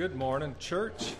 Good 0.00 0.16
morning, 0.16 0.56
church. 0.58 1.12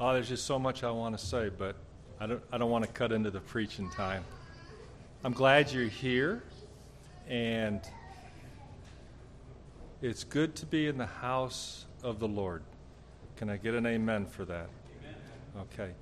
Oh, 0.00 0.14
there's 0.14 0.30
just 0.30 0.46
so 0.46 0.58
much 0.58 0.82
I 0.82 0.90
want 0.90 1.18
to 1.18 1.22
say, 1.22 1.50
but 1.50 1.76
I 2.18 2.26
don't, 2.26 2.42
I 2.50 2.56
don't 2.56 2.70
want 2.70 2.86
to 2.86 2.90
cut 2.90 3.12
into 3.12 3.30
the 3.30 3.40
preaching 3.40 3.90
time. 3.90 4.24
I'm 5.24 5.34
glad 5.34 5.70
you're 5.70 5.88
here, 5.88 6.42
and 7.28 7.82
it's 10.00 10.24
good 10.24 10.54
to 10.56 10.64
be 10.64 10.86
in 10.86 10.96
the 10.96 11.04
house 11.04 11.84
of 12.02 12.18
the 12.18 12.26
Lord. 12.26 12.62
Can 13.36 13.50
I 13.50 13.58
get 13.58 13.74
an 13.74 13.84
amen 13.84 14.24
for 14.24 14.46
that? 14.46 14.70
Amen. 15.02 15.66
Okay. 15.74 15.92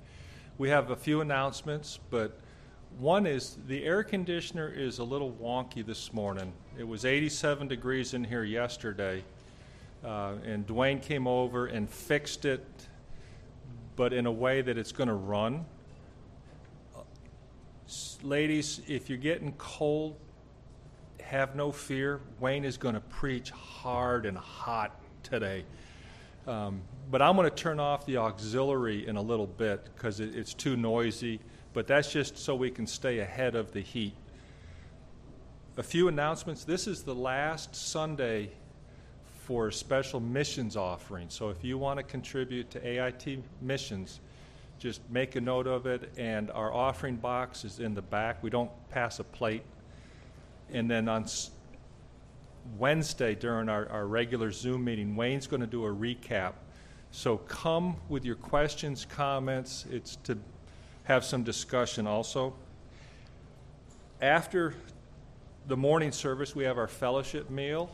We 0.57 0.69
have 0.69 0.91
a 0.91 0.95
few 0.95 1.19
announcements, 1.19 1.99
but 2.09 2.39
one 2.99 3.25
is 3.25 3.57
the 3.67 3.83
air 3.83 4.03
conditioner 4.03 4.67
is 4.67 4.99
a 4.99 5.03
little 5.03 5.31
wonky 5.31 5.85
this 5.85 6.13
morning. 6.13 6.53
It 6.77 6.87
was 6.87 7.05
87 7.05 7.67
degrees 7.67 8.13
in 8.13 8.23
here 8.23 8.43
yesterday, 8.43 9.23
uh, 10.03 10.33
and 10.45 10.65
Dwayne 10.67 11.01
came 11.01 11.27
over 11.27 11.67
and 11.67 11.89
fixed 11.89 12.45
it, 12.45 12.65
but 13.95 14.13
in 14.13 14.25
a 14.25 14.31
way 14.31 14.61
that 14.61 14.77
it's 14.77 14.91
going 14.91 15.07
to 15.07 15.15
run. 15.15 15.65
Ladies, 18.21 18.81
if 18.87 19.09
you're 19.09 19.17
getting 19.17 19.53
cold, 19.53 20.15
have 21.21 21.55
no 21.55 21.71
fear. 21.71 22.21
Wayne 22.39 22.63
is 22.63 22.77
going 22.77 22.95
to 22.95 23.01
preach 23.01 23.49
hard 23.51 24.25
and 24.25 24.37
hot 24.37 24.99
today. 25.23 25.65
Um, 26.47 26.81
but 27.09 27.21
I'm 27.21 27.35
going 27.35 27.49
to 27.49 27.55
turn 27.55 27.79
off 27.79 28.05
the 28.05 28.17
auxiliary 28.17 29.07
in 29.07 29.15
a 29.15 29.21
little 29.21 29.47
bit 29.47 29.89
because 29.95 30.19
it, 30.19 30.35
it's 30.35 30.53
too 30.53 30.75
noisy 30.75 31.39
but 31.73 31.87
that's 31.87 32.11
just 32.11 32.37
so 32.37 32.55
we 32.55 32.71
can 32.71 32.87
stay 32.87 33.19
ahead 33.19 33.55
of 33.55 33.71
the 33.71 33.81
heat. 33.81 34.13
A 35.77 35.83
few 35.83 36.07
announcements. 36.07 36.63
This 36.63 36.85
is 36.87 37.03
the 37.03 37.15
last 37.15 37.75
Sunday 37.75 38.51
for 39.45 39.69
a 39.69 39.73
special 39.73 40.19
missions 40.19 40.77
offering. 40.77 41.29
So 41.29 41.49
if 41.49 41.63
you 41.63 41.77
want 41.77 41.97
to 41.97 42.03
contribute 42.03 42.69
to 42.71 42.87
AIT 42.87 43.39
missions, 43.61 44.19
just 44.79 45.01
make 45.09 45.35
a 45.35 45.41
note 45.41 45.67
of 45.67 45.85
it. 45.85 46.11
And 46.17 46.51
our 46.51 46.71
offering 46.71 47.15
box 47.15 47.65
is 47.65 47.79
in 47.79 47.93
the 47.93 48.01
back. 48.01 48.41
We 48.43 48.49
don't 48.49 48.71
pass 48.89 49.19
a 49.19 49.23
plate. 49.23 49.63
And 50.71 50.89
then 50.89 51.09
on 51.09 51.25
Wednesday 52.77 53.35
during 53.35 53.67
our, 53.67 53.89
our 53.89 54.07
regular 54.07 54.51
Zoom 54.51 54.85
meeting, 54.85 55.15
Wayne's 55.15 55.47
going 55.47 55.61
to 55.61 55.67
do 55.67 55.85
a 55.85 55.93
recap. 55.93 56.53
So 57.11 57.37
come 57.37 57.97
with 58.09 58.25
your 58.25 58.35
questions, 58.35 59.05
comments. 59.05 59.85
It's 59.91 60.15
to 60.23 60.37
have 61.03 61.25
some 61.25 61.43
discussion 61.43 62.07
also. 62.07 62.53
After 64.21 64.73
the 65.67 65.77
morning 65.77 66.11
service, 66.11 66.55
we 66.55 66.63
have 66.63 66.77
our 66.77 66.87
fellowship 66.87 67.49
meal 67.49 67.89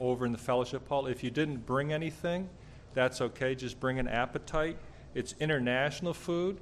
over 0.00 0.26
in 0.26 0.32
the 0.32 0.38
fellowship 0.38 0.88
hall. 0.88 1.06
If 1.06 1.22
you 1.22 1.30
didn't 1.30 1.66
bring 1.66 1.92
anything, 1.92 2.48
that's 2.94 3.20
okay. 3.20 3.54
Just 3.54 3.78
bring 3.78 3.98
an 3.98 4.08
appetite. 4.08 4.76
It's 5.14 5.34
international 5.38 6.14
food. 6.14 6.58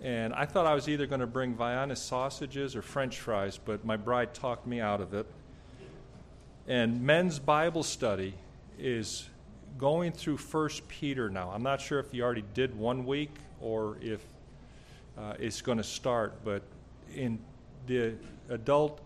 And 0.00 0.34
I 0.34 0.44
thought 0.44 0.66
I 0.66 0.74
was 0.74 0.88
either 0.88 1.06
going 1.06 1.20
to 1.20 1.26
bring 1.26 1.54
Vienna 1.54 1.96
sausages 1.96 2.76
or 2.76 2.82
French 2.82 3.18
fries, 3.18 3.58
but 3.58 3.84
my 3.84 3.96
bride 3.96 4.34
talked 4.34 4.66
me 4.66 4.80
out 4.80 5.00
of 5.00 5.14
it. 5.14 5.26
And 6.68 7.02
men's 7.02 7.38
Bible 7.38 7.82
study 7.82 8.34
is 8.78 9.28
going 9.78 10.12
through 10.12 10.36
First 10.36 10.86
Peter 10.88 11.30
now. 11.30 11.50
I'm 11.50 11.62
not 11.62 11.80
sure 11.80 11.98
if 11.98 12.12
you 12.12 12.22
already 12.22 12.44
did 12.54 12.76
one 12.76 13.06
week 13.06 13.30
or 13.60 13.96
if 14.00 14.22
uh, 15.18 15.34
is 15.38 15.62
going 15.62 15.78
to 15.78 15.84
start. 15.84 16.44
But 16.44 16.62
in 17.14 17.38
the 17.86 18.14
adult 18.48 19.00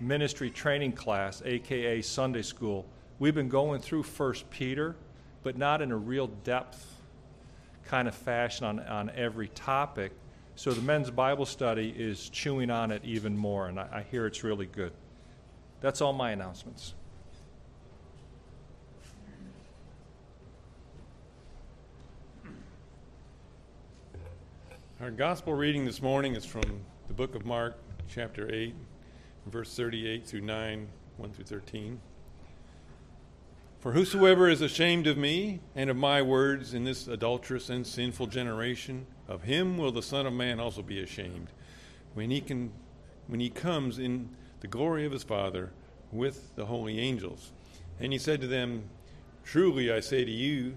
ministry 0.00 0.50
training 0.50 0.92
class, 0.92 1.42
aka 1.44 2.02
Sunday 2.02 2.42
school, 2.42 2.86
we've 3.18 3.34
been 3.34 3.48
going 3.48 3.80
through 3.80 4.02
First 4.02 4.48
Peter, 4.50 4.96
but 5.42 5.56
not 5.56 5.82
in 5.82 5.92
a 5.92 5.96
real 5.96 6.28
depth 6.44 6.96
kind 7.84 8.06
of 8.06 8.14
fashion 8.14 8.64
on, 8.66 8.80
on 8.80 9.10
every 9.10 9.48
topic. 9.48 10.12
So 10.54 10.72
the 10.72 10.82
men's 10.82 11.10
Bible 11.10 11.46
study 11.46 11.94
is 11.96 12.28
chewing 12.28 12.70
on 12.70 12.90
it 12.90 13.02
even 13.04 13.36
more, 13.36 13.66
and 13.68 13.80
I, 13.80 13.88
I 13.92 14.02
hear 14.02 14.26
it's 14.26 14.44
really 14.44 14.66
good. 14.66 14.92
That's 15.80 16.00
all 16.00 16.12
my 16.12 16.32
announcements. 16.32 16.94
Our 25.00 25.10
gospel 25.10 25.54
reading 25.54 25.86
this 25.86 26.02
morning 26.02 26.36
is 26.36 26.44
from 26.44 26.82
the 27.08 27.14
book 27.14 27.34
of 27.34 27.46
Mark, 27.46 27.78
chapter 28.06 28.54
8, 28.54 28.74
verse 29.46 29.74
38 29.74 30.26
through 30.26 30.42
9, 30.42 30.88
1 31.16 31.32
through 31.32 31.44
13. 31.46 31.98
For 33.78 33.92
whosoever 33.92 34.50
is 34.50 34.60
ashamed 34.60 35.06
of 35.06 35.16
me 35.16 35.60
and 35.74 35.88
of 35.88 35.96
my 35.96 36.20
words 36.20 36.74
in 36.74 36.84
this 36.84 37.08
adulterous 37.08 37.70
and 37.70 37.86
sinful 37.86 38.26
generation, 38.26 39.06
of 39.26 39.44
him 39.44 39.78
will 39.78 39.90
the 39.90 40.02
Son 40.02 40.26
of 40.26 40.34
Man 40.34 40.60
also 40.60 40.82
be 40.82 41.02
ashamed, 41.02 41.48
when 42.12 42.30
he, 42.30 42.42
can, 42.42 42.70
when 43.26 43.40
he 43.40 43.48
comes 43.48 43.98
in 43.98 44.28
the 44.60 44.68
glory 44.68 45.06
of 45.06 45.12
his 45.12 45.24
Father 45.24 45.70
with 46.12 46.54
the 46.56 46.66
holy 46.66 46.98
angels. 46.98 47.52
And 47.98 48.12
he 48.12 48.18
said 48.18 48.42
to 48.42 48.46
them, 48.46 48.82
Truly 49.44 49.90
I 49.90 50.00
say 50.00 50.26
to 50.26 50.30
you, 50.30 50.76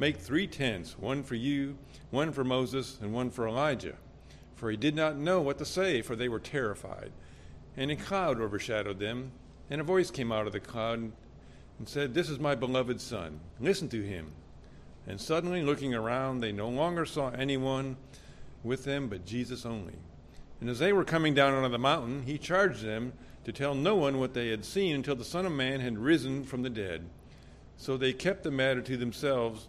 Make 0.00 0.16
three 0.16 0.46
tents, 0.46 0.98
one 0.98 1.22
for 1.22 1.34
you, 1.34 1.76
one 2.10 2.32
for 2.32 2.42
Moses, 2.42 2.96
and 3.02 3.12
one 3.12 3.28
for 3.28 3.46
Elijah. 3.46 3.96
For 4.56 4.70
he 4.70 4.76
did 4.78 4.96
not 4.96 5.18
know 5.18 5.42
what 5.42 5.58
to 5.58 5.66
say, 5.66 6.00
for 6.00 6.16
they 6.16 6.30
were 6.30 6.40
terrified. 6.40 7.12
And 7.76 7.90
a 7.90 7.96
cloud 7.96 8.40
overshadowed 8.40 8.98
them, 8.98 9.32
and 9.68 9.78
a 9.78 9.84
voice 9.84 10.10
came 10.10 10.32
out 10.32 10.46
of 10.46 10.54
the 10.54 10.58
cloud 10.58 11.12
and 11.78 11.86
said, 11.86 12.14
This 12.14 12.30
is 12.30 12.38
my 12.38 12.54
beloved 12.54 12.98
Son. 12.98 13.40
Listen 13.60 13.90
to 13.90 14.00
him. 14.00 14.32
And 15.06 15.20
suddenly, 15.20 15.62
looking 15.62 15.94
around, 15.94 16.40
they 16.40 16.50
no 16.50 16.70
longer 16.70 17.04
saw 17.04 17.28
anyone 17.32 17.98
with 18.64 18.84
them 18.84 19.08
but 19.08 19.26
Jesus 19.26 19.66
only. 19.66 19.98
And 20.62 20.70
as 20.70 20.78
they 20.78 20.94
were 20.94 21.04
coming 21.04 21.34
down 21.34 21.52
out 21.52 21.64
of 21.64 21.72
the 21.72 21.78
mountain, 21.78 22.22
he 22.22 22.38
charged 22.38 22.82
them 22.82 23.12
to 23.44 23.52
tell 23.52 23.74
no 23.74 23.96
one 23.96 24.18
what 24.18 24.32
they 24.32 24.48
had 24.48 24.64
seen 24.64 24.94
until 24.94 25.16
the 25.16 25.24
Son 25.26 25.44
of 25.44 25.52
Man 25.52 25.80
had 25.80 25.98
risen 25.98 26.42
from 26.42 26.62
the 26.62 26.70
dead. 26.70 27.04
So 27.76 27.98
they 27.98 28.14
kept 28.14 28.44
the 28.44 28.50
matter 28.50 28.80
to 28.80 28.96
themselves 28.96 29.68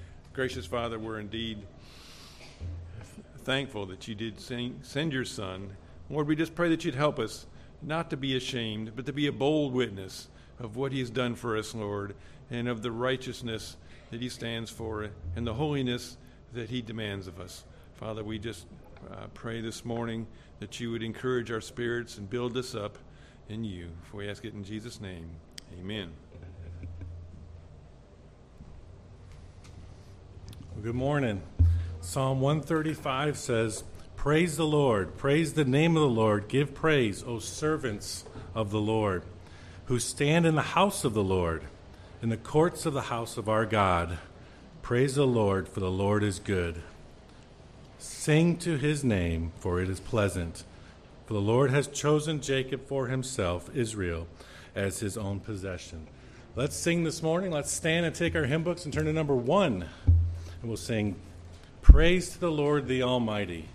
Gracious 0.33 0.65
Father, 0.65 0.97
we're 0.97 1.19
indeed 1.19 1.57
thankful 3.39 3.85
that 3.87 4.07
you 4.07 4.15
did 4.15 4.39
send 4.39 5.11
your 5.11 5.25
Son. 5.25 5.75
Lord, 6.09 6.25
we 6.25 6.37
just 6.37 6.55
pray 6.55 6.69
that 6.69 6.85
you'd 6.85 6.95
help 6.95 7.19
us 7.19 7.47
not 7.81 8.09
to 8.11 8.17
be 8.17 8.37
ashamed, 8.37 8.93
but 8.95 9.05
to 9.07 9.11
be 9.11 9.27
a 9.27 9.31
bold 9.33 9.73
witness 9.73 10.29
of 10.57 10.77
what 10.77 10.93
he's 10.93 11.09
done 11.09 11.35
for 11.35 11.57
us, 11.57 11.75
Lord, 11.75 12.15
and 12.49 12.69
of 12.69 12.81
the 12.81 12.93
righteousness 12.93 13.75
that 14.09 14.21
he 14.21 14.29
stands 14.29 14.71
for 14.71 15.09
and 15.35 15.45
the 15.45 15.53
holiness 15.53 16.15
that 16.53 16.69
he 16.69 16.81
demands 16.81 17.27
of 17.27 17.41
us. 17.41 17.65
Father, 17.95 18.23
we 18.23 18.39
just 18.39 18.67
uh, 19.11 19.27
pray 19.33 19.59
this 19.59 19.83
morning 19.83 20.25
that 20.61 20.79
you 20.79 20.91
would 20.91 21.03
encourage 21.03 21.51
our 21.51 21.59
spirits 21.59 22.17
and 22.17 22.29
build 22.29 22.55
us 22.55 22.73
up 22.73 22.97
in 23.49 23.65
you. 23.65 23.89
For 24.03 24.17
we 24.17 24.29
ask 24.29 24.45
it 24.45 24.53
in 24.53 24.63
Jesus' 24.63 25.01
name. 25.01 25.29
Amen. 25.77 26.09
Good 30.81 30.95
morning. 30.95 31.43
Psalm 31.99 32.41
135 32.41 33.37
says, 33.37 33.83
Praise 34.15 34.57
the 34.57 34.65
Lord, 34.65 35.15
praise 35.15 35.53
the 35.53 35.63
name 35.63 35.95
of 35.95 36.01
the 36.01 36.09
Lord, 36.09 36.47
give 36.47 36.73
praise, 36.73 37.23
O 37.23 37.37
servants 37.37 38.25
of 38.55 38.71
the 38.71 38.81
Lord. 38.81 39.21
who 39.85 39.99
stand 39.99 40.45
in 40.45 40.55
the 40.55 40.61
house 40.61 41.03
of 41.03 41.13
the 41.13 41.23
Lord, 41.23 41.65
in 42.21 42.29
the 42.29 42.37
courts 42.37 42.85
of 42.85 42.93
the 42.93 43.01
house 43.01 43.37
of 43.37 43.47
our 43.47 43.65
God. 43.65 44.17
Praise 44.81 45.15
the 45.15 45.27
Lord, 45.27 45.67
for 45.67 45.81
the 45.81 45.91
Lord 45.91 46.23
is 46.23 46.39
good. 46.39 46.81
Sing 47.99 48.57
to 48.59 48.77
his 48.77 49.03
name, 49.03 49.51
for 49.59 49.81
it 49.81 49.89
is 49.89 49.99
pleasant. 49.99 50.63
For 51.27 51.33
the 51.33 51.41
Lord 51.41 51.69
has 51.69 51.87
chosen 51.87 52.41
Jacob 52.41 52.87
for 52.87 53.07
himself, 53.07 53.69
Israel, 53.75 54.27
as 54.73 55.01
his 55.01 55.17
own 55.17 55.41
possession. 55.41 56.07
Let's 56.55 56.75
sing 56.75 57.03
this 57.03 57.21
morning. 57.21 57.51
Let's 57.51 57.71
stand 57.71 58.05
and 58.05 58.15
take 58.15 58.35
our 58.35 58.45
hymn 58.45 58.63
books 58.63 58.85
and 58.85 58.93
turn 58.93 59.05
to 59.05 59.13
number 59.13 59.35
one. 59.35 59.89
And 60.61 60.69
we'll 60.69 60.77
sing 60.77 61.15
Praise 61.81 62.29
to 62.29 62.39
the 62.39 62.51
Lord 62.51 62.87
the 62.87 63.01
Almighty. 63.01 63.67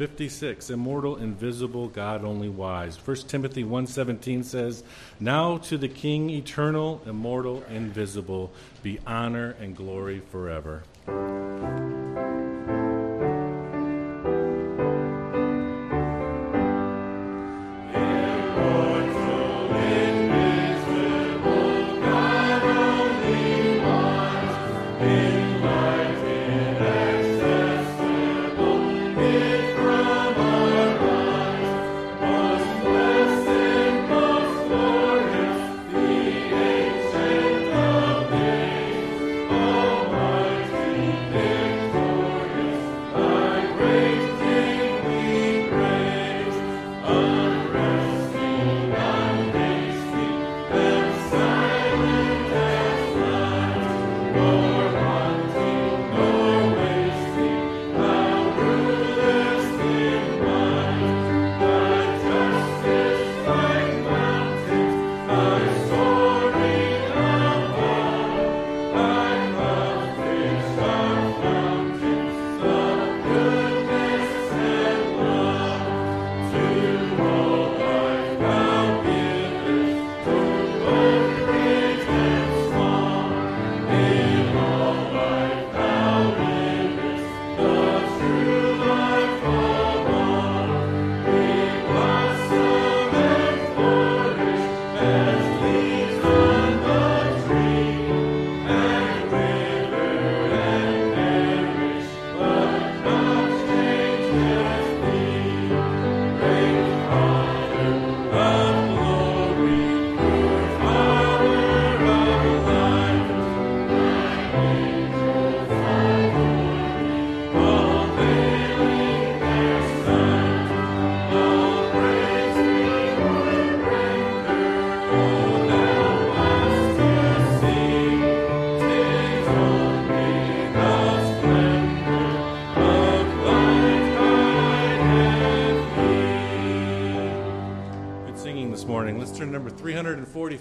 56 0.00 0.70
immortal 0.70 1.16
invisible 1.16 1.86
god 1.88 2.24
only 2.24 2.48
wise. 2.48 2.96
1 3.06 3.16
timothy 3.28 3.62
1.17 3.62 4.42
says 4.42 4.82
now 5.20 5.58
to 5.58 5.76
the 5.76 5.88
king 5.88 6.30
eternal 6.30 7.02
immortal 7.04 7.62
invisible 7.64 8.50
be 8.82 8.98
honor 9.06 9.54
and 9.60 9.76
glory 9.76 10.22
forever 10.30 10.84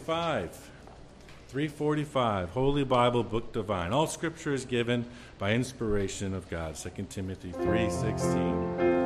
345. 0.05 0.69
345, 1.49 2.49
Holy 2.51 2.83
Bible, 2.83 3.23
Book 3.23 3.51
Divine. 3.51 3.91
All 3.91 4.05
scripture 4.05 4.53
is 4.53 4.65
given 4.65 5.05
by 5.39 5.53
inspiration 5.53 6.35
of 6.35 6.47
God. 6.47 6.75
2 6.75 7.07
Timothy 7.09 7.51
3.16. 7.51 8.98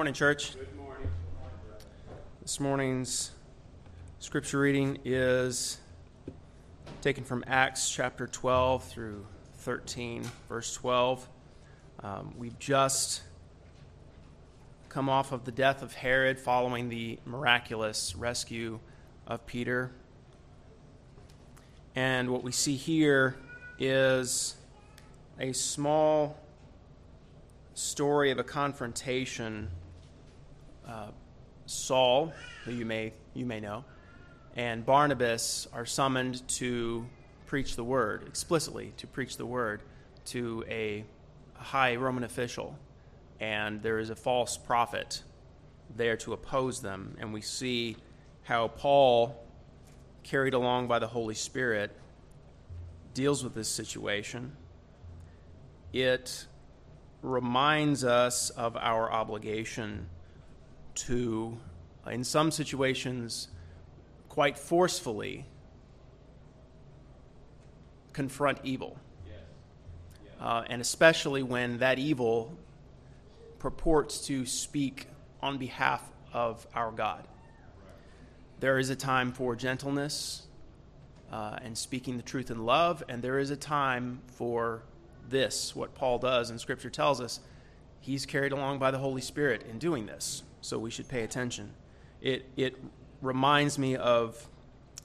morning, 0.00 0.14
church. 0.14 0.56
Good 0.56 0.76
morning. 0.78 1.10
This 2.40 2.58
morning's 2.58 3.32
scripture 4.18 4.58
reading 4.58 4.96
is 5.04 5.76
taken 7.02 7.22
from 7.22 7.44
Acts 7.46 7.90
chapter 7.90 8.26
12 8.26 8.82
through 8.82 9.26
13, 9.58 10.22
verse 10.48 10.72
12. 10.72 11.28
Um, 12.02 12.34
we've 12.38 12.58
just 12.58 13.20
come 14.88 15.10
off 15.10 15.32
of 15.32 15.44
the 15.44 15.52
death 15.52 15.82
of 15.82 15.92
Herod 15.92 16.38
following 16.38 16.88
the 16.88 17.18
miraculous 17.26 18.16
rescue 18.16 18.80
of 19.26 19.46
Peter. 19.46 19.92
And 21.94 22.30
what 22.30 22.42
we 22.42 22.52
see 22.52 22.76
here 22.76 23.36
is 23.78 24.56
a 25.38 25.52
small 25.52 26.38
story 27.74 28.30
of 28.30 28.38
a 28.38 28.44
confrontation. 28.44 29.68
Saul, 31.66 32.32
who 32.64 32.72
you 32.72 32.84
may, 32.84 33.12
you 33.34 33.46
may 33.46 33.60
know, 33.60 33.84
and 34.56 34.84
Barnabas 34.84 35.68
are 35.72 35.86
summoned 35.86 36.46
to 36.48 37.06
preach 37.46 37.76
the 37.76 37.84
word, 37.84 38.24
explicitly 38.26 38.92
to 38.96 39.06
preach 39.06 39.36
the 39.36 39.46
word 39.46 39.82
to 40.26 40.64
a 40.68 41.04
high 41.54 41.96
Roman 41.96 42.24
official. 42.24 42.76
And 43.38 43.82
there 43.82 43.98
is 43.98 44.10
a 44.10 44.16
false 44.16 44.56
prophet 44.56 45.22
there 45.96 46.16
to 46.18 46.32
oppose 46.32 46.80
them. 46.80 47.16
And 47.20 47.32
we 47.32 47.40
see 47.40 47.96
how 48.42 48.68
Paul, 48.68 49.42
carried 50.22 50.54
along 50.54 50.88
by 50.88 50.98
the 50.98 51.06
Holy 51.06 51.34
Spirit, 51.34 51.90
deals 53.14 53.42
with 53.42 53.54
this 53.54 53.68
situation. 53.68 54.52
It 55.92 56.46
reminds 57.22 58.04
us 58.04 58.50
of 58.50 58.76
our 58.76 59.10
obligation 59.10 60.06
to, 60.94 61.58
in 62.10 62.24
some 62.24 62.50
situations, 62.50 63.48
quite 64.28 64.58
forcefully 64.58 65.46
confront 68.12 68.58
evil. 68.64 68.98
Uh, 70.40 70.64
and 70.68 70.80
especially 70.80 71.42
when 71.42 71.78
that 71.78 71.98
evil 71.98 72.56
purports 73.58 74.26
to 74.26 74.46
speak 74.46 75.06
on 75.42 75.58
behalf 75.58 76.02
of 76.32 76.66
our 76.74 76.90
God. 76.90 77.26
There 78.60 78.78
is 78.78 78.90
a 78.90 78.96
time 78.96 79.32
for 79.32 79.56
gentleness 79.56 80.46
uh, 81.32 81.58
and 81.62 81.76
speaking 81.76 82.16
the 82.16 82.22
truth 82.22 82.50
in 82.50 82.64
love, 82.66 83.02
and 83.08 83.22
there 83.22 83.38
is 83.38 83.50
a 83.50 83.56
time 83.56 84.20
for 84.26 84.82
this, 85.28 85.74
what 85.76 85.94
Paul 85.94 86.18
does, 86.18 86.50
and 86.50 86.60
Scripture 86.60 86.90
tells 86.90 87.20
us 87.20 87.40
he's 88.00 88.26
carried 88.26 88.52
along 88.52 88.78
by 88.78 88.90
the 88.90 88.98
Holy 88.98 89.20
Spirit 89.20 89.64
in 89.70 89.78
doing 89.78 90.06
this, 90.06 90.42
so 90.60 90.78
we 90.78 90.90
should 90.90 91.08
pay 91.08 91.22
attention. 91.22 91.72
It, 92.20 92.46
it 92.56 92.76
reminds 93.22 93.78
me 93.78 93.96
of 93.96 94.48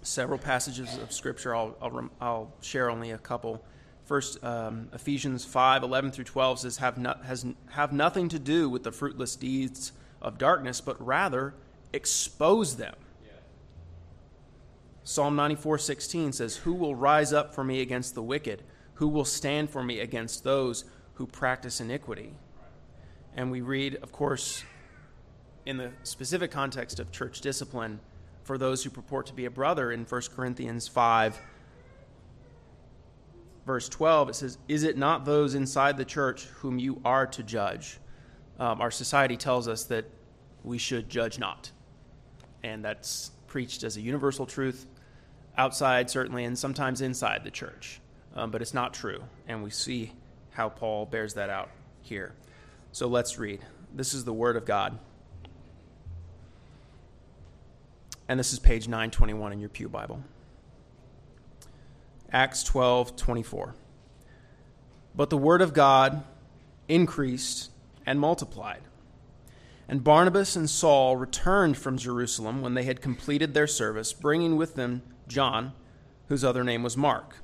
several 0.02 0.40
passages 0.40 0.98
of 0.98 1.12
Scripture. 1.12 1.56
I'll, 1.56 1.76
I'll, 1.82 1.92
rem- 1.92 2.12
I'll 2.22 2.54
share 2.62 2.90
only 2.90 3.12
a 3.12 3.18
couple. 3.18 3.64
First, 4.04 4.44
um, 4.44 4.90
Ephesians 4.94 5.46
5 5.46 5.84
11 5.84 6.12
through 6.12 6.26
12 6.26 6.60
says, 6.60 6.78
have, 6.78 6.98
no, 6.98 7.16
has, 7.26 7.46
have 7.70 7.92
nothing 7.92 8.30
to 8.30 8.40
do 8.40 8.70
with 8.70 8.84
the 8.84 8.92
fruitless 8.92 9.36
deeds 9.36 9.92
of 10.22 10.38
darkness, 10.38 10.82
but 10.82 11.04
rather 11.04 11.56
expose 11.94 12.78
them. 12.78 12.96
Psalm 15.08 15.36
94 15.36 15.78
16 15.78 16.34
says, 16.34 16.58
Who 16.58 16.74
will 16.74 16.96
rise 16.96 17.32
up 17.32 17.54
for 17.54 17.64
me 17.64 17.82
against 17.82 18.16
the 18.16 18.24
wicked? 18.24 18.64
Who 18.96 19.08
will 19.08 19.26
stand 19.26 19.70
for 19.70 19.84
me 19.84 20.00
against 20.00 20.44
those 20.44 20.84
who 21.14 21.28
practice 21.28 21.80
iniquity? 21.80 22.34
And 23.36 23.52
we 23.52 23.62
read, 23.62 23.98
of 24.02 24.12
course, 24.12 24.64
in 25.66 25.78
the 25.78 25.92
specific 26.04 26.52
context 26.52 27.00
of 27.00 27.12
church 27.12 27.42
discipline, 27.42 28.00
for 28.44 28.58
those 28.58 28.84
who 28.84 28.90
purport 28.90 29.26
to 29.28 29.34
be 29.34 29.46
a 29.46 29.50
brother 29.50 29.92
in 29.92 30.06
1 30.06 30.22
Corinthians 30.36 30.88
5, 30.88 31.40
verse 33.66 33.90
12, 33.90 34.30
it 34.30 34.36
says, 34.36 34.58
Is 34.68 34.84
it 34.84 34.98
not 34.98 35.26
those 35.26 35.56
inside 35.56 35.98
the 35.98 36.06
church 36.06 36.46
whom 36.60 36.78
you 36.78 37.02
are 37.04 37.26
to 37.28 37.44
judge? 37.44 37.98
Um, 38.60 38.80
our 38.80 38.92
society 38.92 39.36
tells 39.36 39.68
us 39.68 39.86
that 39.86 40.06
we 40.64 40.78
should 40.78 41.10
judge 41.10 41.40
not. 41.40 41.72
And 42.64 42.86
that's 42.86 43.32
preached 43.48 43.84
as 43.84 43.98
a 43.98 44.02
universal 44.02 44.46
truth 44.46 44.86
outside, 45.58 46.10
certainly, 46.10 46.46
and 46.46 46.58
sometimes 46.58 47.02
inside 47.02 47.44
the 47.44 47.52
church. 47.52 48.00
Um, 48.36 48.52
but 48.52 48.62
it's 48.62 48.74
not 48.74 48.94
true. 48.94 49.24
And 49.48 49.64
we 49.64 49.70
see 49.72 50.12
how 50.52 50.70
Paul 50.70 51.06
bears 51.06 51.34
that 51.34 51.50
out 51.50 51.70
here. 52.02 52.34
So 52.92 53.08
let's 53.08 53.38
read. 53.40 53.62
This 53.94 54.14
is 54.14 54.24
the 54.24 54.34
Word 54.34 54.56
of 54.56 54.66
God. 54.66 54.98
And 58.28 58.40
this 58.40 58.54
is 58.54 58.60
page 58.60 58.88
921 58.88 59.54
in 59.54 59.60
your 59.60 59.70
Pew 59.70 59.88
Bible. 59.88 60.24
Acts 62.32 62.64
12 62.64 63.16
24. 63.16 63.76
But 65.16 65.30
the 65.30 65.38
word 65.38 65.62
of 65.62 65.74
God 65.74 66.24
increased 66.88 67.72
and 68.06 68.20
multiplied. 68.20 68.82
And 69.88 70.04
Barnabas 70.04 70.56
and 70.56 70.70
Saul 70.70 71.16
returned 71.16 71.78
from 71.78 71.98
Jerusalem 71.98 72.62
when 72.62 72.74
they 72.74 72.84
had 72.84 73.02
completed 73.02 73.54
their 73.54 73.68
service, 73.68 74.12
bringing 74.14 74.58
with 74.58 74.76
them 74.76 75.04
John, 75.28 75.74
whose 76.28 76.44
other 76.44 76.64
name 76.64 76.82
was 76.82 76.98
Mark. 76.98 77.38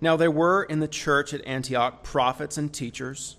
Now 0.00 0.16
there 0.16 0.30
were 0.30 0.62
in 0.62 0.80
the 0.80 0.88
church 0.88 1.34
at 1.34 1.44
Antioch 1.44 2.02
prophets 2.02 2.56
and 2.56 2.72
teachers 2.72 3.36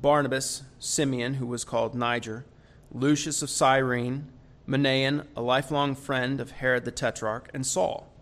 Barnabas, 0.00 0.62
Simeon, 0.78 1.34
who 1.34 1.46
was 1.46 1.64
called 1.64 1.94
Niger, 1.94 2.46
Lucius 2.92 3.42
of 3.42 3.50
Cyrene, 3.50 4.28
Manaen, 4.68 5.26
a 5.34 5.40
lifelong 5.40 5.94
friend 5.94 6.40
of 6.40 6.50
Herod 6.50 6.84
the 6.84 6.90
Tetrarch, 6.90 7.48
and 7.54 7.66
Saul. 7.66 8.12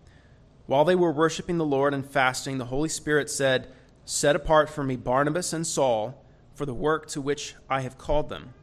While 0.65 0.85
they 0.85 0.95
were 0.95 1.11
worshiping 1.11 1.57
the 1.57 1.65
Lord 1.65 1.93
and 1.93 2.09
fasting, 2.09 2.57
the 2.57 2.65
Holy 2.65 2.87
Spirit 2.87 3.29
said, 3.29 3.67
Set 4.05 4.35
apart 4.35 4.69
for 4.69 4.83
me 4.83 4.95
Barnabas 4.95 5.51
and 5.51 5.67
Saul 5.67 6.23
for 6.55 6.65
the 6.65 6.73
work 6.73 7.07
to 7.07 7.21
which 7.21 7.55
I 7.69 7.81
have 7.81 7.97
called 7.97 8.29
them. 8.29 8.53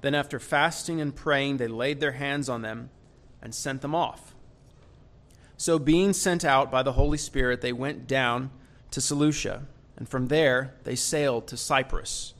Then, 0.00 0.14
after 0.14 0.38
fasting 0.38 1.00
and 1.00 1.14
praying, 1.14 1.56
they 1.56 1.66
laid 1.66 1.98
their 1.98 2.12
hands 2.12 2.48
on 2.48 2.62
them 2.62 2.90
and 3.42 3.54
sent 3.54 3.82
them 3.82 3.94
off. 3.94 4.34
So, 5.56 5.78
being 5.78 6.12
sent 6.12 6.44
out 6.44 6.70
by 6.70 6.82
the 6.84 6.92
Holy 6.92 7.18
Spirit, 7.18 7.60
they 7.60 7.72
went 7.72 8.06
down 8.06 8.50
to 8.92 9.00
Seleucia, 9.00 9.64
and 9.96 10.08
from 10.08 10.28
there 10.28 10.74
they 10.84 10.94
sailed 10.94 11.48
to 11.48 11.56
Cyprus. 11.56 12.34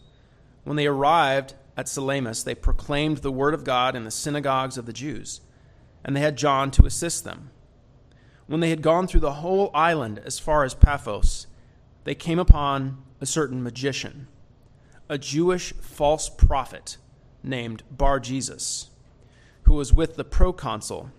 When 0.63 0.77
they 0.77 0.87
arrived 0.87 1.55
at 1.77 1.89
Salamis, 1.89 2.43
they 2.43 2.55
proclaimed 2.55 3.19
the 3.19 3.33
word 3.33 3.55
of 3.55 3.65
God 3.65 3.97
in 3.97 4.05
the 4.05 4.11
synagogues 4.11 4.79
of 4.79 4.87
the 4.87 4.93
Jews, 4.93 5.41
and 6.05 6.15
they 6.15 6.21
had 6.21 6.37
John 6.37 6.71
to 6.73 6.87
assist 6.87 7.25
them. 7.25 7.51
When 8.47 8.61
they 8.61 8.71
had 8.71 8.83
gone 8.83 9.07
through 9.07 9.21
the 9.21 9.35
whole 9.35 9.71
island 9.75 10.21
as 10.25 10.39
far 10.39 10.65
as 10.65 10.75
Paphos, 10.75 11.47
they 12.05 12.15
came 12.15 12.39
upon 12.39 13.03
a 13.21 13.27
certain 13.27 13.63
magician, 13.63 14.29
a 15.09 15.19
Jewish 15.19 15.73
false 15.75 16.29
prophet 16.29 16.99
named 17.43 17.83
Bar 17.91 18.21
Jesus, 18.21 18.91
who 19.63 19.75
was 19.75 19.93
with 19.93 20.17
the 20.17 20.25
proconsul 20.25 21.11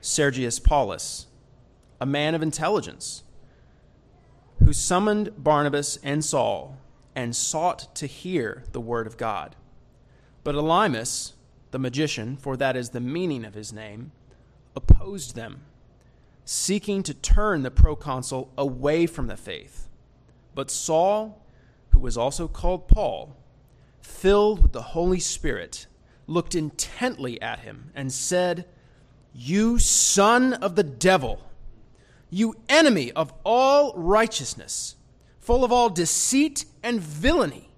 Sergius 0.00 0.58
Paulus, 0.58 1.26
a 2.00 2.06
man 2.06 2.34
of 2.34 2.42
intelligence, 2.42 3.22
who 4.58 4.72
summoned 4.72 5.32
Barnabas 5.38 5.98
and 6.02 6.24
Saul 6.24 6.76
and 7.14 7.36
sought 7.36 7.94
to 7.96 8.06
hear 8.06 8.64
the 8.72 8.80
word 8.80 9.06
of 9.06 9.16
God. 9.16 9.56
But 10.44 10.54
Elymas, 10.54 11.32
the 11.70 11.78
magician, 11.78 12.36
for 12.36 12.56
that 12.56 12.76
is 12.76 12.90
the 12.90 13.00
meaning 13.00 13.44
of 13.44 13.54
his 13.54 13.72
name, 13.72 14.12
opposed 14.74 15.34
them, 15.34 15.62
seeking 16.44 17.02
to 17.02 17.14
turn 17.14 17.62
the 17.62 17.70
proconsul 17.70 18.50
away 18.56 19.06
from 19.06 19.26
the 19.26 19.36
faith. 19.36 19.88
But 20.54 20.70
Saul, 20.70 21.42
who 21.90 22.00
was 22.00 22.16
also 22.16 22.48
called 22.48 22.88
Paul, 22.88 23.36
filled 24.00 24.62
with 24.62 24.72
the 24.72 24.82
Holy 24.82 25.20
Spirit, 25.20 25.86
looked 26.26 26.54
intently 26.54 27.40
at 27.40 27.60
him 27.60 27.90
and 27.94 28.12
said, 28.12 28.66
You 29.32 29.78
son 29.78 30.54
of 30.54 30.76
the 30.76 30.82
devil, 30.82 31.42
you 32.30 32.56
enemy 32.68 33.12
of 33.12 33.32
all 33.44 33.92
righteousness, 33.94 34.96
full 35.42 35.64
of 35.64 35.72
all 35.72 35.90
deceit 35.90 36.64
and 36.82 37.00
villainy, 37.00 37.68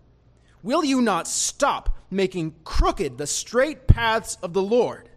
will 0.62 0.84
you 0.84 1.00
not 1.00 1.26
stop 1.26 1.96
making 2.10 2.54
crooked 2.62 3.16
the 3.16 3.26
straight 3.26 3.88
paths 3.88 4.36
of 4.42 4.52
the 4.52 4.62
Lord? 4.62 5.08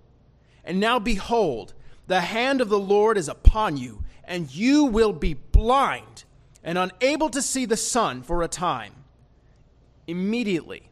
And 0.63 0.79
now 0.79 0.97
behold, 0.97 1.73
the 2.07 2.21
hand 2.21 2.61
of 2.61 2.69
the 2.69 2.79
Lord 2.79 3.17
is 3.17 3.27
upon 3.27 3.75
you, 3.75 4.03
and 4.23 4.53
you 4.53 4.85
will 4.85 5.11
be 5.11 5.33
blind 5.33 6.23
and 6.63 6.77
unable 6.77 7.29
to 7.29 7.41
see 7.41 7.65
the 7.65 7.77
sun 7.77 8.23
for 8.23 8.41
a 8.41 8.47
time. 8.47 8.93
Immediately, 10.07 10.89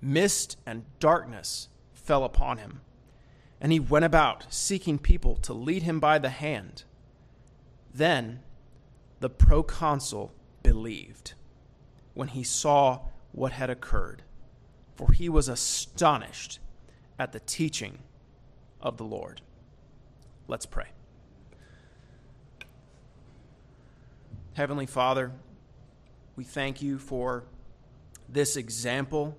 mist 0.00 0.58
and 0.66 0.84
darkness 0.98 1.68
fell 1.92 2.24
upon 2.24 2.58
him, 2.58 2.80
and 3.60 3.70
he 3.70 3.78
went 3.78 4.04
about 4.04 4.52
seeking 4.52 4.98
people 4.98 5.36
to 5.36 5.52
lead 5.52 5.84
him 5.84 6.00
by 6.00 6.18
the 6.18 6.30
hand. 6.30 6.82
Then 7.92 8.40
the 9.20 9.30
proconsul 9.30 10.32
believed 10.64 11.34
when 12.14 12.28
he 12.28 12.42
saw 12.42 13.02
what 13.30 13.52
had 13.52 13.70
occurred, 13.70 14.24
for 14.96 15.12
he 15.12 15.28
was 15.28 15.48
astonished 15.48 16.58
at 17.16 17.30
the 17.30 17.38
teaching 17.38 18.00
of 18.80 18.96
the 18.96 19.04
Lord. 19.04 19.40
Let's 20.48 20.66
pray. 20.66 20.88
Heavenly 24.54 24.86
Father, 24.86 25.30
we 26.36 26.44
thank 26.44 26.82
you 26.82 26.98
for 26.98 27.44
this 28.28 28.56
example 28.56 29.36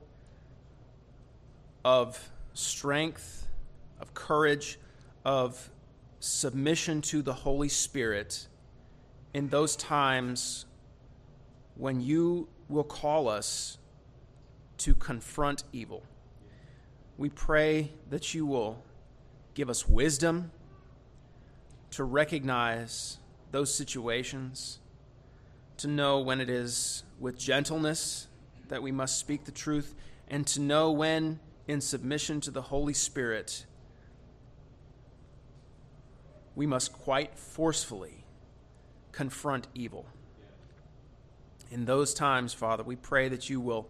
of 1.83 2.31
strength, 2.53 3.47
of 3.99 4.13
courage, 4.13 4.79
of 5.23 5.69
submission 6.19 7.01
to 7.01 7.21
the 7.21 7.33
Holy 7.33 7.69
Spirit 7.69 8.47
in 9.33 9.49
those 9.49 9.75
times 9.75 10.65
when 11.75 12.01
you 12.01 12.47
will 12.69 12.83
call 12.83 13.27
us 13.27 13.77
to 14.77 14.95
confront 14.95 15.63
evil. 15.71 16.03
We 17.17 17.29
pray 17.29 17.91
that 18.09 18.33
you 18.33 18.45
will 18.45 18.83
give 19.53 19.69
us 19.69 19.87
wisdom 19.87 20.51
to 21.91 22.03
recognize 22.03 23.19
those 23.51 23.73
situations, 23.73 24.79
to 25.77 25.87
know 25.87 26.19
when 26.19 26.41
it 26.41 26.49
is 26.49 27.03
with 27.19 27.37
gentleness 27.37 28.27
that 28.67 28.81
we 28.81 28.91
must 28.91 29.17
speak 29.17 29.45
the 29.45 29.51
truth, 29.51 29.95
and 30.27 30.45
to 30.47 30.59
know 30.59 30.91
when, 30.91 31.39
in 31.67 31.79
submission 31.79 32.41
to 32.41 32.51
the 32.51 32.63
Holy 32.63 32.93
Spirit, 32.93 33.65
we 36.55 36.65
must 36.65 36.91
quite 36.91 37.37
forcefully 37.37 38.25
confront 39.11 39.67
evil. 39.73 40.05
In 41.75 41.83
those 41.83 42.13
times, 42.13 42.53
Father, 42.53 42.83
we 42.83 42.95
pray 42.95 43.27
that 43.27 43.49
you 43.49 43.59
will 43.59 43.89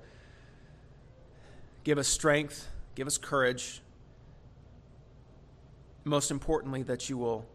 give 1.84 2.00
us 2.00 2.08
strength, 2.08 2.68
give 2.96 3.06
us 3.06 3.20
courage, 3.20 3.80
most 6.04 6.32
importantly, 6.32 6.82
that 6.82 7.12
you 7.12 7.20
will 7.20 7.46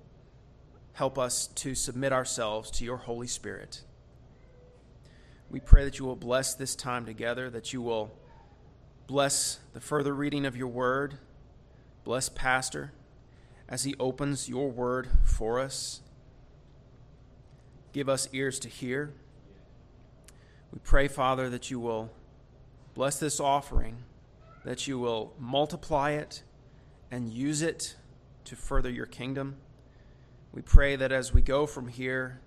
help 0.92 1.18
us 1.18 1.48
to 1.56 1.74
submit 1.74 2.12
ourselves 2.12 2.70
to 2.70 2.84
your 2.84 2.98
Holy 2.98 3.26
Spirit. 3.26 3.82
We 5.50 5.58
pray 5.58 5.82
that 5.82 5.98
you 5.98 6.04
will 6.04 6.14
bless 6.14 6.54
this 6.54 6.76
time 6.76 7.06
together, 7.06 7.50
that 7.50 7.72
you 7.72 7.82
will 7.82 8.16
bless 9.08 9.58
the 9.72 9.80
further 9.80 10.14
reading 10.14 10.46
of 10.46 10.56
your 10.56 10.68
word, 10.68 11.18
bless 12.04 12.28
Pastor 12.28 12.92
as 13.68 13.82
he 13.82 13.96
opens 13.98 14.48
your 14.48 14.70
word 14.70 15.08
for 15.24 15.58
us. 15.58 16.02
Give 17.92 18.08
us 18.08 18.28
ears 18.32 18.60
to 18.60 18.68
hear. 18.68 19.12
We 20.72 20.78
pray, 20.84 21.08
Father, 21.08 21.48
that 21.50 21.70
you 21.70 21.80
will 21.80 22.10
bless 22.94 23.18
this 23.18 23.40
offering, 23.40 23.98
that 24.64 24.86
you 24.86 24.98
will 24.98 25.32
multiply 25.38 26.12
it 26.12 26.42
and 27.10 27.32
use 27.32 27.62
it 27.62 27.96
to 28.44 28.56
further 28.56 28.90
your 28.90 29.06
kingdom. 29.06 29.56
We 30.52 30.62
pray 30.62 30.96
that 30.96 31.12
as 31.12 31.32
we 31.32 31.42
go 31.42 31.66
from 31.66 31.88
here 31.88 32.40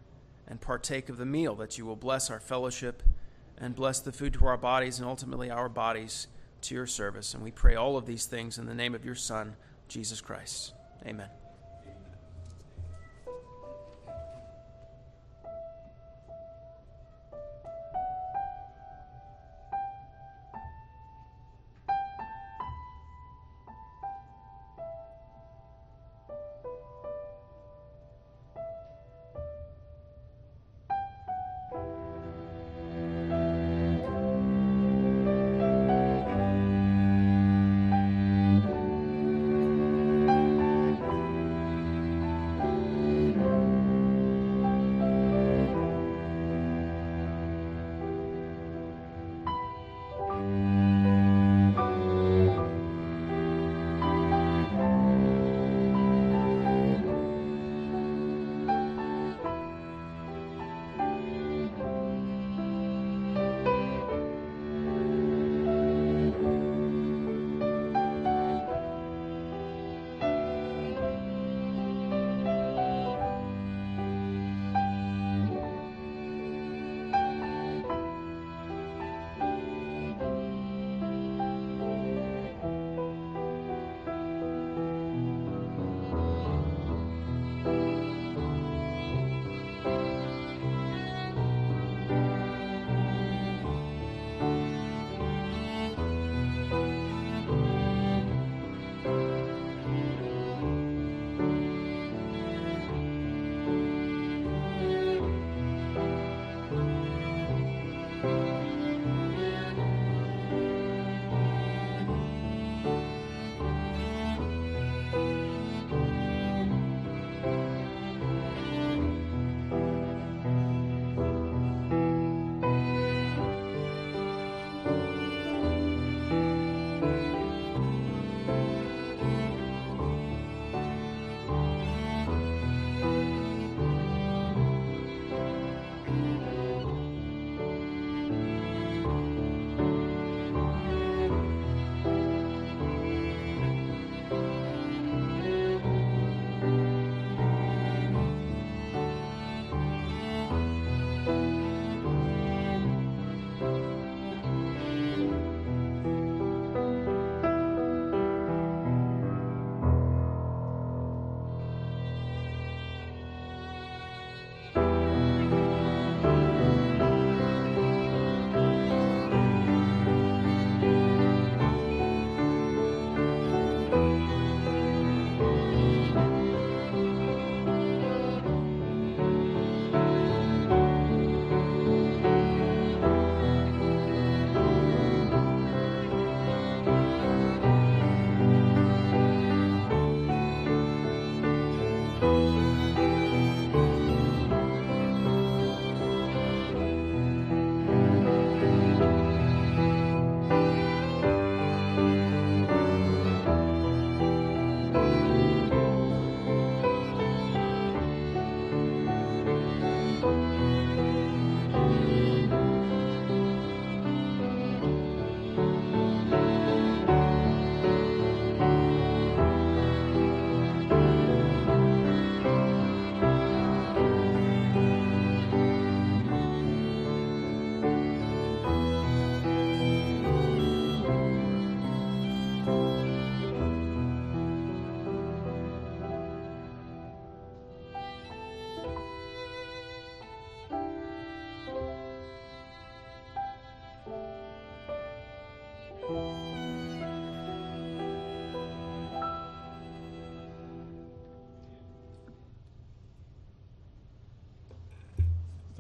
and 0.47 0.59
partake 0.59 1.09
of 1.09 1.17
the 1.17 1.25
meal, 1.25 1.55
that 1.55 1.77
you 1.77 1.85
will 1.85 1.95
bless 1.95 2.29
our 2.29 2.39
fellowship 2.39 3.03
and 3.57 3.75
bless 3.75 3.99
the 3.99 4.11
food 4.11 4.33
to 4.33 4.45
our 4.45 4.57
bodies 4.57 4.99
and 4.99 5.07
ultimately 5.07 5.49
our 5.49 5.69
bodies 5.69 6.27
to 6.61 6.75
your 6.75 6.87
service. 6.87 7.33
And 7.33 7.43
we 7.43 7.51
pray 7.51 7.75
all 7.75 7.97
of 7.97 8.05
these 8.05 8.25
things 8.25 8.57
in 8.57 8.65
the 8.65 8.75
name 8.75 8.95
of 8.95 9.05
your 9.05 9.15
Son, 9.15 9.55
Jesus 9.87 10.21
Christ. 10.21 10.73
Amen. 11.05 11.42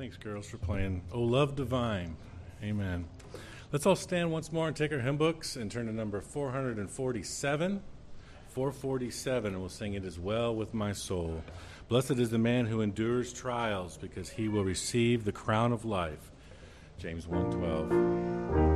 Thanks, 0.03 0.17
girls, 0.17 0.47
for 0.47 0.57
playing 0.57 1.01
Oh 1.13 1.21
Love 1.21 1.55
Divine. 1.55 2.17
Amen. 2.61 3.05
Let's 3.71 3.85
all 3.85 3.95
stand 3.95 4.33
once 4.33 4.51
more 4.51 4.67
and 4.67 4.75
take 4.75 4.91
our 4.91 4.99
hymn 4.99 5.15
books 5.15 5.55
and 5.55 5.71
turn 5.71 5.85
to 5.85 5.93
number 5.93 6.19
447. 6.19 7.81
447, 8.49 9.53
and 9.53 9.61
we'll 9.61 9.69
sing 9.69 9.93
it 9.93 10.03
as 10.03 10.19
well 10.19 10.53
with 10.53 10.73
my 10.73 10.91
soul. 10.91 11.41
Blessed 11.87 12.19
is 12.19 12.31
the 12.31 12.37
man 12.37 12.65
who 12.65 12.81
endures 12.81 13.31
trials, 13.31 13.95
because 13.95 14.29
he 14.29 14.49
will 14.49 14.65
receive 14.65 15.23
the 15.23 15.31
crown 15.31 15.71
of 15.71 15.85
life. 15.85 16.33
James 16.99 17.25
1:12. 17.25 18.72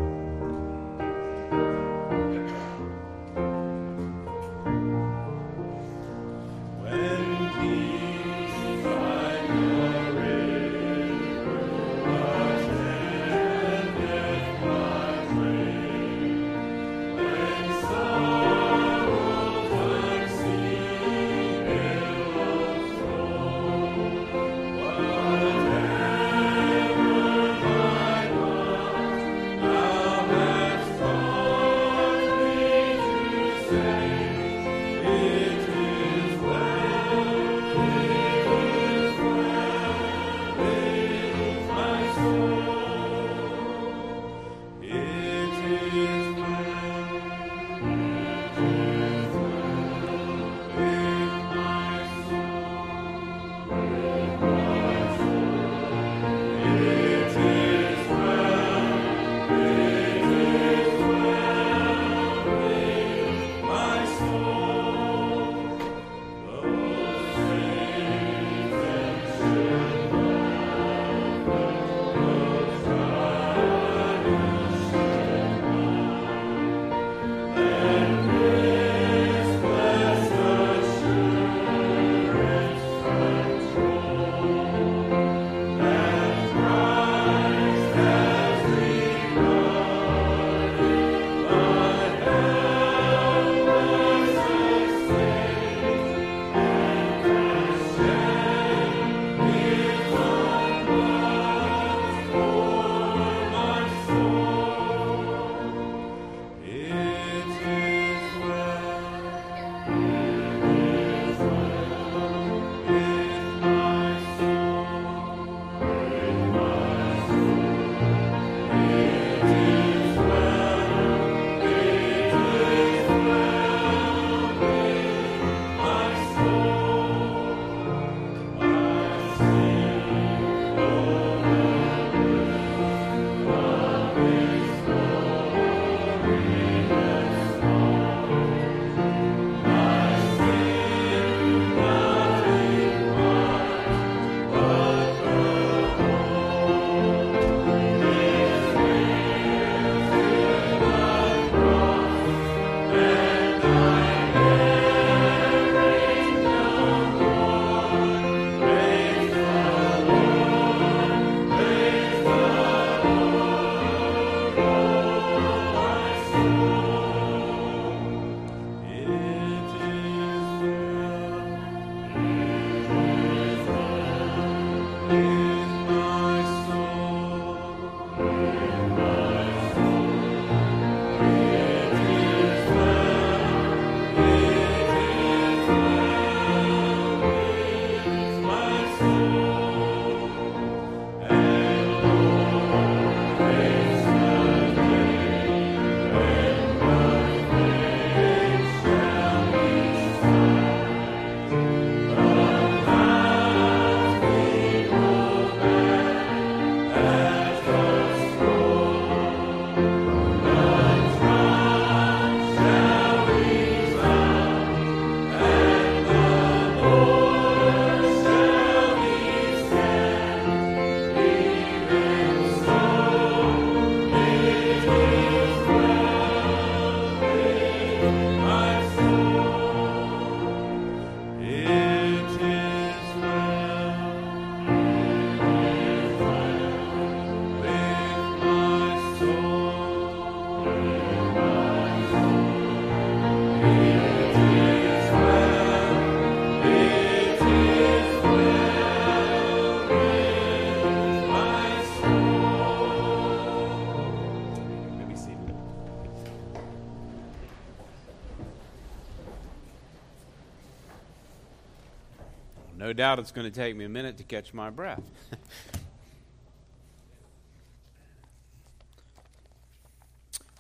Doubt 262.98 263.20
it's 263.20 263.32
going 263.32 263.50
to 263.50 263.56
take 263.56 263.76
me 263.76 263.86
a 263.86 263.90
minute 263.90 264.18
to 264.18 264.24
catch 264.24 264.56
my 264.56 264.72
breath. 264.72 265.04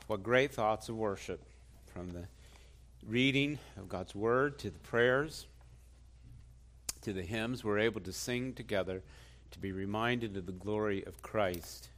what 0.07 0.21
great 0.21 0.53
thoughts 0.53 0.87
of 0.87 0.95
worship 0.95 1.41
from 1.93 2.13
the 2.13 2.25
reading 3.07 3.57
of 3.75 3.89
God's 3.89 4.13
Word 4.13 4.59
to 4.59 4.69
the 4.69 4.77
prayers 4.79 5.47
to 7.01 7.11
the 7.11 7.23
hymns 7.23 7.63
we're 7.63 7.79
able 7.79 8.01
to 8.01 8.13
sing 8.13 8.53
together 8.53 9.01
to 9.49 9.59
be 9.59 9.71
reminded 9.71 10.37
of 10.37 10.45
the 10.45 10.51
glory 10.51 11.03
of 11.05 11.21
Christ, 11.23 11.89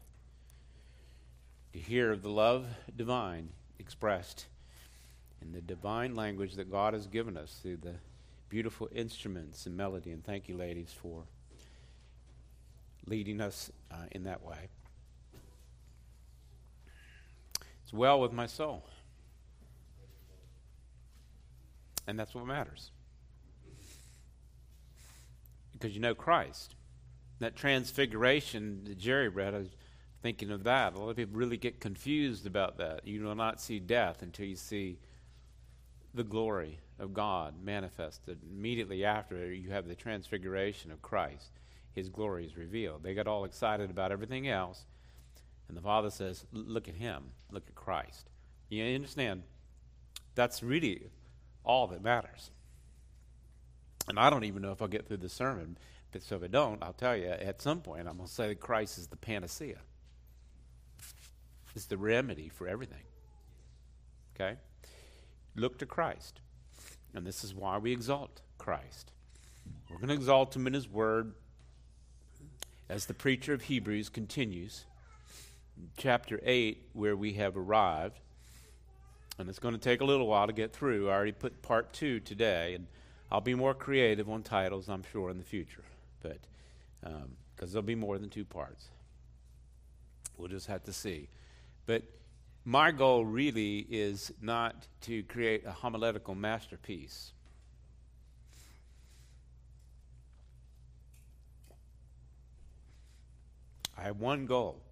to 1.74 1.80
hear 1.80 2.14
of 2.14 2.22
the 2.22 2.30
love 2.30 2.66
divine 2.96 3.50
expressed 3.78 4.46
in 5.42 5.52
the 5.52 5.62
divine 5.62 6.16
language 6.16 6.56
that 6.56 6.72
God 6.72 6.94
has 6.94 7.08
given 7.08 7.36
us 7.36 7.60
through 7.62 7.78
the 7.78 7.96
beautiful 8.50 8.90
instruments 8.94 9.66
and 9.66 9.78
melody. 9.78 10.12
And 10.12 10.24
thank 10.24 10.50
you, 10.50 10.58
ladies, 10.58 10.94
for 11.02 11.24
leading 13.06 13.40
us 13.40 13.72
uh, 13.92 14.06
in 14.12 14.24
that 14.24 14.44
way. 14.44 14.70
It's 17.84 17.94
well 17.94 18.20
with 18.20 18.34
my 18.34 18.48
soul. 18.48 18.84
And 22.08 22.20
that's 22.20 22.34
what 22.34 22.46
matters. 22.46 22.92
Because 25.72 25.94
you 25.94 26.02
know 26.02 26.16
Christ. 26.16 26.76
That 27.40 27.56
transfiguration 27.56 28.82
that 28.86 28.98
Jerry 28.98 29.30
read, 29.30 29.54
I 29.54 29.60
was 29.60 29.70
thinking 30.22 30.52
of 30.52 30.64
that. 30.66 30.96
A 30.96 31.00
lot 31.00 31.10
of 31.10 31.16
people 31.16 31.38
really 31.38 31.58
get 31.58 31.80
confused 31.80 32.46
about 32.46 32.78
that. 32.78 33.08
You 33.08 33.24
will 33.24 33.36
not 33.36 33.62
see 33.62 33.80
death 33.80 34.22
until 34.22 34.46
you 34.46 34.56
see 34.56 34.98
the 36.14 36.24
glory 36.24 36.80
of 37.00 37.14
God 37.14 37.56
manifested. 37.64 38.40
Immediately 38.44 39.06
after, 39.06 39.54
you 39.54 39.72
have 39.72 39.88
the 39.88 39.96
transfiguration 39.96 40.92
of 40.92 41.02
Christ. 41.02 41.52
His 41.94 42.10
glory 42.10 42.46
is 42.46 42.58
revealed. 42.58 43.04
They 43.04 43.14
got 43.14 43.28
all 43.28 43.46
excited 43.46 43.90
about 43.90 44.12
everything 44.12 44.48
else. 44.48 44.86
And 45.68 45.78
the 45.78 45.82
Father 45.82 46.10
says, 46.10 46.46
Look 46.52 46.88
at 46.88 46.96
him. 46.96 47.24
Look 47.52 47.64
at 47.68 47.76
Christ. 47.76 48.30
You 48.70 48.84
understand? 48.96 49.44
That's 50.36 50.62
really 50.62 51.08
all 51.64 51.88
that 51.88 52.04
matters. 52.04 52.52
And 54.08 54.20
I 54.20 54.30
don't 54.30 54.44
even 54.44 54.62
know 54.62 54.72
if 54.72 54.82
I'll 54.82 54.88
get 54.88 55.08
through 55.08 55.18
the 55.18 55.30
sermon, 55.30 55.78
but 56.12 56.24
so 56.24 56.38
if 56.38 56.44
I 56.44 56.48
don't, 56.48 56.82
I'll 56.84 56.94
tell 56.94 57.16
you 57.16 57.28
at 57.28 57.62
some 57.62 57.82
point, 57.82 58.08
I'm 58.08 58.18
going 58.18 58.28
to 58.28 58.34
say 58.34 58.48
that 58.48 58.60
Christ 58.60 58.98
is 58.98 59.08
the 59.08 59.18
panacea. 59.18 59.78
It's 61.76 61.86
the 61.86 61.98
remedy 61.98 62.50
for 62.50 62.68
everything. 62.68 63.04
Okay? 64.36 64.58
Look 65.56 65.78
to 65.80 65.86
Christ. 65.86 66.42
And 67.14 67.26
this 67.26 67.44
is 67.44 67.54
why 67.54 67.78
we 67.78 67.92
exalt 67.92 68.42
Christ. 68.58 69.12
We're 69.90 69.98
going 69.98 70.10
to 70.10 70.14
exalt 70.14 70.56
him 70.56 70.68
in 70.68 70.74
his 70.74 70.88
word 70.88 71.34
as 72.88 73.06
the 73.06 73.14
preacher 73.14 73.54
of 73.54 73.64
Hebrews 73.64 74.10
continues. 74.10 74.86
Chapter 75.98 76.40
8, 76.44 76.90
where 76.94 77.16
we 77.16 77.34
have 77.34 77.58
arrived. 77.58 78.20
And 79.38 79.50
it's 79.50 79.60
going 79.60 79.74
to 79.74 79.80
take 79.80 80.02
a 80.02 80.06
little 80.06 80.28
while 80.28 80.48
to 80.48 80.54
get 80.54 80.74
through. 80.74 81.10
I 81.10 81.14
already 81.14 81.32
put 81.32 81.62
part 81.62 81.94
two 81.94 82.20
today, 82.20 82.76
and 82.76 82.88
I'll 83.32 83.42
be 83.42 83.56
more 83.56 83.74
creative 83.74 84.30
on 84.30 84.44
titles, 84.44 84.90
I'm 84.90 85.04
sure, 85.12 85.30
in 85.30 85.38
the 85.38 85.44
future. 85.44 85.86
But 86.22 86.40
because 87.02 87.24
um, 87.24 87.70
there'll 87.72 87.82
be 87.84 87.96
more 87.96 88.18
than 88.18 88.30
two 88.30 88.44
parts, 88.44 88.90
we'll 90.38 90.50
just 90.50 90.68
have 90.68 90.84
to 90.84 90.94
see. 90.94 91.30
But 91.86 92.04
my 92.70 92.92
goal 92.92 93.26
really 93.26 93.80
is 93.90 94.32
not 94.44 94.88
to 95.02 95.24
create 95.24 95.66
a 95.66 95.72
homiletical 95.72 96.36
masterpiece. 96.36 97.32
I 103.98 104.04
have 104.04 104.20
one 104.20 104.46
goal, 104.46 104.84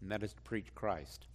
and 0.00 0.10
that 0.10 0.24
is 0.24 0.32
to 0.32 0.42
preach 0.42 0.74
Christ 0.74 1.28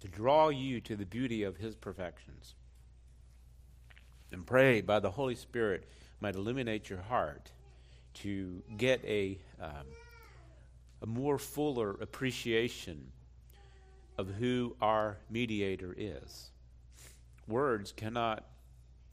to 0.00 0.08
draw 0.08 0.48
you 0.48 0.80
to 0.80 0.96
the 0.96 1.06
beauty 1.06 1.44
of 1.44 1.56
his 1.56 1.76
perfections. 1.76 2.56
And 4.32 4.44
pray 4.44 4.80
by 4.80 4.98
the 4.98 5.12
Holy 5.12 5.36
Spirit 5.36 5.84
might 6.20 6.34
illuminate 6.34 6.90
your 6.90 7.02
heart 7.02 7.52
to 8.14 8.64
get 8.76 9.04
a, 9.04 9.38
um, 9.60 9.86
a 11.02 11.06
more 11.06 11.38
fuller 11.38 11.92
appreciation 12.00 13.12
of 14.18 14.28
who 14.28 14.76
our 14.80 15.18
mediator 15.30 15.94
is. 15.96 16.50
Words 17.46 17.92
cannot 17.92 18.44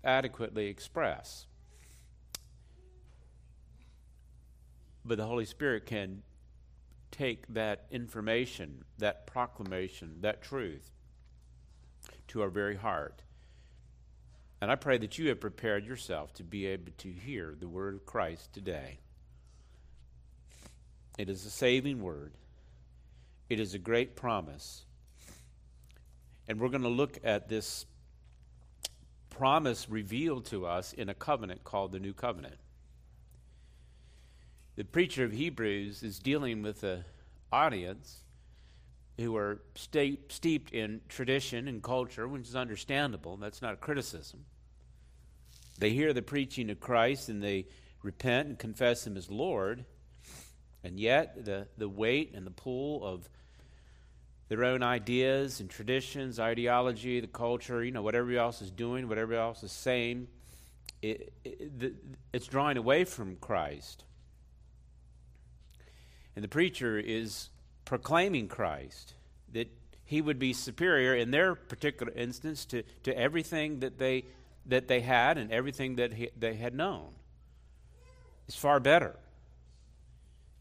adequately 0.04 0.68
express, 0.68 1.46
but 5.06 5.18
the 5.18 5.26
Holy 5.26 5.46
Spirit 5.46 5.86
can 5.86 6.24
take 7.12 7.46
that 7.54 7.86
information, 7.92 8.84
that 8.98 9.28
proclamation, 9.28 10.16
that 10.22 10.42
truth 10.42 10.92
to 12.28 12.42
our 12.42 12.50
very 12.50 12.76
heart. 12.76 13.22
And 14.62 14.72
I 14.72 14.76
pray 14.76 14.98
that 14.98 15.18
you 15.18 15.30
have 15.30 15.42
prepared 15.42 15.86
yourself 15.86 16.34
to 16.36 16.44
be 16.44 16.66
able 16.66 16.92
to 17.00 17.12
hear 17.12 17.56
the 17.60 17.68
word 17.68 17.96
of 17.96 18.06
Christ 18.06 18.54
today. 18.54 19.00
It 21.18 21.30
is 21.30 21.46
a 21.46 21.50
saving 21.50 22.02
word, 22.02 22.34
it 23.50 23.60
is 23.60 23.74
a 23.74 23.80
great 23.80 24.16
promise. 24.16 24.86
And 26.48 26.60
we're 26.60 26.70
going 26.70 26.84
to 26.84 26.90
look 26.90 27.20
at 27.24 27.50
this 27.50 27.86
promise 29.30 29.90
revealed 29.90 30.46
to 30.46 30.66
us 30.66 30.94
in 30.94 31.10
a 31.10 31.14
covenant 31.14 31.64
called 31.64 31.92
the 31.92 32.00
New 32.00 32.14
Covenant 32.14 32.58
the 34.76 34.84
preacher 34.84 35.24
of 35.24 35.32
Hebrews 35.32 36.02
is 36.02 36.18
dealing 36.18 36.64
with 36.64 36.84
an 36.84 37.06
audience 37.52 38.22
who 39.18 39.36
are 39.36 39.62
steeped 39.76 40.72
in 40.72 41.02
tradition 41.08 41.68
and 41.68 41.84
culture, 41.84 42.28
which 42.28 42.48
is 42.48 42.56
understandable. 42.56 43.38
That's 43.38 43.62
not 43.62 43.76
a 43.76 43.78
criticism. 43.78 44.46
They 45.78 45.92
hear 45.92 46.12
the 46.14 46.24
preaching 46.24 46.72
of 46.72 46.80
Christ 46.80 47.30
and 47.30 47.44
they 47.44 47.68
repent 48.02 48.48
and 48.48 48.58
confess 48.58 49.06
Him 49.06 49.16
as 49.16 49.30
Lord, 49.30 49.86
and 50.84 51.00
yet 51.00 51.46
the, 51.46 51.68
the 51.78 51.90
weight 51.90 52.34
and 52.34 52.48
the 52.48 52.52
pull 52.52 53.06
of 53.06 53.30
their 54.50 54.64
own 54.64 54.84
ideas 54.84 55.60
and 55.60 55.70
traditions, 55.70 56.40
ideology, 56.40 57.20
the 57.20 57.28
culture, 57.28 57.84
you 57.84 57.92
know, 57.92 58.02
whatever 58.02 58.32
else 58.34 58.62
is 58.62 58.72
doing, 58.72 59.08
whatever 59.08 59.34
else 59.34 59.64
is 59.64 59.72
saying, 59.72 60.28
it, 61.02 61.34
it, 61.44 61.96
it's 62.32 62.48
drawing 62.48 62.78
away 62.78 63.04
from 63.04 63.36
Christ. 63.38 64.04
And 66.36 66.44
the 66.44 66.50
preacher 66.50 66.98
is 66.98 67.50
proclaiming 67.86 68.48
Christ, 68.48 69.14
that 69.52 69.70
he 70.06 70.22
would 70.22 70.40
be 70.40 70.54
superior 70.54 71.16
in 71.16 71.32
their 71.32 71.56
particular 71.56 72.12
instance 72.14 72.66
to, 72.66 72.84
to 73.04 73.18
everything 73.18 73.80
that 73.80 73.98
they, 73.98 74.26
that 74.66 74.88
they 74.88 75.02
had 75.02 75.38
and 75.38 75.52
everything 75.52 75.96
that 75.98 76.14
he, 76.14 76.30
they 76.38 76.56
had 76.56 76.74
known. 76.74 77.10
It's 78.48 78.58
far 78.58 78.80
better. 78.80 79.16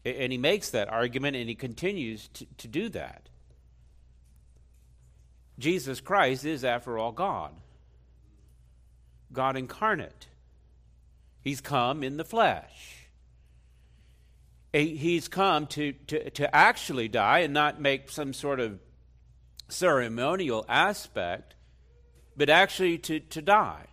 And 0.05 0.31
he 0.31 0.37
makes 0.37 0.69
that 0.71 0.89
argument 0.89 1.35
and 1.35 1.47
he 1.47 1.55
continues 1.55 2.27
to, 2.29 2.45
to 2.57 2.67
do 2.67 2.89
that. 2.89 3.29
Jesus 5.59 5.99
Christ 6.01 6.45
is, 6.45 6.63
after 6.63 6.97
all, 6.97 7.11
God, 7.11 7.51
God 9.31 9.55
incarnate. 9.55 10.27
He's 11.41 11.61
come 11.61 12.03
in 12.03 12.17
the 12.17 12.25
flesh 12.25 13.03
he's 14.73 15.27
come 15.27 15.67
to, 15.67 15.93
to, 16.07 16.29
to 16.31 16.55
actually 16.55 17.07
die 17.07 17.39
and 17.39 17.53
not 17.53 17.79
make 17.79 18.09
some 18.09 18.33
sort 18.33 18.59
of 18.59 18.79
ceremonial 19.69 20.65
aspect, 20.67 21.53
but 22.35 22.49
actually 22.49 22.97
to, 22.97 23.19
to 23.19 23.41
die, 23.41 23.85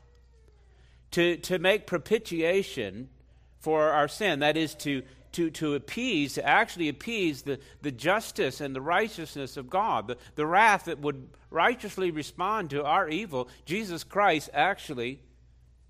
to, 1.11 1.37
to 1.37 1.59
make 1.59 1.87
propitiation 1.87 3.11
for 3.59 3.91
our 3.91 4.09
sin. 4.09 4.39
That 4.41 4.57
is 4.57 4.75
to, 4.77 5.03
to, 5.33 5.51
to 5.51 5.75
appease, 5.75 6.35
to 6.35 6.47
actually 6.47 6.89
appease 6.89 7.43
the, 7.43 7.61
the 7.83 7.93
justice 7.93 8.63
and 8.63 8.75
the 8.75 8.81
righteousness 8.81 9.59
of 9.59 9.69
God, 9.69 10.07
the, 10.09 10.17
the 10.35 10.47
wrath 10.47 10.87
that 10.87 11.01
would 11.01 11.29
righteously 11.51 12.11
respond 12.11 12.71
to 12.71 12.85
our 12.85 13.09
evil. 13.09 13.49
Jesus 13.67 14.05
Christ 14.05 14.51
actually 14.55 15.21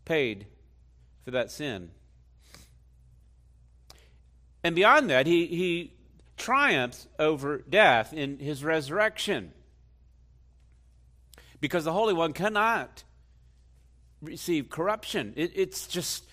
paid 0.04 0.46
for 1.24 1.30
that 1.32 1.50
sin. 1.50 1.90
And 4.64 4.74
beyond 4.74 5.10
that, 5.10 5.26
he, 5.26 5.46
he 5.46 5.92
triumphs 6.36 7.06
over 7.18 7.58
death 7.58 8.12
in 8.12 8.38
his 8.38 8.64
resurrection. 8.64 9.52
Because 11.60 11.84
the 11.84 11.92
Holy 11.92 12.14
One 12.14 12.32
cannot 12.32 13.04
receive 14.22 14.70
corruption. 14.70 15.34
It, 15.36 15.52
it's 15.54 15.86
just, 15.86 16.24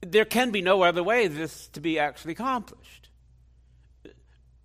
there 0.00 0.24
can 0.24 0.50
be 0.50 0.62
no 0.62 0.82
other 0.82 1.02
way 1.02 1.26
this 1.26 1.68
to 1.68 1.80
be 1.80 1.98
actually 1.98 2.32
accomplished. 2.32 3.10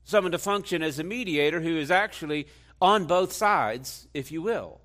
Someone 0.05 0.31
to 0.31 0.37
function 0.37 0.81
as 0.83 0.99
a 0.99 1.03
mediator 1.03 1.61
who 1.61 1.77
is 1.77 1.91
actually 1.91 2.47
on 2.83 3.05
both 3.05 3.31
sides, 3.31 4.09
if 4.13 4.29
you 4.29 4.41
will. 4.41 4.81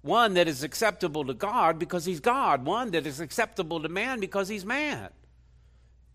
One 0.00 0.34
that 0.34 0.48
is 0.48 0.62
acceptable 0.62 1.26
to 1.26 1.34
God 1.34 1.78
because 1.78 2.06
he's 2.06 2.18
God, 2.18 2.64
one 2.64 2.92
that 2.92 3.06
is 3.06 3.20
acceptable 3.20 3.82
to 3.82 3.90
man 3.90 4.20
because 4.20 4.48
he's 4.48 4.64
man. 4.64 5.10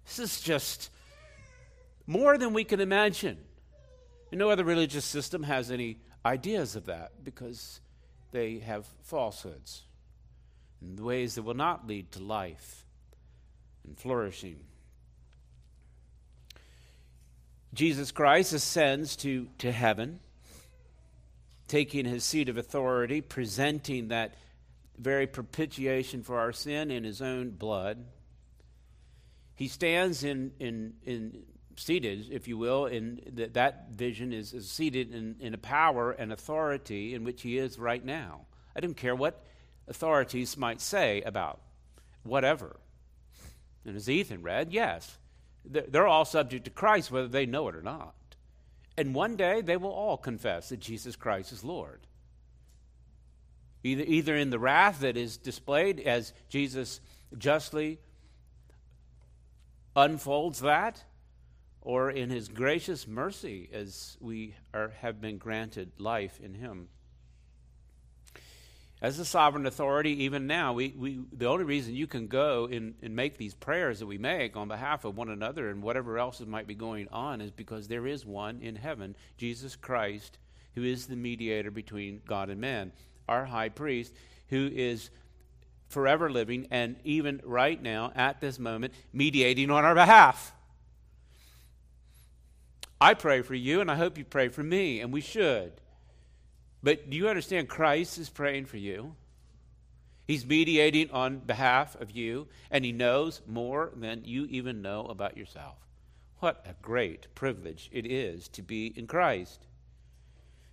This 0.06 0.18
is 0.18 0.41
just 0.41 0.89
more 2.08 2.39
than 2.39 2.53
we 2.53 2.64
can 2.64 2.80
imagine. 2.80 3.38
And 4.32 4.39
no 4.39 4.49
other 4.49 4.64
religious 4.64 5.06
system 5.06 5.43
has 5.43 5.70
any 5.70 5.99
ideas 6.26 6.76
of 6.76 6.88
that 6.88 7.24
because 7.24 7.80
they 8.32 8.58
have 8.58 8.88
falsehoods 9.03 9.84
and 10.82 10.99
ways 10.99 11.36
that 11.36 11.43
will 11.43 11.53
not 11.53 11.88
lead 11.88 12.12
to 12.14 12.20
life 12.20 12.84
and 13.86 13.95
flourishing. 13.95 14.58
Jesus 17.76 18.12
Christ 18.12 18.53
ascends 18.53 19.16
to, 19.18 19.47
to 19.60 19.72
heaven, 19.72 20.20
taking 21.68 22.05
his 22.05 22.24
seat 22.24 22.49
of 22.49 22.57
authority, 22.57 23.22
presenting 23.22 24.09
that 24.09 24.36
very 24.97 25.28
propitiation 25.28 26.24
for 26.24 26.39
our 26.39 26.51
sin 26.51 26.91
in 26.91 27.03
his 27.03 27.22
own 27.22 27.49
blood. 27.49 28.05
He 29.55 29.68
stands 29.68 30.24
in, 30.24 30.51
in, 30.59 30.93
in 31.03 31.43
seated, 31.78 32.28
if 32.32 32.47
you 32.47 32.57
will, 32.57 32.86
in 32.86 33.22
that 33.34 33.53
that 33.55 33.89
vision 33.91 34.34
is, 34.34 34.53
is 34.53 34.70
seated 34.70 35.13
in, 35.13 35.36
in 35.39 35.53
a 35.53 35.57
power 35.57 36.11
and 36.11 36.32
authority 36.32 37.13
in 37.13 37.24
which 37.24 37.41
he 37.41 37.57
is 37.57 37.80
right 37.80 38.03
now. 38.03 38.41
I 38.76 38.80
don't 38.80 38.97
care 38.97 39.16
what 39.16 39.43
authorities 39.88 40.57
might 40.57 40.82
say 40.82 41.22
about 41.22 41.59
whatever. 42.24 42.78
And 43.86 43.95
as 43.95 44.09
Ethan 44.09 44.41
read, 44.41 44.72
yes, 44.72 45.18
they're 45.63 46.07
all 46.07 46.26
subject 46.26 46.66
to 46.66 46.72
Christ, 46.72 47.11
whether 47.11 47.28
they 47.28 47.45
know 47.45 47.68
it 47.68 47.76
or 47.76 47.82
not. 47.82 48.16
And 48.97 49.13
one 49.13 49.35
day 49.35 49.61
they 49.61 49.77
will 49.77 49.91
all 49.91 50.17
confess 50.17 50.69
that 50.69 50.79
Jesus 50.79 51.15
Christ 51.15 51.51
is 51.51 51.63
Lord. 51.63 52.07
Either, 53.83 54.03
either 54.03 54.35
in 54.35 54.49
the 54.49 54.59
wrath 54.59 55.01
that 55.01 55.17
is 55.17 55.37
displayed 55.37 55.99
as 55.99 56.33
Jesus 56.49 57.01
justly 57.37 57.99
unfolds 59.95 60.61
that, 60.61 61.03
or 61.81 62.09
in 62.09 62.29
his 62.29 62.47
gracious 62.47 63.07
mercy 63.07 63.69
as 63.71 64.17
we 64.19 64.55
are, 64.73 64.89
have 65.01 65.21
been 65.21 65.37
granted 65.37 65.91
life 65.99 66.39
in 66.41 66.55
him. 66.55 66.87
As 69.06 69.20
a 69.20 69.26
sovereign 69.26 69.68
authority, 69.68 70.24
even 70.24 70.47
now, 70.47 70.74
we, 70.74 70.95
we, 70.97 71.20
the 71.32 71.45
only 71.45 71.64
reason 71.64 71.93
you 71.93 72.08
can 72.08 72.26
go 72.26 72.66
and, 72.66 72.95
and 73.03 73.16
make 73.16 73.38
these 73.38 73.53
prayers 73.53 73.99
that 73.99 74.08
we 74.08 74.18
make 74.18 74.58
on 74.58 74.68
behalf 74.68 75.06
of 75.06 75.16
one 75.16 75.30
another 75.30 75.70
and 75.70 75.84
whatever 75.84 76.18
else 76.18 76.39
might 76.39 76.66
be 76.66 76.74
going 76.74 77.08
on 77.12 77.39
is 77.39 77.51
because 77.51 77.88
there 77.88 78.08
is 78.08 78.26
one 78.26 78.62
in 78.64 78.76
heaven, 78.76 79.16
Jesus 79.38 79.76
Christ, 79.76 80.39
who 80.74 80.84
is 80.84 81.06
the 81.06 81.16
mediator 81.16 81.70
between 81.70 82.24
God 82.26 82.49
and 82.49 82.60
man, 82.60 82.93
our 83.30 83.45
high 83.45 83.70
priest, 83.70 84.12
who 84.47 84.72
is 84.74 85.12
forever 85.88 86.32
living 86.32 86.68
and 86.72 86.95
even 87.03 87.41
right 87.45 87.80
now, 87.80 88.12
at 88.16 88.41
this 88.41 88.58
moment, 88.58 88.91
mediating 89.14 89.70
on 89.70 89.86
our 89.86 89.93
behalf. 89.93 90.51
I 92.99 93.14
pray 93.14 93.43
for 93.43 93.53
you, 93.53 93.82
and 93.82 93.91
I 93.91 93.97
hope 93.97 94.18
you 94.18 94.26
pray 94.26 94.47
for 94.47 94.64
me, 94.64 94.99
and 94.99 95.14
we 95.14 95.22
should. 95.22 95.74
But 96.86 97.09
do 97.09 97.17
you 97.17 97.29
understand 97.29 97.67
Christ 97.67 98.19
is 98.19 98.29
praying 98.29 98.67
for 98.67 98.77
you? 98.77 99.15
He's 100.27 100.45
mediating 100.45 101.09
on 101.09 101.39
behalf 101.39 101.99
of 101.99 102.11
you, 102.11 102.47
and 102.69 102.86
he 102.86 102.91
knows 102.91 103.41
more 103.47 103.91
than 103.95 104.21
you 104.23 104.45
even 104.51 104.83
know 104.83 105.07
about 105.07 105.36
yourself. 105.36 105.77
What 106.41 106.63
a 106.69 106.75
great 106.83 107.33
privilege 107.33 107.89
it 107.91 108.05
is 108.05 108.47
to 108.49 108.61
be 108.61 108.93
in 108.95 109.07
Christ. 109.07 109.65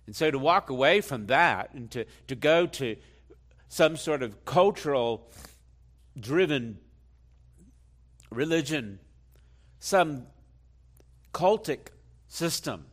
And 0.05 0.15
so 0.15 0.29
to 0.29 0.37
walk 0.37 0.69
away 0.69 1.01
from 1.01 1.25
that 1.27 1.73
and 1.73 1.89
to, 1.89 2.05
to 2.27 2.35
go 2.35 2.67
to 2.67 2.95
some 3.67 3.97
sort 3.97 4.21
of 4.21 4.45
cultural 4.45 5.27
driven 6.19 6.77
religion, 8.29 8.99
some 9.79 10.27
cultic 11.33 11.87
system, 12.27 12.85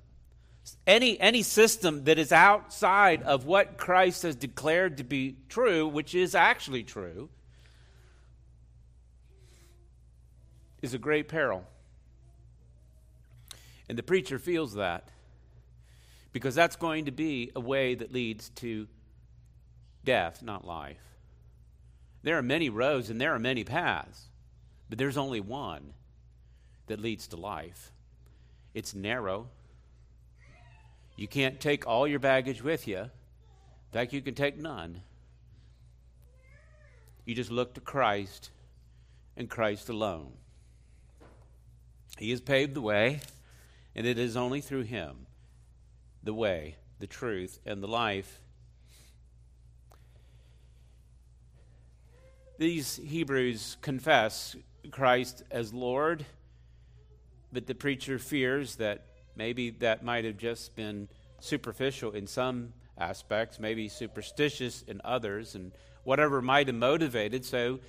any, 0.86 1.18
any 1.20 1.42
system 1.42 2.04
that 2.04 2.18
is 2.18 2.32
outside 2.32 3.22
of 3.22 3.44
what 3.44 3.76
Christ 3.76 4.22
has 4.22 4.36
declared 4.36 4.98
to 4.98 5.04
be 5.04 5.36
true, 5.48 5.86
which 5.86 6.14
is 6.14 6.34
actually 6.34 6.82
true, 6.82 7.28
is 10.82 10.94
a 10.94 10.98
great 10.98 11.28
peril. 11.28 11.64
And 13.88 13.98
the 13.98 14.02
preacher 14.02 14.38
feels 14.38 14.74
that 14.74 15.08
because 16.32 16.54
that's 16.54 16.76
going 16.76 17.06
to 17.06 17.10
be 17.10 17.50
a 17.56 17.60
way 17.60 17.94
that 17.94 18.12
leads 18.12 18.50
to 18.50 18.86
death, 20.04 20.42
not 20.42 20.64
life. 20.64 21.02
There 22.22 22.38
are 22.38 22.42
many 22.42 22.68
roads 22.68 23.10
and 23.10 23.20
there 23.20 23.34
are 23.34 23.38
many 23.38 23.64
paths, 23.64 24.28
but 24.88 24.98
there's 24.98 25.16
only 25.16 25.40
one 25.40 25.94
that 26.86 27.00
leads 27.00 27.28
to 27.28 27.36
life. 27.36 27.92
It's 28.74 28.94
narrow, 28.94 29.48
you 31.20 31.28
can't 31.28 31.60
take 31.60 31.86
all 31.86 32.08
your 32.08 32.18
baggage 32.18 32.62
with 32.62 32.88
you. 32.88 32.96
In 32.96 33.10
fact, 33.92 34.14
you 34.14 34.22
can 34.22 34.34
take 34.34 34.56
none. 34.56 35.02
You 37.26 37.34
just 37.34 37.50
look 37.50 37.74
to 37.74 37.82
Christ 37.82 38.48
and 39.36 39.46
Christ 39.46 39.90
alone. 39.90 40.32
He 42.16 42.30
has 42.30 42.40
paved 42.40 42.72
the 42.72 42.80
way, 42.80 43.20
and 43.94 44.06
it 44.06 44.18
is 44.18 44.34
only 44.34 44.62
through 44.62 44.84
Him 44.84 45.26
the 46.22 46.32
way, 46.32 46.76
the 47.00 47.06
truth, 47.06 47.58
and 47.66 47.82
the 47.82 47.86
life. 47.86 48.40
These 52.56 52.96
Hebrews 52.96 53.76
confess 53.82 54.56
Christ 54.90 55.42
as 55.50 55.74
Lord, 55.74 56.24
but 57.52 57.66
the 57.66 57.74
preacher 57.74 58.18
fears 58.18 58.76
that 58.76 59.04
Maybe 59.36 59.70
that 59.70 60.04
might 60.04 60.24
have 60.24 60.36
just 60.36 60.74
been 60.74 61.08
superficial 61.40 62.12
in 62.12 62.26
some 62.26 62.72
aspects, 62.98 63.58
maybe 63.58 63.88
superstitious 63.88 64.82
in 64.82 65.00
others, 65.04 65.54
and 65.54 65.72
whatever 66.04 66.42
might 66.42 66.66
have 66.66 66.76
motivated. 66.76 67.44
So 67.44 67.80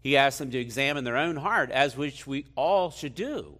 he 0.00 0.16
asked 0.16 0.38
them 0.38 0.50
to 0.50 0.58
examine 0.58 1.04
their 1.04 1.16
own 1.16 1.36
heart, 1.36 1.70
as 1.70 1.96
which 1.96 2.26
we 2.26 2.46
all 2.56 2.90
should 2.90 3.14
do. 3.14 3.58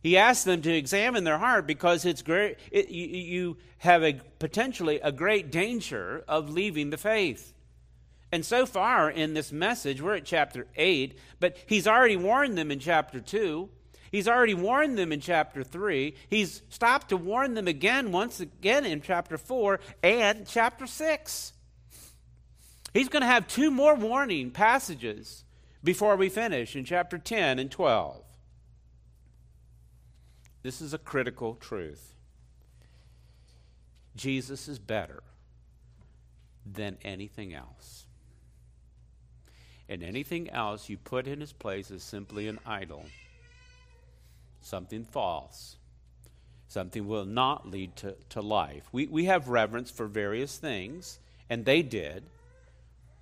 He 0.00 0.16
asked 0.16 0.44
them 0.44 0.62
to 0.62 0.72
examine 0.72 1.24
their 1.24 1.38
heart 1.38 1.66
because 1.66 2.04
it's 2.04 2.22
great. 2.22 2.58
It, 2.70 2.88
you, 2.88 3.06
you 3.06 3.56
have 3.78 4.02
a 4.02 4.14
potentially 4.38 5.00
a 5.00 5.12
great 5.12 5.50
danger 5.50 6.24
of 6.28 6.50
leaving 6.50 6.90
the 6.90 6.96
faith. 6.96 7.52
And 8.30 8.44
so 8.44 8.66
far 8.66 9.10
in 9.10 9.34
this 9.34 9.52
message, 9.52 10.00
we're 10.00 10.16
at 10.16 10.24
chapter 10.24 10.66
8, 10.76 11.18
but 11.40 11.56
he's 11.66 11.88
already 11.88 12.16
warned 12.16 12.56
them 12.56 12.70
in 12.70 12.78
chapter 12.78 13.20
2. 13.20 13.68
He's 14.10 14.28
already 14.28 14.54
warned 14.54 14.98
them 14.98 15.12
in 15.12 15.20
chapter 15.20 15.62
3. 15.62 16.14
He's 16.28 16.62
stopped 16.68 17.10
to 17.10 17.16
warn 17.16 17.54
them 17.54 17.68
again, 17.68 18.12
once 18.12 18.40
again 18.40 18.86
in 18.86 19.00
chapter 19.02 19.36
4 19.36 19.80
and 20.02 20.46
chapter 20.46 20.86
6. 20.86 21.52
He's 22.94 23.08
going 23.08 23.22
to 23.22 23.26
have 23.26 23.46
two 23.46 23.70
more 23.70 23.94
warning 23.94 24.50
passages 24.50 25.44
before 25.84 26.16
we 26.16 26.28
finish 26.28 26.74
in 26.74 26.84
chapter 26.84 27.18
10 27.18 27.58
and 27.58 27.70
12. 27.70 28.22
This 30.62 30.80
is 30.80 30.94
a 30.94 30.98
critical 30.98 31.54
truth. 31.54 32.14
Jesus 34.16 34.68
is 34.68 34.78
better 34.78 35.22
than 36.66 36.98
anything 37.02 37.54
else. 37.54 38.06
And 39.88 40.02
anything 40.02 40.50
else 40.50 40.88
you 40.88 40.98
put 40.98 41.26
in 41.26 41.40
his 41.40 41.52
place 41.52 41.90
is 41.90 42.02
simply 42.02 42.48
an 42.48 42.58
idol 42.66 43.04
something 44.68 45.04
false. 45.04 45.76
Something 46.68 47.08
will 47.08 47.24
not 47.24 47.68
lead 47.68 47.96
to, 47.96 48.14
to 48.30 48.42
life. 48.42 48.84
We, 48.92 49.06
we 49.06 49.24
have 49.24 49.48
reverence 49.48 49.90
for 49.90 50.06
various 50.06 50.58
things, 50.58 51.18
and 51.48 51.64
they 51.64 51.82
did. 51.82 52.24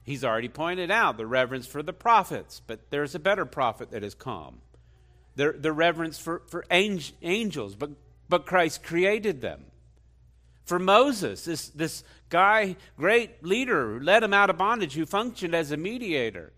He's 0.02 0.24
already 0.24 0.48
pointed 0.48 0.90
out 0.90 1.16
the 1.16 1.26
reverence 1.26 1.66
for 1.66 1.82
the 1.82 1.92
prophets, 1.92 2.60
but 2.66 2.90
there's 2.90 3.14
a 3.14 3.20
better 3.20 3.44
prophet 3.44 3.90
that 3.92 4.02
has 4.02 4.14
come. 4.14 4.58
The, 5.36 5.52
the 5.52 5.72
reverence 5.72 6.18
for, 6.18 6.42
for 6.48 6.64
angels, 6.70 7.74
but, 7.74 7.90
but 8.28 8.46
Christ 8.46 8.82
created 8.82 9.40
them. 9.40 9.64
For 10.64 10.80
Moses, 10.80 11.44
this, 11.44 11.68
this 11.68 12.02
guy, 12.28 12.74
great 12.96 13.44
leader, 13.44 13.98
who 13.98 14.04
led 14.04 14.24
him 14.24 14.34
out 14.34 14.50
of 14.50 14.58
bondage, 14.58 14.94
who 14.94 15.06
functioned 15.06 15.54
as 15.54 15.70
a 15.70 15.76
mediator. 15.76 16.52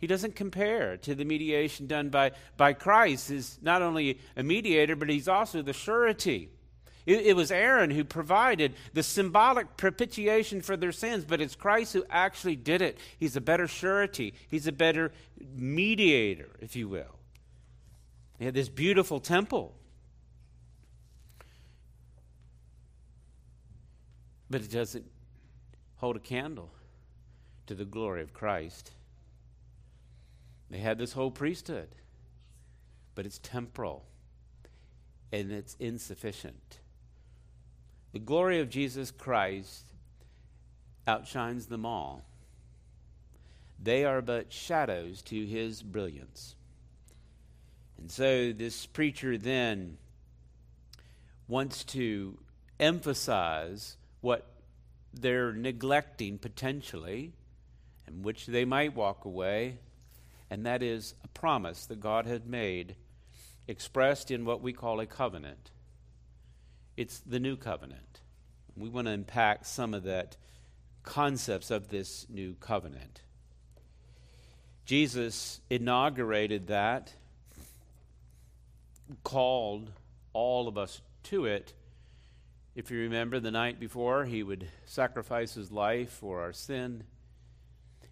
He 0.00 0.06
doesn't 0.06 0.34
compare 0.34 0.96
to 0.96 1.14
the 1.14 1.26
mediation 1.26 1.86
done 1.86 2.08
by, 2.08 2.32
by 2.56 2.72
Christ. 2.72 3.28
He's 3.28 3.58
not 3.60 3.82
only 3.82 4.18
a 4.34 4.42
mediator, 4.42 4.96
but 4.96 5.10
he's 5.10 5.28
also 5.28 5.60
the 5.60 5.74
surety. 5.74 6.48
It, 7.04 7.26
it, 7.26 7.36
was 7.36 7.50
Aaron 7.50 7.90
who 7.90 8.04
provided 8.04 8.74
the 8.94 9.02
symbolic 9.02 9.76
propitiation 9.76 10.62
for 10.62 10.76
their 10.76 10.92
sins, 10.92 11.24
but 11.26 11.40
it's 11.40 11.54
Christ 11.54 11.92
who 11.92 12.04
actually 12.08 12.56
did 12.56 12.80
it. 12.80 12.98
He's 13.18 13.36
a 13.36 13.40
better 13.42 13.68
surety, 13.68 14.32
he's 14.48 14.66
a 14.66 14.72
better 14.72 15.12
mediator, 15.54 16.48
if 16.60 16.76
you 16.76 16.88
will. 16.88 17.18
He 18.38 18.46
had 18.46 18.54
this 18.54 18.70
beautiful 18.70 19.20
temple. 19.20 19.74
But 24.48 24.62
it 24.62 24.70
doesn't 24.70 25.04
hold 25.96 26.16
a 26.16 26.20
candle 26.20 26.70
to 27.66 27.74
the 27.74 27.84
glory 27.84 28.22
of 28.22 28.32
Christ. 28.32 28.92
They 30.70 30.78
had 30.78 30.98
this 30.98 31.12
whole 31.12 31.30
priesthood, 31.30 31.88
but 33.14 33.26
it's 33.26 33.38
temporal 33.38 34.04
and 35.32 35.50
it's 35.50 35.76
insufficient. 35.80 36.78
The 38.12 38.18
glory 38.18 38.60
of 38.60 38.70
Jesus 38.70 39.10
Christ 39.10 39.92
outshines 41.06 41.66
them 41.66 41.84
all. 41.84 42.24
They 43.82 44.04
are 44.04 44.20
but 44.20 44.52
shadows 44.52 45.22
to 45.22 45.46
his 45.46 45.82
brilliance. 45.82 46.54
And 47.98 48.10
so 48.10 48.52
this 48.52 48.86
preacher 48.86 49.36
then 49.38 49.98
wants 51.48 51.84
to 51.84 52.38
emphasize 52.78 53.96
what 54.20 54.46
they're 55.12 55.52
neglecting 55.52 56.38
potentially, 56.38 57.32
and 58.06 58.24
which 58.24 58.46
they 58.46 58.64
might 58.64 58.94
walk 58.94 59.24
away, 59.24 59.78
and 60.50 60.66
that 60.66 60.82
is 60.82 61.14
a 61.24 61.28
promise 61.28 61.86
that 61.86 62.00
God 62.00 62.26
had 62.26 62.46
made, 62.46 62.96
expressed 63.68 64.30
in 64.30 64.44
what 64.44 64.60
we 64.60 64.72
call 64.72 64.98
a 64.98 65.06
covenant. 65.06 65.70
It's 66.96 67.20
the 67.20 67.38
new 67.38 67.56
covenant. 67.56 68.20
We 68.76 68.88
want 68.88 69.06
to 69.06 69.12
unpack 69.12 69.64
some 69.64 69.94
of 69.94 70.02
that 70.04 70.36
concepts 71.02 71.70
of 71.70 71.88
this 71.88 72.26
new 72.28 72.54
covenant. 72.54 73.22
Jesus 74.84 75.60
inaugurated 75.70 76.66
that, 76.66 77.14
called 79.22 79.92
all 80.32 80.66
of 80.66 80.76
us 80.76 81.00
to 81.24 81.46
it. 81.46 81.72
If 82.74 82.90
you 82.90 83.00
remember, 83.00 83.40
the 83.40 83.50
night 83.50 83.78
before, 83.78 84.24
he 84.24 84.42
would 84.42 84.66
sacrifice 84.84 85.54
his 85.54 85.70
life 85.70 86.10
for 86.10 86.40
our 86.40 86.52
sin. 86.52 87.04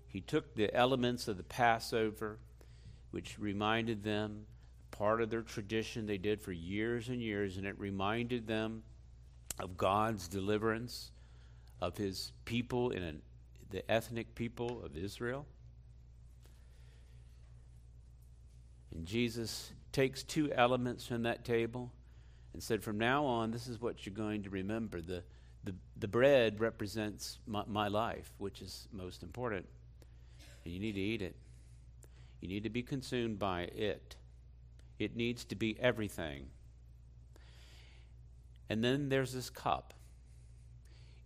He 0.08 0.20
took 0.20 0.54
the 0.54 0.74
elements 0.74 1.28
of 1.28 1.36
the 1.36 1.42
Passover, 1.42 2.38
which 3.10 3.38
reminded 3.38 4.02
them 4.02 4.46
part 4.90 5.20
of 5.20 5.30
their 5.30 5.42
tradition 5.42 6.06
they 6.06 6.18
did 6.18 6.40
for 6.40 6.52
years 6.52 7.08
and 7.08 7.22
years, 7.22 7.56
and 7.56 7.66
it 7.66 7.78
reminded 7.78 8.46
them 8.46 8.82
of 9.60 9.76
God's 9.76 10.28
deliverance 10.28 11.12
of 11.80 11.96
his 11.96 12.32
people 12.44 12.90
in 12.90 13.02
an, 13.02 13.22
the 13.70 13.88
ethnic 13.90 14.34
people 14.34 14.82
of 14.84 14.96
Israel. 14.96 15.46
And 18.94 19.06
Jesus 19.06 19.72
takes 19.92 20.22
two 20.22 20.50
elements 20.52 21.06
from 21.06 21.22
that 21.22 21.44
table 21.44 21.92
and 22.52 22.62
said, 22.62 22.82
From 22.82 22.98
now 22.98 23.24
on, 23.24 23.50
this 23.50 23.68
is 23.68 23.80
what 23.80 24.06
you're 24.06 24.14
going 24.14 24.42
to 24.44 24.50
remember. 24.50 25.00
The, 25.00 25.22
the, 25.64 25.74
the 25.96 26.08
bread 26.08 26.60
represents 26.60 27.38
my, 27.46 27.62
my 27.66 27.88
life, 27.88 28.32
which 28.38 28.62
is 28.62 28.88
most 28.92 29.22
important. 29.22 29.66
And 30.68 30.74
you 30.74 30.80
need 30.80 30.96
to 30.96 31.00
eat 31.00 31.22
it, 31.22 31.34
you 32.42 32.48
need 32.48 32.64
to 32.64 32.68
be 32.68 32.82
consumed 32.82 33.38
by 33.38 33.62
it. 33.62 34.16
It 34.98 35.16
needs 35.16 35.46
to 35.46 35.54
be 35.54 35.78
everything. 35.80 36.48
And 38.68 38.84
then 38.84 39.08
there's 39.08 39.32
this 39.32 39.48
cup. 39.48 39.94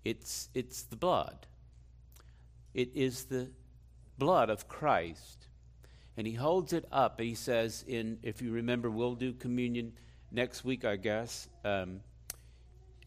It's, 0.05 0.49
it's 0.55 0.82
the 0.82 0.95
blood. 0.95 1.49
It 2.72 2.93
is 2.95 3.24
the 3.24 3.51
blood 4.16 4.49
of 4.49 4.68
Christ. 4.68 5.49
And 6.16 6.24
he 6.24 6.34
holds 6.34 6.72
it 6.72 6.84
up 6.93 7.18
and 7.18 7.28
he 7.28 7.34
says, 7.34 7.84
in, 7.88 8.18
if 8.22 8.40
you 8.40 8.53
remember, 8.53 8.90
we'll 8.90 9.16
do 9.16 9.32
communion 9.32 9.95
next 10.30 10.64
week, 10.64 10.84
I 10.84 10.95
guess. 10.95 11.49
Um, 11.64 12.03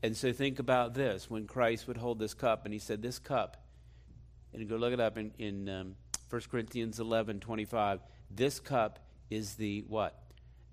and 0.03 0.17
so 0.17 0.33
think 0.33 0.59
about 0.59 0.95
this 0.95 1.29
when 1.29 1.47
Christ 1.47 1.87
would 1.87 1.97
hold 1.97 2.19
this 2.19 2.33
cup, 2.33 2.65
and 2.65 2.73
he 2.73 2.79
said, 2.79 3.01
This 3.01 3.19
cup, 3.19 3.63
and 4.53 4.67
go 4.67 4.75
look 4.75 4.93
it 4.93 4.99
up 4.99 5.17
in, 5.17 5.31
in 5.39 5.69
um, 5.69 5.95
1 6.29 6.41
Corinthians 6.49 6.99
11 6.99 7.39
25. 7.39 8.01
This 8.31 8.59
cup 8.59 8.99
is 9.29 9.55
the 9.55 9.83
what? 9.87 10.21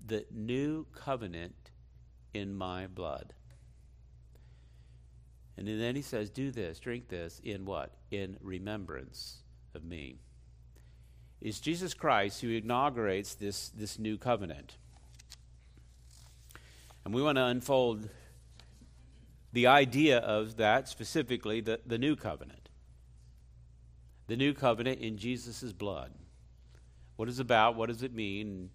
The 0.05 0.25
new 0.31 0.85
covenant 0.93 1.71
in 2.33 2.53
my 2.53 2.87
blood. 2.87 3.33
And 5.57 5.67
then 5.67 5.95
he 5.95 6.01
says, 6.01 6.29
Do 6.29 6.51
this, 6.51 6.79
drink 6.79 7.09
this 7.09 7.39
in 7.43 7.65
what? 7.65 7.93
In 8.11 8.37
remembrance 8.41 9.43
of 9.75 9.83
me. 9.83 10.17
It's 11.41 11.59
Jesus 11.59 11.93
Christ 11.93 12.41
who 12.41 12.49
inaugurates 12.49 13.35
this, 13.35 13.69
this 13.69 13.99
new 13.99 14.17
covenant. 14.17 14.77
And 17.05 17.13
we 17.13 17.21
want 17.21 17.37
to 17.37 17.45
unfold 17.45 18.09
the 19.51 19.67
idea 19.67 20.19
of 20.19 20.57
that, 20.57 20.87
specifically 20.87 21.61
the, 21.61 21.79
the 21.85 21.97
new 21.97 22.15
covenant. 22.15 22.62
The 24.33 24.37
new 24.37 24.55
covenant 24.55 24.99
in 24.99 25.19
Jesus' 25.19 25.71
blood. 25.73 26.11
What 27.17 27.29
is 27.29 27.37
about? 27.37 27.75
What 27.75 27.89
does 27.89 28.01
it 28.01 28.15
mean? 28.15 28.71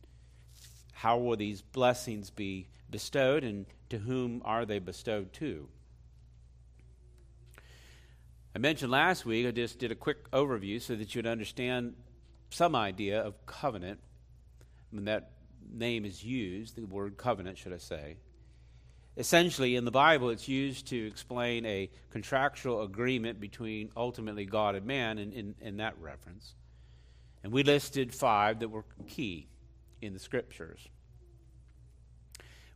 How 0.92 1.18
will 1.18 1.36
these 1.36 1.62
blessings 1.62 2.30
be 2.30 2.68
bestowed? 2.88 3.42
And 3.42 3.66
to 3.90 3.98
whom 3.98 4.40
are 4.44 4.64
they 4.64 4.78
bestowed 4.78 5.32
to? 5.32 5.68
I 8.54 8.60
mentioned 8.60 8.92
last 8.92 9.26
week, 9.26 9.48
I 9.48 9.50
just 9.50 9.80
did 9.80 9.90
a 9.90 9.96
quick 9.96 10.30
overview 10.30 10.80
so 10.80 10.94
that 10.94 11.16
you'd 11.16 11.26
understand 11.26 11.96
some 12.50 12.76
idea 12.76 13.20
of 13.20 13.44
covenant. 13.44 13.98
When 14.92 15.06
that 15.06 15.32
name 15.68 16.04
is 16.04 16.22
used, 16.22 16.76
the 16.76 16.84
word 16.84 17.16
covenant, 17.16 17.58
should 17.58 17.72
I 17.72 17.78
say. 17.78 18.18
Essentially, 19.18 19.74
in 19.74 19.84
the 19.84 19.90
Bible, 19.90 20.30
it's 20.30 20.46
used 20.46 20.86
to 20.86 21.06
explain 21.06 21.66
a 21.66 21.90
contractual 22.10 22.82
agreement 22.82 23.40
between 23.40 23.90
ultimately 23.96 24.46
God 24.46 24.76
and 24.76 24.86
man 24.86 25.18
in, 25.18 25.32
in, 25.32 25.54
in 25.60 25.76
that 25.78 25.98
reference. 26.00 26.54
And 27.42 27.52
we 27.52 27.64
listed 27.64 28.14
five 28.14 28.60
that 28.60 28.68
were 28.68 28.84
key 29.08 29.48
in 30.00 30.12
the 30.12 30.20
scriptures. 30.20 30.86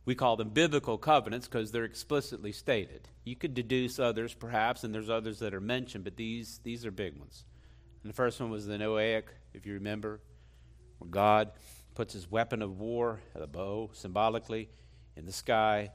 We 0.03 0.15
call 0.15 0.35
them 0.35 0.49
biblical 0.49 0.97
covenants 0.97 1.47
because 1.47 1.71
they're 1.71 1.85
explicitly 1.85 2.51
stated. 2.51 3.07
You 3.23 3.37
could 3.37 3.53
deduce 3.53 3.97
others, 3.97 4.33
perhaps, 4.33 4.83
and 4.83 4.93
there's 4.93 5.09
others 5.09 5.39
that 5.39 5.53
are 5.53 5.61
mentioned, 5.61 6.03
but 6.03 6.17
these, 6.17 6.59
these 6.63 6.85
are 6.85 6.91
big 6.91 7.17
ones. 7.17 7.45
And 8.03 8.09
the 8.09 8.15
first 8.15 8.41
one 8.41 8.49
was 8.49 8.65
the 8.65 8.73
Noahic, 8.73 9.23
if 9.53 9.65
you 9.65 9.75
remember, 9.75 10.19
where 10.97 11.09
God 11.09 11.51
puts 11.95 12.11
his 12.11 12.29
weapon 12.29 12.61
of 12.61 12.81
war, 12.81 13.21
the 13.33 13.47
bow, 13.47 13.91
symbolically, 13.93 14.67
in 15.15 15.25
the 15.25 15.31
sky 15.31 15.91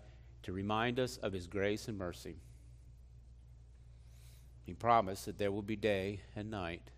to 0.49 0.53
remind 0.55 0.99
us 0.99 1.19
of 1.19 1.35
his 1.35 1.47
grace 1.47 1.89
and 1.89 1.99
mercy. 1.99 2.39
He 4.65 4.73
promised 4.73 5.27
that 5.27 5.37
there 5.37 5.53
will 5.53 5.61
be 5.61 5.77
day 5.77 6.23
and 6.35 6.51
night, 6.51 6.91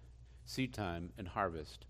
seed 0.44 0.72
time 0.72 1.10
and 1.18 1.26
harvest, 1.26 1.84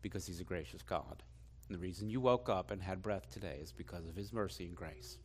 because 0.00 0.28
he's 0.28 0.38
a 0.38 0.44
gracious 0.44 0.82
God. 0.82 1.24
And 1.66 1.76
the 1.76 1.82
reason 1.82 2.08
you 2.08 2.20
woke 2.20 2.48
up 2.48 2.70
and 2.70 2.80
had 2.80 3.02
breath 3.02 3.28
today 3.32 3.58
is 3.60 3.72
because 3.72 4.06
of 4.06 4.14
his 4.14 4.32
mercy 4.32 4.66
and 4.66 4.76
grace. 4.76 5.18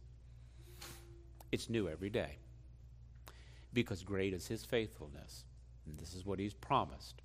It's 1.52 1.70
new 1.70 1.88
every 1.88 2.10
day, 2.10 2.40
because 3.72 4.02
great 4.02 4.34
is 4.34 4.48
his 4.48 4.66
faithfulness. 4.66 5.46
And 5.86 5.96
this 6.00 6.16
is 6.16 6.26
what 6.26 6.40
he's 6.40 6.56
promised. 6.56 7.22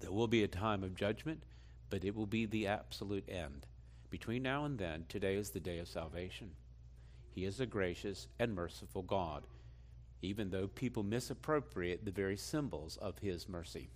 There 0.00 0.12
will 0.12 0.28
be 0.28 0.44
a 0.44 0.48
time 0.48 0.84
of 0.84 0.94
judgment, 0.94 1.42
but 1.88 2.04
it 2.04 2.14
will 2.14 2.26
be 2.26 2.44
the 2.44 2.66
absolute 2.66 3.26
end. 3.30 3.64
Between 4.10 4.42
now 4.42 4.66
and 4.66 4.78
then, 4.78 5.06
today 5.08 5.36
is 5.36 5.48
the 5.48 5.58
day 5.58 5.78
of 5.78 5.88
salvation. 5.88 6.50
He 7.36 7.44
is 7.44 7.60
a 7.60 7.66
gracious 7.66 8.28
and 8.38 8.54
merciful 8.54 9.02
God, 9.02 9.44
even 10.22 10.48
though 10.48 10.68
people 10.68 11.02
misappropriate 11.02 12.02
the 12.02 12.10
very 12.10 12.38
symbols 12.38 12.96
of 12.96 13.18
His 13.18 13.46
mercy. 13.46 13.90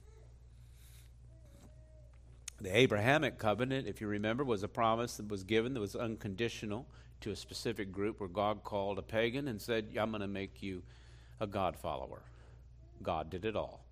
The 2.60 2.76
Abrahamic 2.76 3.38
covenant, 3.38 3.88
if 3.88 4.02
you 4.02 4.08
remember, 4.08 4.44
was 4.44 4.62
a 4.62 4.68
promise 4.68 5.16
that 5.16 5.28
was 5.28 5.42
given 5.42 5.72
that 5.72 5.80
was 5.80 5.96
unconditional 5.96 6.86
to 7.22 7.30
a 7.30 7.36
specific 7.36 7.90
group 7.90 8.20
where 8.20 8.28
God 8.28 8.62
called 8.62 8.98
a 8.98 9.02
pagan 9.02 9.48
and 9.48 9.58
said, 9.58 9.86
I'm 9.98 10.10
going 10.10 10.20
to 10.20 10.28
make 10.28 10.62
you 10.62 10.82
a 11.40 11.46
God 11.46 11.78
follower. 11.78 12.20
God 13.02 13.30
did 13.30 13.46
it 13.46 13.56
all. 13.56 13.86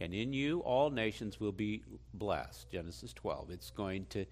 And 0.00 0.12
in 0.12 0.34
you, 0.34 0.60
all 0.60 0.90
nations 0.90 1.40
will 1.40 1.50
be 1.52 1.82
blessed. 2.12 2.70
Genesis 2.70 3.14
12. 3.14 3.52
It's 3.52 3.70
going 3.70 4.04
to 4.10 4.26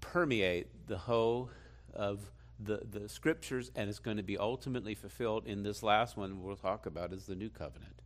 permeate 0.00 0.86
the 0.86 0.96
whole 0.96 1.50
of 1.92 2.30
the, 2.58 2.82
the 2.90 3.08
scriptures, 3.08 3.70
and 3.74 3.88
it's 3.88 3.98
going 3.98 4.16
to 4.16 4.22
be 4.22 4.36
ultimately 4.36 4.94
fulfilled 4.94 5.46
in 5.46 5.62
this 5.62 5.82
last 5.82 6.16
one 6.16 6.42
we'll 6.42 6.56
talk 6.56 6.86
about 6.86 7.12
is 7.12 7.26
the 7.26 7.36
new 7.36 7.48
covenant. 7.48 8.02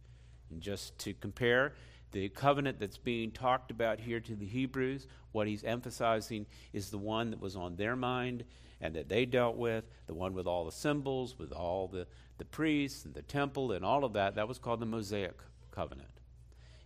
And 0.50 0.60
just 0.60 0.98
to 1.00 1.14
compare 1.14 1.72
the 2.12 2.28
covenant 2.28 2.78
that's 2.78 2.98
being 2.98 3.30
talked 3.30 3.70
about 3.70 4.00
here 4.00 4.20
to 4.20 4.36
the 4.36 4.46
Hebrews, 4.46 5.06
what 5.32 5.46
he's 5.46 5.64
emphasizing 5.64 6.46
is 6.72 6.90
the 6.90 6.98
one 6.98 7.30
that 7.30 7.40
was 7.40 7.56
on 7.56 7.76
their 7.76 7.96
mind 7.96 8.44
and 8.80 8.94
that 8.94 9.08
they 9.08 9.24
dealt 9.24 9.56
with, 9.56 9.84
the 10.06 10.14
one 10.14 10.34
with 10.34 10.46
all 10.46 10.64
the 10.66 10.72
symbols, 10.72 11.38
with 11.38 11.52
all 11.52 11.88
the, 11.88 12.06
the 12.38 12.44
priests 12.44 13.04
and 13.06 13.14
the 13.14 13.22
temple 13.22 13.72
and 13.72 13.84
all 13.84 14.04
of 14.04 14.12
that. 14.12 14.34
That 14.34 14.48
was 14.48 14.58
called 14.58 14.80
the 14.80 14.86
Mosaic 14.86 15.38
covenant. 15.70 16.10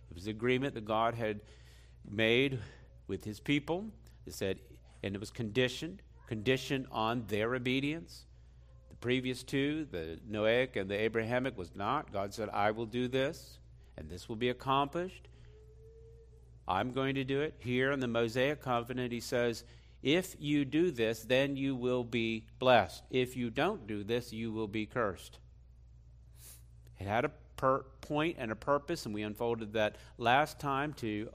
It 0.09 0.15
was 0.15 0.25
the 0.25 0.31
agreement 0.31 0.75
that 0.75 0.85
God 0.85 1.15
had 1.15 1.41
made 2.09 2.59
with 3.07 3.25
his 3.25 3.41
people. 3.41 3.87
It 4.25 4.33
said, 4.33 4.59
and 5.03 5.15
it 5.15 5.19
was 5.19 5.31
conditioned 5.31 6.01
conditioned 6.27 6.85
on 6.91 7.23
their 7.27 7.55
obedience. 7.55 8.25
The 8.89 8.95
previous 8.97 9.43
two, 9.43 9.87
the 9.89 10.19
Noahic 10.29 10.75
and 10.75 10.89
the 10.89 10.99
Abrahamic, 10.99 11.57
was 11.57 11.75
not. 11.75 12.13
God 12.13 12.33
said, 12.33 12.49
I 12.49 12.71
will 12.71 12.85
do 12.85 13.07
this, 13.07 13.57
and 13.97 14.09
this 14.09 14.29
will 14.29 14.35
be 14.35 14.49
accomplished. 14.49 15.27
I'm 16.67 16.91
going 16.91 17.15
to 17.15 17.23
do 17.23 17.41
it. 17.41 17.55
Here 17.59 17.91
in 17.91 17.99
the 17.99 18.07
Mosaic 18.07 18.61
covenant, 18.61 19.11
he 19.11 19.21
says, 19.21 19.63
if 20.03 20.35
you 20.37 20.65
do 20.65 20.91
this, 20.91 21.23
then 21.23 21.55
you 21.55 21.75
will 21.75 22.03
be 22.03 22.45
blessed. 22.59 23.03
If 23.09 23.35
you 23.35 23.49
don't 23.49 23.87
do 23.87 24.03
this, 24.03 24.31
you 24.31 24.51
will 24.51 24.67
be 24.67 24.85
cursed. 24.85 25.39
It 26.99 27.07
had 27.07 27.25
a 27.25 27.31
per- 27.55 27.85
point 28.01 28.35
and 28.39 28.51
a 28.51 28.55
purpose, 28.55 29.05
and 29.05 29.15
we 29.15 29.23
unfolded 29.23 29.73
that 29.73 29.95
last 30.17 30.59
time 30.59 30.93
to 30.93 31.29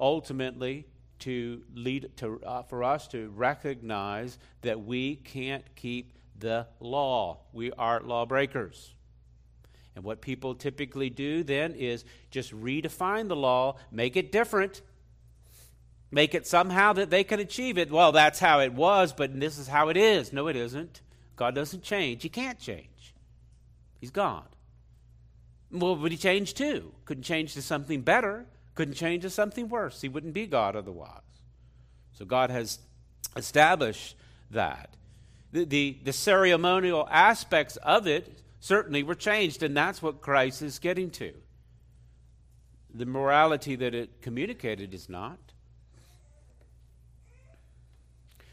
ultimately 0.00 0.86
to 1.20 1.62
lead 1.74 2.10
to 2.16 2.40
uh, 2.44 2.62
for 2.62 2.84
us 2.84 3.08
to 3.08 3.28
recognize 3.30 4.38
that 4.62 4.84
we 4.84 5.16
can't 5.16 5.64
keep 5.74 6.12
the 6.38 6.66
law. 6.80 7.38
We 7.52 7.72
are 7.72 8.00
lawbreakers. 8.00 8.94
And 9.94 10.04
what 10.04 10.20
people 10.20 10.54
typically 10.54 11.10
do 11.10 11.42
then 11.42 11.74
is 11.74 12.04
just 12.30 12.52
redefine 12.52 13.26
the 13.26 13.34
law, 13.34 13.76
make 13.90 14.16
it 14.16 14.30
different, 14.30 14.80
make 16.10 16.34
it 16.34 16.46
somehow 16.46 16.92
that 16.92 17.10
they 17.10 17.24
can 17.24 17.40
achieve 17.40 17.78
it. 17.78 17.90
Well, 17.90 18.12
that's 18.12 18.38
how 18.38 18.60
it 18.60 18.72
was, 18.72 19.12
but 19.12 19.38
this 19.40 19.58
is 19.58 19.66
how 19.66 19.88
it 19.88 19.96
is. 19.96 20.32
No, 20.32 20.46
it 20.46 20.54
isn't. 20.54 21.02
God 21.34 21.54
doesn't 21.54 21.82
change. 21.82 22.22
He 22.22 22.28
can't 22.28 22.60
change. 22.60 23.14
He's 24.00 24.10
God. 24.10 24.44
Well, 25.70 25.96
would 25.96 26.12
he 26.12 26.18
change 26.18 26.54
too? 26.54 26.92
Couldn't 27.04 27.24
change 27.24 27.54
to 27.54 27.62
something 27.62 28.02
better, 28.02 28.46
couldn't 28.78 28.94
change 28.94 29.22
to 29.22 29.30
something 29.30 29.68
worse. 29.68 30.00
He 30.02 30.08
wouldn't 30.08 30.34
be 30.34 30.46
God 30.46 30.76
otherwise. 30.76 31.20
So 32.12 32.24
God 32.24 32.48
has 32.50 32.78
established 33.34 34.14
that. 34.52 34.94
The, 35.50 35.64
the, 35.64 35.98
the 36.04 36.12
ceremonial 36.12 37.08
aspects 37.10 37.74
of 37.78 38.06
it 38.06 38.40
certainly 38.60 39.02
were 39.02 39.16
changed, 39.16 39.64
and 39.64 39.76
that's 39.76 40.00
what 40.00 40.20
Christ 40.20 40.62
is 40.62 40.78
getting 40.78 41.10
to. 41.10 41.32
The 42.94 43.04
morality 43.04 43.74
that 43.74 43.96
it 43.96 44.22
communicated 44.22 44.94
is 44.94 45.08
not. 45.08 45.40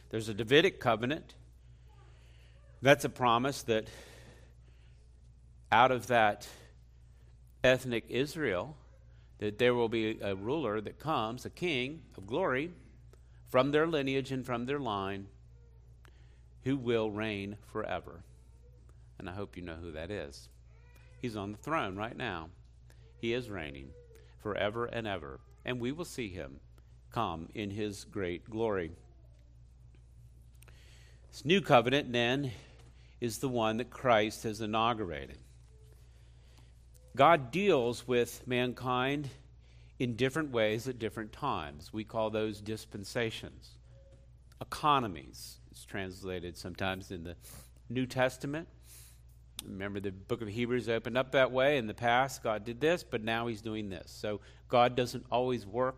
There's 0.10 0.28
a 0.28 0.34
Davidic 0.34 0.80
covenant. 0.80 1.36
That's 2.82 3.06
a 3.06 3.10
promise 3.10 3.62
that 3.62 3.90
out 5.72 5.92
of 5.92 6.08
that 6.08 6.48
ethnic 7.64 8.06
Israel, 8.10 8.76
that 9.40 9.58
there 9.58 9.74
will 9.74 9.90
be 9.90 10.20
a 10.22 10.36
ruler 10.36 10.82
that 10.82 11.00
comes, 11.00 11.46
a 11.46 11.50
king 11.50 12.02
of 12.18 12.26
glory, 12.26 12.72
from 13.50 13.72
their 13.72 13.88
lineage 13.88 14.32
and 14.32 14.46
from 14.46 14.66
their 14.66 14.80
line, 14.80 15.28
who 16.64 16.78
will 16.78 17.12
reign 17.12 17.58
forever. 17.72 18.24
And 19.20 19.30
I 19.30 19.34
hope 19.34 19.56
you 19.56 19.64
know 19.64 19.76
who 19.76 19.92
that 19.92 20.12
is. 20.12 20.50
He's 21.22 21.36
on 21.36 21.52
the 21.52 21.58
throne 21.58 21.96
right 21.96 22.16
now. 22.16 22.50
He 23.20 23.34
is 23.34 23.50
reigning 23.50 23.90
forever 24.42 24.86
and 24.86 25.08
ever. 25.08 25.40
And 25.64 25.80
we 25.80 25.92
will 25.92 26.06
see 26.06 26.30
him 26.30 26.60
come 27.12 27.50
in 27.56 27.70
his 27.72 28.04
great 28.04 28.50
glory. 28.50 28.92
This 31.32 31.46
new 31.46 31.62
covenant, 31.62 32.12
then, 32.12 32.52
is 33.22 33.40
the 33.40 33.50
one 33.50 33.78
that 33.78 33.90
Christ 33.90 34.44
has 34.44 34.62
inaugurated. 34.62 35.38
God 37.16 37.50
deals 37.50 38.08
with 38.08 38.46
mankind 38.46 39.30
in 40.00 40.16
different 40.16 40.52
ways 40.52 40.88
at 40.88 41.00
different 41.00 41.32
times. 41.32 41.94
We 41.94 42.04
call 42.04 42.30
those 42.30 42.60
dispensations. 42.60 43.78
Economies, 44.60 45.60
it's 45.72 45.86
translated 45.86 46.58
sometimes 46.58 47.12
in 47.12 47.24
the 47.24 47.36
New 47.90 48.06
Testament. 48.06 48.68
Remember, 49.66 50.02
the 50.02 50.12
book 50.12 50.42
of 50.42 50.50
Hebrews 50.50 50.90
opened 50.90 51.18
up 51.18 51.32
that 51.32 51.52
way. 51.52 51.78
In 51.78 51.88
the 51.88 51.94
past, 51.94 52.44
God 52.44 52.66
did 52.66 52.82
this, 52.82 53.04
but 53.04 53.24
now 53.24 53.48
He's 53.48 53.62
doing 53.62 53.90
this. 53.90 54.12
So, 54.12 54.42
God 54.68 54.96
doesn't 54.96 55.26
always 55.32 55.66
work 55.66 55.96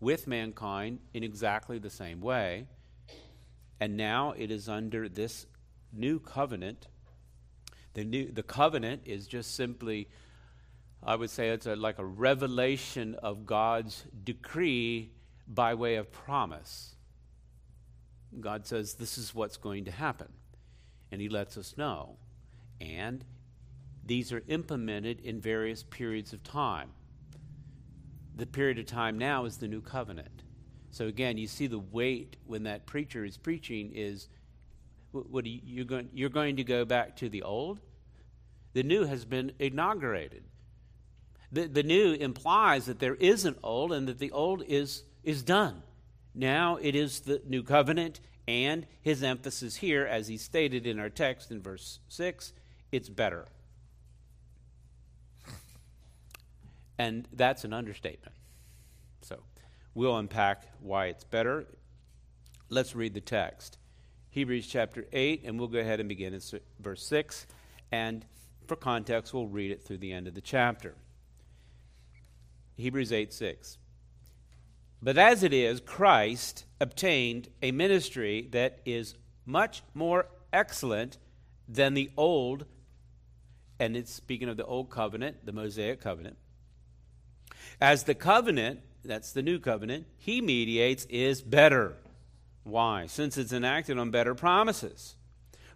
with 0.00 0.26
mankind 0.26 1.00
in 1.12 1.24
exactly 1.24 1.78
the 1.78 1.90
same 1.90 2.20
way. 2.20 2.66
And 3.80 3.96
now 3.96 4.34
it 4.36 4.50
is 4.50 4.68
under 4.68 5.08
this 5.08 5.46
new 5.92 6.20
covenant. 6.20 6.86
The, 7.94 8.04
new, 8.04 8.30
the 8.30 8.42
covenant 8.42 9.02
is 9.04 9.26
just 9.26 9.54
simply, 9.56 10.08
I 11.02 11.16
would 11.16 11.30
say, 11.30 11.48
it's 11.48 11.66
a, 11.66 11.74
like 11.76 11.98
a 11.98 12.04
revelation 12.04 13.16
of 13.16 13.46
God's 13.46 14.04
decree 14.24 15.10
by 15.46 15.74
way 15.74 15.96
of 15.96 16.12
promise. 16.12 16.94
God 18.38 18.66
says, 18.66 18.94
This 18.94 19.18
is 19.18 19.34
what's 19.34 19.56
going 19.56 19.84
to 19.86 19.90
happen. 19.90 20.28
And 21.10 21.20
He 21.20 21.28
lets 21.28 21.56
us 21.56 21.76
know. 21.76 22.16
And 22.80 23.24
these 24.06 24.32
are 24.32 24.42
implemented 24.48 25.20
in 25.20 25.40
various 25.40 25.82
periods 25.82 26.32
of 26.32 26.42
time. 26.42 26.90
The 28.36 28.46
period 28.46 28.78
of 28.78 28.86
time 28.86 29.18
now 29.18 29.44
is 29.44 29.58
the 29.58 29.68
new 29.68 29.80
covenant. 29.80 30.42
So 30.90 31.06
again, 31.06 31.36
you 31.36 31.46
see 31.46 31.66
the 31.66 31.78
weight 31.78 32.36
when 32.46 32.64
that 32.64 32.86
preacher 32.86 33.24
is 33.24 33.36
preaching 33.36 33.92
is 33.94 34.28
what 35.12 35.46
you, 35.46 35.60
you're 35.64 35.84
going 35.84 36.08
you're 36.12 36.28
going 36.28 36.56
to 36.56 36.64
go 36.64 36.84
back 36.84 37.16
to 37.16 37.28
the 37.28 37.42
old. 37.42 37.80
The 38.72 38.82
new 38.82 39.04
has 39.04 39.24
been 39.24 39.52
inaugurated. 39.58 40.44
The, 41.52 41.66
the 41.66 41.82
new 41.82 42.12
implies 42.12 42.86
that 42.86 43.00
there 43.00 43.16
is 43.16 43.44
an 43.44 43.56
old 43.62 43.92
and 43.92 44.06
that 44.06 44.18
the 44.18 44.30
old 44.30 44.62
is 44.66 45.04
is 45.24 45.42
done. 45.42 45.82
Now 46.34 46.78
it 46.80 46.94
is 46.94 47.20
the 47.20 47.42
new 47.46 47.62
covenant, 47.62 48.20
and 48.46 48.86
his 49.02 49.22
emphasis 49.22 49.76
here, 49.76 50.06
as 50.06 50.28
he 50.28 50.36
stated 50.36 50.86
in 50.86 50.98
our 50.98 51.10
text 51.10 51.50
in 51.50 51.60
verse 51.60 51.98
6, 52.08 52.52
it's 52.92 53.08
better. 53.08 53.46
And 56.98 57.26
that's 57.32 57.64
an 57.64 57.72
understatement. 57.72 58.34
So 59.22 59.40
we'll 59.94 60.16
unpack 60.16 60.66
why 60.80 61.06
it's 61.06 61.24
better. 61.24 61.66
Let's 62.68 62.94
read 62.94 63.14
the 63.14 63.20
text. 63.20 63.78
Hebrews 64.30 64.66
chapter 64.68 65.06
8, 65.12 65.42
and 65.44 65.58
we'll 65.58 65.68
go 65.68 65.78
ahead 65.78 65.98
and 65.98 66.08
begin 66.08 66.34
in 66.34 66.40
verse 66.78 67.04
6. 67.04 67.46
And 67.90 68.24
for 68.66 68.76
context, 68.76 69.34
we'll 69.34 69.48
read 69.48 69.72
it 69.72 69.82
through 69.82 69.98
the 69.98 70.12
end 70.12 70.28
of 70.28 70.34
the 70.34 70.40
chapter. 70.40 70.94
Hebrews 72.76 73.12
8 73.12 73.32
6. 73.32 73.78
But 75.02 75.18
as 75.18 75.42
it 75.42 75.52
is, 75.52 75.80
Christ 75.80 76.64
obtained 76.80 77.48
a 77.62 77.72
ministry 77.72 78.48
that 78.52 78.80
is 78.84 79.14
much 79.46 79.82
more 79.94 80.26
excellent 80.52 81.18
than 81.68 81.94
the 81.94 82.10
old, 82.16 82.66
and 83.78 83.96
it's 83.96 84.12
speaking 84.12 84.48
of 84.48 84.56
the 84.56 84.64
old 84.64 84.90
covenant, 84.90 85.44
the 85.44 85.52
Mosaic 85.52 86.00
covenant. 86.00 86.36
As 87.80 88.04
the 88.04 88.14
covenant, 88.14 88.80
that's 89.04 89.32
the 89.32 89.42
new 89.42 89.58
covenant, 89.58 90.06
he 90.18 90.40
mediates 90.40 91.06
is 91.06 91.42
better. 91.42 91.96
Why? 92.64 93.06
Since 93.06 93.38
it's 93.38 93.52
enacted 93.52 93.98
on 93.98 94.10
better 94.10 94.34
promises. 94.34 95.16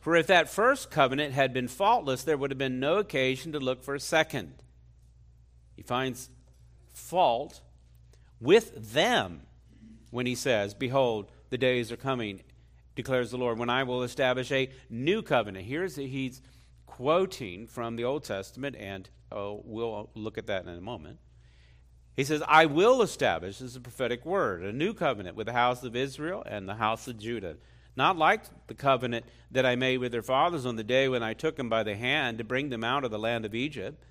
For 0.01 0.17
if 0.17 0.27
that 0.27 0.51
first 0.51 0.91
covenant 0.91 1.33
had 1.33 1.55
been 1.55 1.69
faultless, 1.69 2.25
there 2.25 2.37
would 2.37 2.51
have 2.51 2.59
been 2.59 2.79
no 2.79 2.99
occasion 2.99 3.53
to 3.53 3.59
look 3.59 3.83
for 3.83 3.95
a 3.95 4.01
second. 4.01 4.55
He 5.77 5.83
finds 5.83 6.29
fault 6.93 7.63
with 8.41 8.93
them 8.93 9.47
when 10.11 10.27
he 10.27 10.35
says, 10.35 10.75
Behold, 10.75 11.31
the 11.51 11.59
days 11.59 11.91
are 11.91 11.97
coming, 11.97 12.43
declares 12.95 13.31
the 13.31 13.39
Lord, 13.39 13.59
when 13.59 13.71
I 13.71 13.83
will 13.83 14.03
establish 14.03 14.53
a 14.53 14.71
new 14.91 15.23
covenant. 15.23 15.65
Here's 15.65 15.97
he's 15.97 16.43
quoting 16.87 17.67
from 17.67 17.97
the 17.97 18.05
Old 18.05 18.25
Testament, 18.25 18.77
and 18.79 19.09
oh, 19.33 19.63
we'll 19.65 20.11
look 20.15 20.39
at 20.39 20.47
that 20.47 20.67
in 20.67 20.69
a 20.69 20.81
moment. 20.81 21.19
He 22.17 22.25
says, 22.25 22.43
I 22.47 22.67
will 22.67 23.03
establish, 23.03 23.59
this 23.59 23.71
is 23.71 23.77
a 23.77 23.81
prophetic 23.81 24.25
word, 24.25 24.63
a 24.63 24.73
new 24.73 24.95
covenant 24.95 25.37
with 25.37 25.47
the 25.47 25.53
house 25.53 25.83
of 25.83 25.97
Israel 25.97 26.45
and 26.47 26.69
the 26.69 26.77
house 26.77 27.09
of 27.09 27.19
Judah. 27.19 27.57
Not 27.97 28.17
like 28.17 28.43
the 28.67 28.75
covenant 28.75 29.25
that 29.51 29.67
I 29.67 29.77
made 29.77 29.99
with 29.99 30.13
their 30.13 30.23
fathers 30.23 30.67
on 30.67 30.77
the 30.77 30.85
day 30.85 31.09
when 31.09 31.23
I 31.23 31.35
took 31.35 31.57
them 31.57 31.69
by 31.69 31.83
the 31.83 31.97
hand 31.97 32.39
to 32.39 32.45
bring 32.45 32.69
them 32.69 32.85
out 32.85 33.05
of 33.05 33.11
the 33.11 33.19
land 33.19 33.45
of 33.45 33.55
Egypt. 33.55 34.03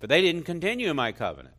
For 0.00 0.06
they 0.06 0.22
didn't 0.22 0.42
continue 0.42 0.90
in 0.90 0.96
my 0.96 1.12
covenant. 1.12 1.54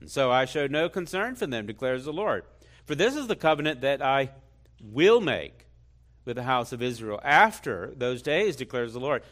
And 0.00 0.10
so 0.10 0.30
I 0.30 0.44
showed 0.44 0.70
no 0.70 0.88
concern 0.88 1.34
for 1.34 1.46
them, 1.46 1.66
declares 1.66 2.04
the 2.04 2.12
Lord. 2.12 2.44
For 2.84 2.94
this 2.94 3.16
is 3.16 3.26
the 3.26 3.36
covenant 3.36 3.80
that 3.80 4.02
I 4.02 4.30
will 4.80 5.20
make 5.20 5.66
with 6.24 6.36
the 6.36 6.42
house 6.42 6.72
of 6.72 6.82
Israel 6.82 7.20
after 7.22 7.92
those 7.96 8.22
days, 8.22 8.56
declares 8.56 8.92
the 8.92 9.00
Lord. 9.00 9.22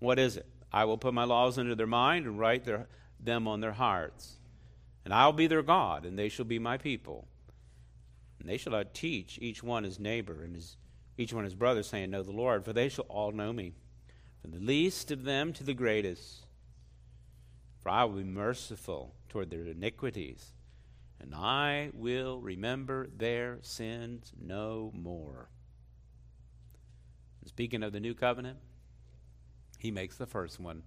What 0.00 0.18
is 0.18 0.36
it? 0.36 0.46
I 0.72 0.84
will 0.84 0.98
put 0.98 1.14
my 1.14 1.24
laws 1.24 1.58
into 1.58 1.74
their 1.74 1.86
mind 1.86 2.26
and 2.26 2.38
write 2.38 2.64
their, 2.64 2.88
them 3.18 3.46
on 3.48 3.60
their 3.60 3.72
hearts. 3.72 4.39
And 5.04 5.14
I'll 5.14 5.32
be 5.32 5.46
their 5.46 5.62
God, 5.62 6.04
and 6.04 6.18
they 6.18 6.28
shall 6.28 6.44
be 6.44 6.58
my 6.58 6.76
people. 6.76 7.26
And 8.38 8.48
they 8.48 8.56
shall 8.56 8.82
teach 8.92 9.38
each 9.40 9.62
one 9.62 9.84
his 9.84 9.98
neighbor 9.98 10.42
and 10.42 10.54
his, 10.54 10.76
each 11.16 11.32
one 11.32 11.44
his 11.44 11.54
brother, 11.54 11.82
saying, 11.82 12.10
Know 12.10 12.22
the 12.22 12.32
Lord, 12.32 12.64
for 12.64 12.72
they 12.72 12.88
shall 12.88 13.06
all 13.08 13.32
know 13.32 13.52
me, 13.52 13.74
from 14.40 14.50
the 14.50 14.60
least 14.60 15.10
of 15.10 15.24
them 15.24 15.52
to 15.54 15.64
the 15.64 15.74
greatest. 15.74 16.46
For 17.80 17.88
I 17.90 18.04
will 18.04 18.16
be 18.16 18.24
merciful 18.24 19.14
toward 19.28 19.50
their 19.50 19.64
iniquities, 19.64 20.52
and 21.18 21.34
I 21.34 21.90
will 21.94 22.40
remember 22.40 23.08
their 23.16 23.58
sins 23.62 24.32
no 24.38 24.92
more. 24.94 25.48
And 27.40 27.48
speaking 27.48 27.82
of 27.82 27.92
the 27.92 28.00
new 28.00 28.14
covenant, 28.14 28.58
he 29.78 29.90
makes 29.90 30.16
the 30.16 30.26
first 30.26 30.60
one 30.60 30.82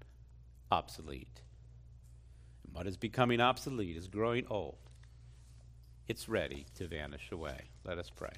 obsolete 0.71 1.41
but 2.73 2.87
is 2.87 2.97
becoming 2.97 3.39
obsolete, 3.39 3.95
is 3.95 4.07
growing 4.07 4.45
old. 4.49 4.77
It's 6.07 6.27
ready 6.27 6.65
to 6.75 6.87
vanish 6.87 7.31
away. 7.31 7.69
Let 7.85 7.97
us 7.97 8.09
pray. 8.09 8.33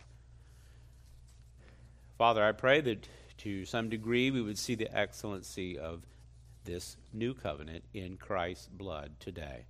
Father, 2.18 2.44
I 2.44 2.52
pray 2.52 2.82
that 2.82 3.08
to 3.40 3.66
some 3.66 3.90
degree 3.90 4.32
we 4.32 4.42
would 4.42 4.58
see 4.58 4.76
the 4.76 4.96
excellency 4.96 5.78
of 5.78 6.04
this 6.64 6.98
new 7.14 7.34
covenant 7.34 7.84
in 7.94 8.18
Christ's 8.18 8.68
blood 8.68 9.14
today. 9.20 9.66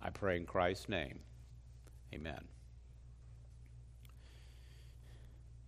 I 0.00 0.10
pray 0.10 0.36
in 0.36 0.46
Christ's 0.46 0.88
name. 0.88 1.20
Amen. 2.14 2.44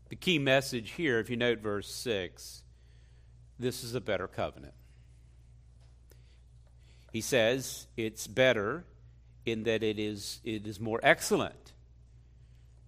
The 0.08 0.16
key 0.16 0.38
message 0.38 0.92
here, 0.92 1.18
if 1.18 1.28
you 1.28 1.36
note 1.36 1.60
verse 1.60 1.92
6, 1.92 2.62
this 3.58 3.84
is 3.84 3.94
a 3.94 4.00
better 4.00 4.26
covenant. 4.26 4.74
He 7.12 7.20
says 7.20 7.86
it's 7.96 8.26
better 8.26 8.84
in 9.46 9.64
that 9.64 9.82
it 9.82 9.98
is, 9.98 10.40
it 10.44 10.66
is 10.66 10.78
more 10.78 11.00
excellent. 11.02 11.72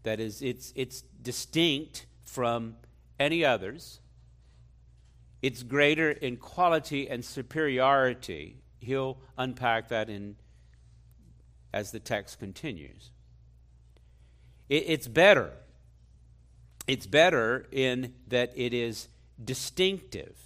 That 0.03 0.21
is, 0.21 0.43
it's, 0.43 0.73
it's 0.77 1.03
distinct 1.23 2.07
from 2.25 2.77
any 3.19 3.45
others. 3.45 4.01
It's 5.43 5.63
greater 5.63 6.11
in 6.11 6.37
quality 6.37 7.09
and 7.09 7.25
superiority. 7.25 8.57
He'll 8.81 9.19
unpack 9.39 9.89
that 9.89 10.11
in 10.11 10.37
as 11.73 11.93
the 11.93 12.01
text 12.01 12.39
continues. 12.39 13.11
It, 14.69 14.85
it's 14.87 15.09
better. 15.09 15.53
It's 16.87 17.07
better 17.07 17.67
in 17.71 18.15
that 18.29 18.53
it 18.57 18.75
is 18.75 19.09
distinctive. 19.43 20.37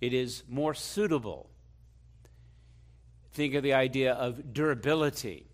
It 0.00 0.12
is 0.14 0.44
more 0.48 0.74
suitable. 0.74 1.50
Think 3.34 3.54
of 3.54 3.64
the 3.64 3.74
idea 3.74 4.12
of 4.12 4.54
durability. 4.54 5.46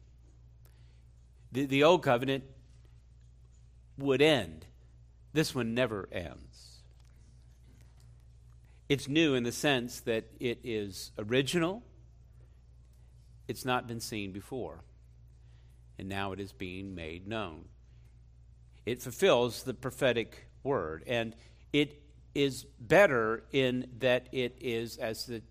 The, 1.50 1.64
the 1.64 1.82
old 1.82 2.02
covenant 2.02 2.44
would 3.98 4.20
end, 4.20 4.66
this 5.32 5.54
one 5.54 5.74
never 5.74 6.08
ends. 6.12 6.82
It's 8.88 9.08
new 9.08 9.34
in 9.34 9.44
the 9.44 9.52
sense 9.52 10.00
that 10.00 10.26
it 10.40 10.60
is 10.62 11.12
original, 11.18 11.82
it's 13.48 13.64
not 13.64 13.86
been 13.88 14.00
seen 14.00 14.32
before, 14.32 14.84
and 15.98 16.08
now 16.08 16.32
it 16.32 16.40
is 16.40 16.52
being 16.52 16.94
made 16.94 17.26
known. 17.26 17.64
It 18.84 19.00
fulfills 19.00 19.62
the 19.62 19.74
prophetic 19.74 20.48
word, 20.62 21.02
and 21.06 21.34
it 21.72 22.02
is 22.34 22.64
better 22.78 23.44
in 23.52 23.86
that 24.00 24.28
it 24.32 24.58
is, 24.60 24.98
as 24.98 25.26
the 25.26 25.42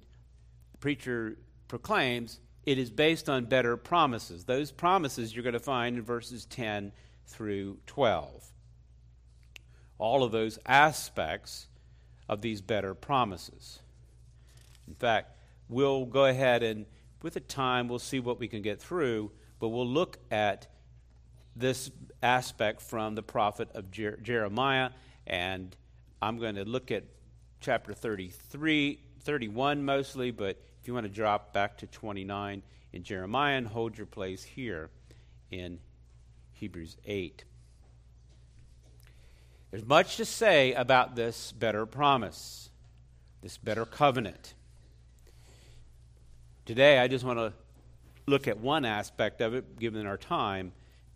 preacher 0.80 1.38
proclaims, 1.70 2.42
it 2.66 2.78
is 2.78 2.90
based 2.90 3.30
on 3.30 3.46
better 3.46 3.78
promises. 3.78 4.44
Those 4.44 4.72
promises 4.72 5.34
you're 5.34 5.44
going 5.44 5.54
to 5.54 5.60
find 5.60 5.96
in 5.96 6.04
verses 6.04 6.46
10 6.46 6.92
through 7.26 7.78
12. 7.88 8.52
All 9.98 10.24
of 10.24 10.34
those 10.34 10.60
aspects 10.66 11.68
of 12.28 12.42
these 12.42 12.62
better 12.62 12.94
promises. 12.94 13.80
In 14.88 14.94
fact, 14.94 15.38
we'll 15.70 16.06
go 16.06 16.26
ahead 16.26 16.64
and, 16.64 16.86
with 17.22 17.34
the 17.36 17.40
time, 17.40 17.88
we'll 17.88 18.00
see 18.00 18.20
what 18.20 18.40
we 18.40 18.48
can 18.48 18.62
get 18.62 18.82
through, 18.82 19.32
but 19.60 19.70
we'll 19.70 19.88
look 19.88 20.18
at 20.30 20.68
this 21.56 21.92
aspect 22.22 22.82
from 22.82 23.16
the 23.16 23.24
prophet 23.24 23.70
of 23.74 23.92
Jer- 23.92 24.20
Jeremiah, 24.22 24.92
and 25.28 25.76
I'm 26.22 26.38
going 26.38 26.56
to 26.56 26.66
look 26.66 26.92
at 26.92 27.04
chapter 27.62 27.94
33, 27.94 29.00
31 29.22 29.84
mostly, 29.84 30.32
but 30.32 30.62
if 30.82 30.88
you 30.88 30.94
want 30.94 31.06
to 31.06 31.12
drop 31.12 31.54
back 31.54 31.78
to 31.80 31.88
29 31.88 32.62
in 32.94 33.04
Jeremiah 33.04 33.58
and 33.58 33.68
hold 33.68 33.98
your 33.98 34.08
place 34.08 34.44
here 34.44 34.90
in 35.52 35.80
Hebrews 36.54 36.98
8. 37.06 37.44
There's 39.72 39.86
much 39.86 40.18
to 40.18 40.26
say 40.26 40.74
about 40.74 41.16
this 41.16 41.52
better 41.52 41.86
promise, 41.86 42.70
this 43.42 43.58
better 43.58 43.86
covenant. 43.86 44.54
Today, 46.66 47.00
I 47.00 47.08
just 47.08 47.24
want 47.24 47.40
to 47.40 47.54
look 48.26 48.48
at 48.48 48.60
one 48.60 48.86
aspect 48.86 49.42
of 49.42 49.54
it, 49.54 49.80
given 49.80 50.06
our 50.06 50.18
time, 50.18 50.72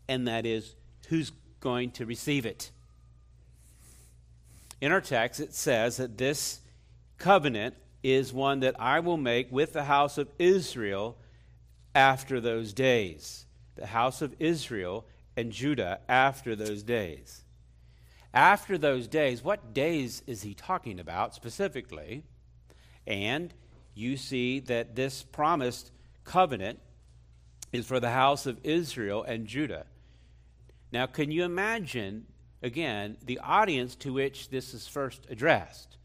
and 0.08 0.28
that 0.28 0.46
is 0.46 0.76
who's 1.08 1.32
going 1.60 1.92
to 1.92 2.06
receive 2.06 2.46
it. 2.46 2.72
In 4.82 4.92
our 4.92 5.02
text, 5.02 5.40
it 5.40 5.54
says 5.54 5.98
that 5.98 6.18
this 6.18 6.60
covenant 7.18 7.76
is 8.04 8.34
one 8.34 8.60
that 8.60 8.76
I 8.80 9.00
will 9.00 9.18
make 9.18 9.52
with 9.52 9.74
the 9.74 9.86
house 9.86 10.18
of 10.18 10.30
Israel 10.38 11.18
after 11.96 12.40
those 12.40 12.74
days. 12.74 13.46
The 13.76 13.88
house 13.88 14.22
of 14.22 14.36
Israel 14.40 15.06
and 15.36 15.52
Judah 15.52 16.02
after 16.08 16.56
those 16.56 16.84
days. 16.84 17.42
After 18.34 18.78
those 18.78 19.08
days, 19.08 19.44
what 19.44 19.74
days 19.74 20.22
is 20.28 20.42
he 20.42 20.54
talking 20.54 21.00
about 21.00 21.34
specifically? 21.34 22.24
And 23.08 23.54
you 23.96 24.18
see 24.18 24.60
that 24.62 24.96
this 24.96 25.24
promised 25.24 25.92
covenant 26.24 26.80
is 27.72 27.86
for 27.86 28.00
the 28.00 28.12
house 28.12 28.46
of 28.46 28.60
Israel 28.64 29.24
and 29.24 29.48
Judah. 29.48 29.86
Now, 30.92 31.06
can 31.06 31.32
you 31.32 31.44
imagine, 31.44 32.26
again, 32.62 33.18
the 33.26 33.40
audience 33.40 33.96
to 33.98 34.14
which 34.14 34.50
this 34.50 34.74
is 34.74 34.88
first 34.88 35.26
addressed? 35.30 35.98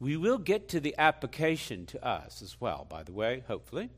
We 0.00 0.16
will 0.16 0.38
get 0.38 0.70
to 0.70 0.80
the 0.80 0.94
application 0.98 1.86
to 1.86 2.04
us 2.04 2.40
as 2.40 2.58
well, 2.58 2.86
by 2.88 3.02
the 3.02 3.12
way, 3.12 3.44
hopefully. 3.46 3.90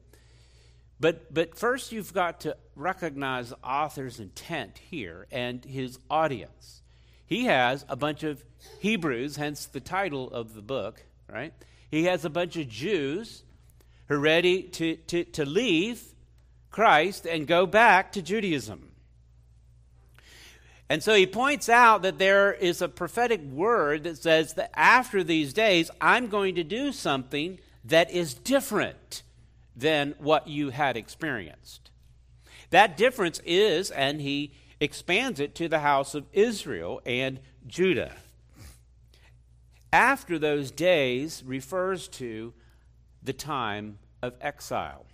But, 0.98 1.32
but 1.32 1.57
first, 1.57 1.92
you've 1.92 2.12
got 2.12 2.40
to 2.40 2.57
recognize 2.76 3.50
the 3.50 3.59
author's 3.64 4.20
intent 4.20 4.78
here 4.90 5.26
and 5.30 5.64
his 5.64 5.98
audience. 6.11 6.82
He 7.26 7.46
has 7.46 7.84
a 7.88 7.96
bunch 7.96 8.24
of 8.24 8.44
Hebrews, 8.80 9.36
hence 9.36 9.66
the 9.66 9.80
title 9.80 10.30
of 10.30 10.55
the 10.55 10.62
book, 10.62 11.03
right? 11.28 11.53
He 11.90 12.05
has 12.05 12.24
a 12.24 12.30
bunch 12.30 12.57
of 12.57 12.68
Jews 12.68 13.42
who 14.09 14.14
are 14.14 14.18
ready 14.18 14.64
to, 14.64 14.96
to, 14.96 15.24
to 15.24 15.44
leave 15.44 16.03
Christ 16.70 17.26
and 17.26 17.46
go 17.46 17.66
back 17.66 18.12
to 18.12 18.22
Judaism. 18.22 18.91
And 20.93 21.03
so 21.03 21.14
he 21.14 21.26
points 21.26 21.70
out 21.70 22.03
that 22.03 22.18
there 22.18 22.53
is 22.53 22.82
a 22.82 22.86
prophetic 22.86 23.40
word 23.40 24.03
that 24.03 24.18
says 24.18 24.53
that 24.55 24.78
after 24.78 25.24
these 25.24 25.55
days, 25.55 25.90
I'm 26.03 26.26
going 26.26 26.57
to 26.57 26.64
do 26.64 26.93
something 26.93 27.61
that 27.86 28.11
is 28.11 28.34
different 28.34 29.22
than 29.74 30.14
what 30.18 30.49
you 30.49 30.68
had 30.68 30.99
experienced. 30.99 31.90
That 32.68 32.99
difference 32.99 33.40
is, 33.47 33.90
and 33.90 34.20
he 34.20 34.53
expands 34.80 35.40
it 35.40 35.55
to 35.55 35.66
the 35.66 35.78
house 35.78 36.14
of 36.14 36.26
Israel 36.30 37.01
and 37.07 37.40
Judah. 37.66 38.12
After 39.95 40.38
those 40.38 40.70
days 40.70 41.43
refers 41.47 42.07
to 42.09 42.53
the 43.22 43.32
time 43.32 43.99
of 44.20 44.34
exile. 44.43 45.07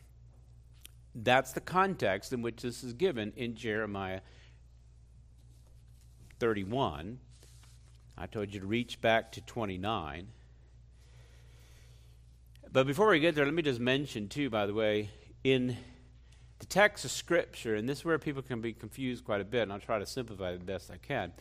That's 1.14 1.52
the 1.52 1.60
context 1.60 2.32
in 2.32 2.42
which 2.42 2.62
this 2.62 2.82
is 2.82 2.94
given 2.94 3.32
in 3.36 3.54
Jeremiah 3.54 4.22
31. 6.38 7.18
I 8.16 8.26
told 8.26 8.52
you 8.52 8.60
to 8.60 8.66
reach 8.66 9.00
back 9.00 9.32
to 9.32 9.40
29. 9.40 10.28
But 12.72 12.86
before 12.86 13.08
we 13.08 13.20
get 13.20 13.34
there, 13.34 13.44
let 13.44 13.54
me 13.54 13.62
just 13.62 13.80
mention, 13.80 14.28
too, 14.28 14.50
by 14.50 14.66
the 14.66 14.74
way, 14.74 15.10
in 15.44 15.76
the 16.58 16.66
text 16.66 17.04
of 17.04 17.10
Scripture, 17.10 17.74
and 17.74 17.88
this 17.88 17.98
is 17.98 18.04
where 18.04 18.18
people 18.18 18.42
can 18.42 18.60
be 18.60 18.72
confused 18.72 19.24
quite 19.24 19.40
a 19.40 19.44
bit, 19.44 19.62
and 19.62 19.72
I'll 19.72 19.78
try 19.78 19.98
to 19.98 20.06
simplify 20.06 20.52
the 20.52 20.58
best 20.64 20.90
I 20.90 20.96
can. 20.96 21.32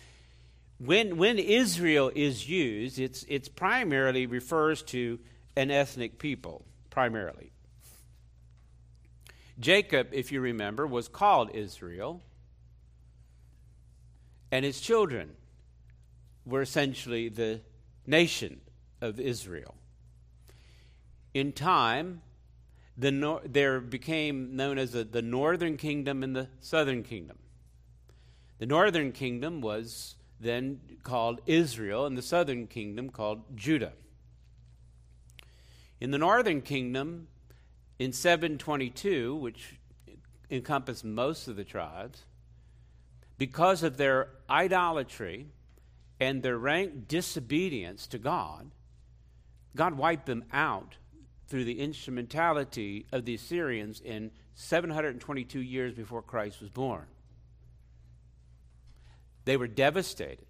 When, 0.79 1.17
when 1.17 1.39
Israel 1.39 2.11
is 2.15 2.47
used, 2.47 2.99
it's, 2.99 3.25
it's 3.27 3.49
primarily 3.49 4.27
refers 4.27 4.83
to 4.83 5.19
an 5.55 5.71
ethnic 5.71 6.19
people, 6.19 6.63
primarily. 6.91 7.51
Jacob, 9.59 10.09
if 10.11 10.31
you 10.31 10.39
remember, 10.39 10.85
was 10.85 11.07
called 11.07 11.49
Israel, 11.55 12.21
and 14.51 14.63
his 14.65 14.79
children 14.79 15.31
were 16.45 16.61
essentially 16.61 17.29
the 17.29 17.61
nation 18.05 18.61
of 19.01 19.19
Israel 19.19 19.75
in 21.37 21.51
time, 21.51 22.21
the 22.97 23.11
nor- 23.11 23.41
there 23.45 23.79
became 23.79 24.55
known 24.55 24.77
as 24.79 24.95
a, 24.95 25.03
the 25.03 25.21
northern 25.21 25.77
kingdom 25.77 26.23
and 26.23 26.35
the 26.35 26.47
southern 26.59 27.03
kingdom. 27.03 27.37
The 28.57 28.65
northern 28.65 29.11
kingdom 29.11 29.61
was 29.61 30.15
then 30.39 30.79
called 31.03 31.41
Israel, 31.45 32.05
and 32.05 32.17
the 32.17 32.23
southern 32.23 32.65
kingdom 32.67 33.09
called 33.09 33.55
Judah. 33.55 33.93
In 35.99 36.11
the 36.11 36.17
northern 36.17 36.61
kingdom, 36.61 37.27
in 37.99 38.13
722, 38.13 39.35
which 39.35 39.75
encompassed 40.49 41.03
most 41.03 41.47
of 41.47 41.55
the 41.55 41.63
tribes, 41.63 42.25
because 43.37 43.83
of 43.83 43.97
their 43.97 44.29
idolatry 44.49 45.47
and 46.19 46.41
their 46.41 46.57
rank 46.57 47.07
disobedience 47.07 48.07
to 48.07 48.17
God, 48.17 48.71
God 49.75 49.93
wiped 49.95 50.25
them 50.25 50.43
out 50.51 50.97
through 51.47 51.63
the 51.63 51.79
instrumentality 51.79 53.05
of 53.11 53.25
the 53.25 53.35
Assyrians 53.35 54.01
in 54.01 54.31
722 54.55 55.61
years 55.61 55.93
before 55.93 56.21
Christ 56.21 56.61
was 56.61 56.69
born. 56.69 57.05
They 59.45 59.55
were 59.55 59.67
devastated. 59.67 60.45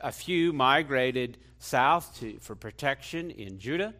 A 0.00 0.10
few 0.10 0.52
migrated 0.52 1.38
south 1.58 2.18
to, 2.18 2.38
for 2.40 2.56
protection 2.56 3.30
in 3.30 3.58
Judah, 3.58 3.94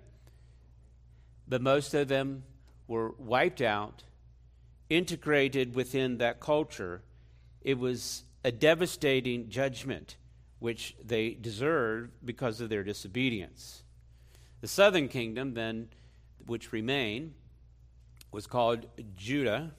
but 1.46 1.61
most 1.62 1.94
of 1.94 2.09
them 2.09 2.42
were 2.88 3.11
wiped 3.18 3.61
out, 3.61 4.03
integrated 4.88 5.74
within 5.74 6.18
that 6.18 6.40
culture. 6.40 7.03
It 7.61 7.78
was 7.78 8.24
a 8.45 8.53
devastating 8.53 9.49
judgment 9.49 10.16
which 10.59 10.97
they 11.05 11.30
deserved 11.30 12.11
because 12.24 12.61
of 12.61 12.68
their 12.68 12.84
disobedience. 12.84 13.82
The 14.61 14.68
southern 14.68 15.09
kingdom, 15.09 15.55
then, 15.55 15.88
which 16.47 16.72
remained, 16.72 17.34
was 18.30 18.47
called 18.47 18.86
Judah. 19.16 19.72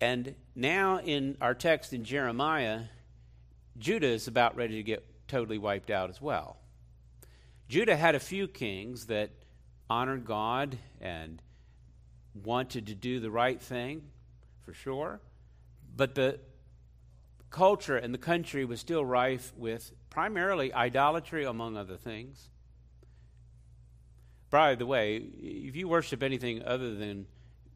And 0.00 0.34
now 0.54 1.00
in 1.00 1.36
our 1.40 1.54
text 1.54 1.92
in 1.92 2.04
Jeremiah, 2.04 2.82
Judah 3.78 4.08
is 4.08 4.28
about 4.28 4.56
ready 4.56 4.76
to 4.76 4.82
get 4.82 5.06
totally 5.28 5.58
wiped 5.58 5.90
out 5.90 6.10
as 6.10 6.20
well. 6.20 6.58
Judah 7.68 7.96
had 7.96 8.14
a 8.14 8.20
few 8.20 8.46
kings 8.46 9.06
that 9.06 9.30
honored 9.88 10.24
God 10.24 10.78
and 11.00 11.42
wanted 12.44 12.86
to 12.88 12.94
do 12.94 13.18
the 13.18 13.30
right 13.30 13.60
thing, 13.60 14.02
for 14.64 14.72
sure. 14.72 15.20
But 15.96 16.14
the 16.14 16.38
culture 17.56 17.96
and 17.96 18.12
the 18.12 18.18
country 18.18 18.66
was 18.66 18.78
still 18.78 19.02
rife 19.02 19.54
with 19.56 19.90
primarily 20.10 20.74
idolatry, 20.74 21.46
among 21.46 21.74
other 21.74 21.96
things. 21.96 22.50
By 24.50 24.74
the 24.74 24.84
way, 24.84 25.16
if 25.16 25.74
you 25.74 25.88
worship 25.88 26.22
anything 26.22 26.62
other 26.62 26.94
than 26.94 27.26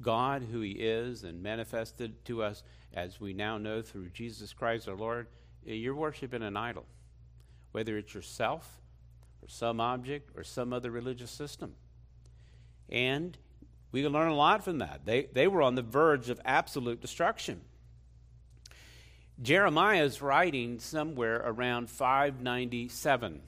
God, 0.02 0.46
who 0.52 0.60
He 0.60 0.72
is, 0.72 1.24
and 1.24 1.42
manifested 1.42 2.22
to 2.26 2.42
us 2.42 2.62
as 2.92 3.20
we 3.20 3.32
now 3.32 3.56
know 3.56 3.80
through 3.80 4.10
Jesus 4.10 4.52
Christ 4.52 4.86
our 4.86 4.94
Lord, 4.94 5.28
eh, 5.66 5.72
you're 5.72 5.94
worshiping 5.94 6.42
an 6.42 6.58
idol, 6.58 6.84
whether 7.72 7.96
it's 7.96 8.12
yourself 8.12 8.82
or 9.40 9.48
some 9.48 9.80
object 9.80 10.30
or 10.36 10.44
some 10.44 10.74
other 10.74 10.90
religious 10.90 11.30
system. 11.30 11.74
And 12.90 13.38
we 13.92 14.02
can 14.02 14.12
learn 14.12 14.28
a 14.28 14.36
lot 14.36 14.62
from 14.62 14.78
that. 14.78 15.06
They, 15.06 15.28
they 15.32 15.48
were 15.48 15.62
on 15.62 15.74
the 15.74 15.82
verge 15.82 16.28
of 16.28 16.38
absolute 16.44 17.00
destruction. 17.00 17.62
Jeremiah 19.42 20.04
is 20.04 20.20
writing 20.20 20.80
somewhere 20.80 21.40
around 21.42 21.88
597. 21.88 23.40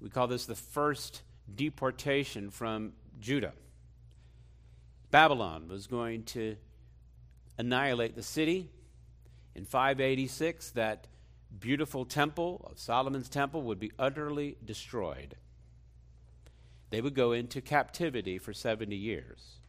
We 0.00 0.10
call 0.10 0.26
this 0.26 0.44
the 0.44 0.54
first 0.54 1.22
deportation 1.54 2.50
from 2.50 2.92
Judah. 3.18 3.54
Babylon 5.10 5.68
was 5.68 5.86
going 5.86 6.24
to 6.24 6.56
annihilate 7.56 8.14
the 8.14 8.22
city. 8.22 8.68
In 9.54 9.64
586, 9.64 10.72
that 10.72 11.06
beautiful 11.58 12.04
temple 12.04 12.68
of 12.70 12.78
Solomon's 12.78 13.30
temple 13.30 13.62
would 13.62 13.80
be 13.80 13.92
utterly 13.98 14.58
destroyed. 14.62 15.34
They 16.90 17.00
would 17.00 17.14
go 17.14 17.32
into 17.32 17.62
captivity 17.62 18.36
for 18.36 18.52
70 18.52 18.94
years. 18.94 19.60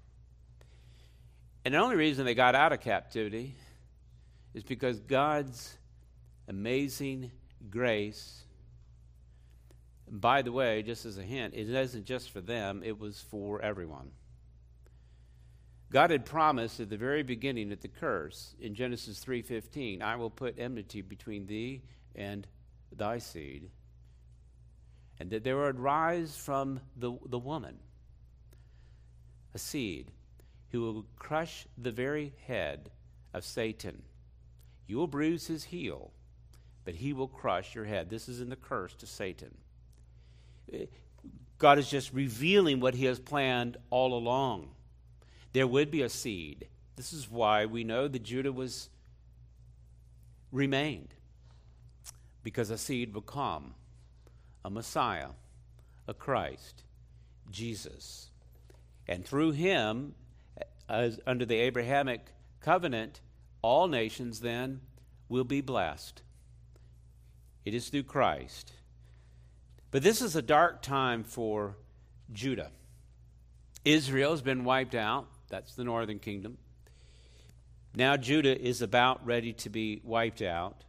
And 1.63 1.73
the 1.73 1.77
only 1.77 1.95
reason 1.95 2.25
they 2.25 2.35
got 2.35 2.53
out 2.53 2.73
of 2.73 2.81
captivity 2.81 3.55
is 4.59 4.63
because 4.63 4.99
God's 4.99 5.77
amazing 6.47 7.31
grace 7.69 8.43
by 10.11 10.41
the 10.41 10.51
way, 10.51 10.81
just 10.81 11.05
as 11.05 11.17
a 11.17 11.23
hint, 11.23 11.53
it 11.53 11.69
isn't 11.69 12.05
just 12.05 12.31
for 12.31 12.41
them, 12.41 12.81
it 12.83 12.99
was 12.99 13.21
for 13.29 13.61
everyone. 13.61 14.09
God 15.91 16.09
had 16.09 16.25
promised 16.25 16.79
at 16.79 16.89
the 16.89 16.97
very 16.97 17.23
beginning 17.23 17.71
of 17.71 17.81
the 17.81 17.87
curse 17.87 18.55
in 18.59 18.75
Genesis 18.75 19.23
3:15, 19.23 20.01
I 20.01 20.15
will 20.15 20.29
put 20.29 20.59
enmity 20.59 21.01
between 21.01 21.45
thee 21.45 21.83
and 22.15 22.47
thy 22.91 23.19
seed, 23.19 23.69
and 25.19 25.29
that 25.29 25.43
there 25.43 25.57
would 25.57 25.79
rise 25.79 26.35
from 26.35 26.79
the, 26.95 27.17
the 27.25 27.39
woman 27.39 27.77
a 29.53 29.59
seed 29.59 30.11
who 30.71 30.81
will 30.81 31.05
crush 31.15 31.67
the 31.77 31.91
very 31.91 32.33
head 32.45 32.91
of 33.33 33.43
Satan. 33.43 34.03
You 34.89 34.97
will 34.97 35.07
bruise 35.07 35.45
his 35.45 35.65
heel, 35.65 36.11
but 36.83 36.95
he 36.95 37.13
will 37.13 37.27
crush 37.27 37.75
your 37.75 37.85
head. 37.85 38.09
This 38.09 38.27
is 38.27 38.41
in 38.41 38.49
the 38.49 38.55
curse 38.55 38.95
to 38.95 39.05
Satan. 39.05 39.55
God 41.59 41.77
is 41.77 41.89
just 41.89 42.13
revealing 42.13 42.79
what 42.79 42.95
He 42.95 43.05
has 43.05 43.19
planned 43.19 43.77
all 43.89 44.13
along. 44.13 44.69
There 45.53 45.67
would 45.67 45.91
be 45.91 46.01
a 46.01 46.09
seed. 46.09 46.67
This 46.95 47.11
is 47.11 47.29
why 47.29 47.65
we 47.65 47.83
know 47.83 48.07
that 48.07 48.23
Judah 48.23 48.51
was 48.51 48.89
remained, 50.51 51.13
because 52.43 52.69
a 52.69 52.77
seed 52.77 53.13
would 53.13 53.25
come, 53.25 53.75
a 54.63 54.69
Messiah, 54.69 55.29
a 56.07 56.13
Christ, 56.13 56.83
Jesus. 57.51 58.31
And 59.07 59.25
through 59.25 59.51
him, 59.51 60.15
as 60.87 61.19
under 61.27 61.45
the 61.45 61.59
Abrahamic 61.59 62.31
covenant, 62.61 63.21
all 63.61 63.87
nations 63.87 64.39
then 64.39 64.81
will 65.27 65.43
be 65.43 65.61
blessed. 65.61 66.21
It 67.65 67.73
is 67.73 67.89
through 67.89 68.03
Christ. 68.03 68.71
But 69.91 70.03
this 70.03 70.21
is 70.21 70.35
a 70.35 70.41
dark 70.41 70.81
time 70.81 71.23
for 71.23 71.77
Judah. 72.31 72.71
Israel 73.85 74.31
has 74.31 74.41
been 74.41 74.63
wiped 74.63 74.95
out. 74.95 75.27
That's 75.49 75.75
the 75.75 75.83
northern 75.83 76.19
kingdom. 76.19 76.57
Now 77.95 78.17
Judah 78.17 78.59
is 78.59 78.81
about 78.81 79.25
ready 79.25 79.53
to 79.53 79.69
be 79.69 80.01
wiped 80.03 80.41
out. 80.41 80.83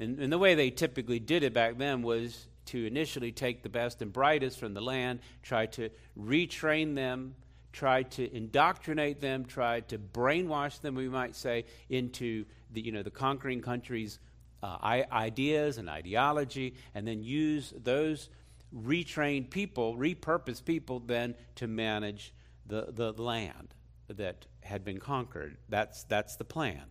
And, 0.00 0.18
and, 0.18 0.32
the 0.32 0.38
way 0.38 0.54
they 0.54 0.70
typically 0.70 1.18
did 1.18 1.42
it 1.42 1.52
back 1.52 1.76
then 1.76 2.02
was 2.02 2.46
to 2.66 2.86
initially 2.86 3.32
take 3.32 3.62
the 3.62 3.68
best 3.68 4.00
and 4.00 4.12
brightest 4.12 4.58
from 4.58 4.72
the 4.72 4.80
land, 4.80 5.20
try 5.42 5.66
to 5.66 5.90
retrain 6.16 6.94
them, 6.94 7.34
try 7.78 8.02
to 8.02 8.36
indoctrinate 8.36 9.20
them, 9.20 9.44
try 9.44 9.78
to 9.78 9.96
brainwash 9.96 10.80
them, 10.80 10.96
we 10.96 11.08
might 11.08 11.36
say, 11.36 11.64
into 11.88 12.44
the, 12.72 12.80
you 12.80 12.90
know, 12.90 13.04
the 13.04 13.10
conquering 13.10 13.60
country's 13.60 14.18
uh, 14.64 14.76
ideas 15.12 15.78
and 15.78 15.88
ideology, 15.88 16.74
and 16.96 17.06
then 17.06 17.22
use 17.22 17.72
those 17.84 18.30
retrained 18.74 19.50
people, 19.50 19.96
repurposed 19.96 20.64
people, 20.64 20.98
then 20.98 21.36
to 21.54 21.68
manage 21.68 22.34
the, 22.66 22.88
the 22.92 23.12
land 23.12 23.72
that 24.08 24.46
had 24.60 24.84
been 24.84 24.98
conquered. 24.98 25.56
That's, 25.68 26.02
that's 26.04 26.34
the 26.34 26.44
plan. 26.44 26.82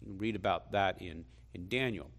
You 0.00 0.08
can 0.08 0.18
read 0.18 0.34
about 0.34 0.72
that 0.72 1.00
in, 1.00 1.26
in 1.54 1.68
Daniel. 1.68 2.10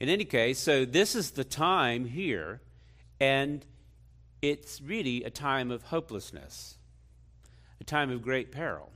In 0.00 0.08
any 0.08 0.24
case, 0.24 0.58
so 0.58 0.84
this 0.84 1.14
is 1.14 1.30
the 1.30 1.44
time 1.44 2.06
here, 2.06 2.60
and 3.20 3.64
it's 4.42 4.80
really 4.80 5.24
a 5.24 5.30
time 5.30 5.70
of 5.70 5.84
hopelessness, 5.84 6.76
a 7.80 7.84
time 7.84 8.10
of 8.10 8.22
great 8.22 8.52
peril. 8.52 8.92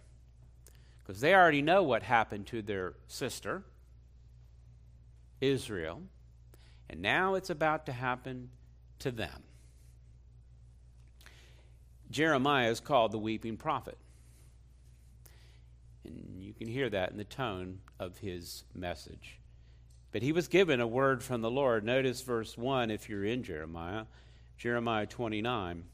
Because 0.98 1.20
they 1.20 1.34
already 1.34 1.62
know 1.62 1.82
what 1.82 2.02
happened 2.02 2.46
to 2.48 2.62
their 2.62 2.94
sister, 3.08 3.62
Israel, 5.40 6.02
and 6.88 7.00
now 7.00 7.34
it's 7.34 7.50
about 7.50 7.86
to 7.86 7.92
happen 7.92 8.50
to 9.00 9.10
them. 9.10 9.42
Jeremiah 12.10 12.70
is 12.70 12.80
called 12.80 13.12
the 13.12 13.18
weeping 13.18 13.56
prophet. 13.56 13.96
And 16.04 16.42
you 16.42 16.52
can 16.52 16.66
hear 16.66 16.90
that 16.90 17.12
in 17.12 17.16
the 17.16 17.24
tone 17.24 17.78
of 17.98 18.18
his 18.18 18.64
message. 18.74 19.38
But 20.12 20.22
he 20.22 20.32
was 20.32 20.48
given 20.48 20.80
a 20.80 20.86
word 20.86 21.22
from 21.22 21.40
the 21.40 21.50
Lord. 21.50 21.84
Notice 21.84 22.22
verse 22.22 22.58
1 22.58 22.90
if 22.90 23.08
you're 23.08 23.24
in 23.24 23.44
Jeremiah, 23.44 24.06
Jeremiah 24.60 25.06
29. 25.06 25.84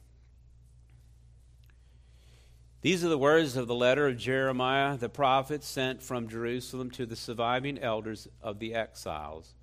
These 2.80 3.04
are 3.04 3.08
the 3.08 3.16
words 3.16 3.56
of 3.56 3.68
the 3.68 3.76
letter 3.76 4.08
of 4.08 4.18
Jeremiah 4.18 4.96
the 4.96 5.08
prophet 5.08 5.62
sent 5.62 6.02
from 6.02 6.28
Jerusalem 6.28 6.90
to 6.90 7.06
the 7.06 7.14
surviving 7.14 7.78
elders 7.78 8.26
of 8.42 8.58
the 8.58 8.74
exiles 8.74 9.54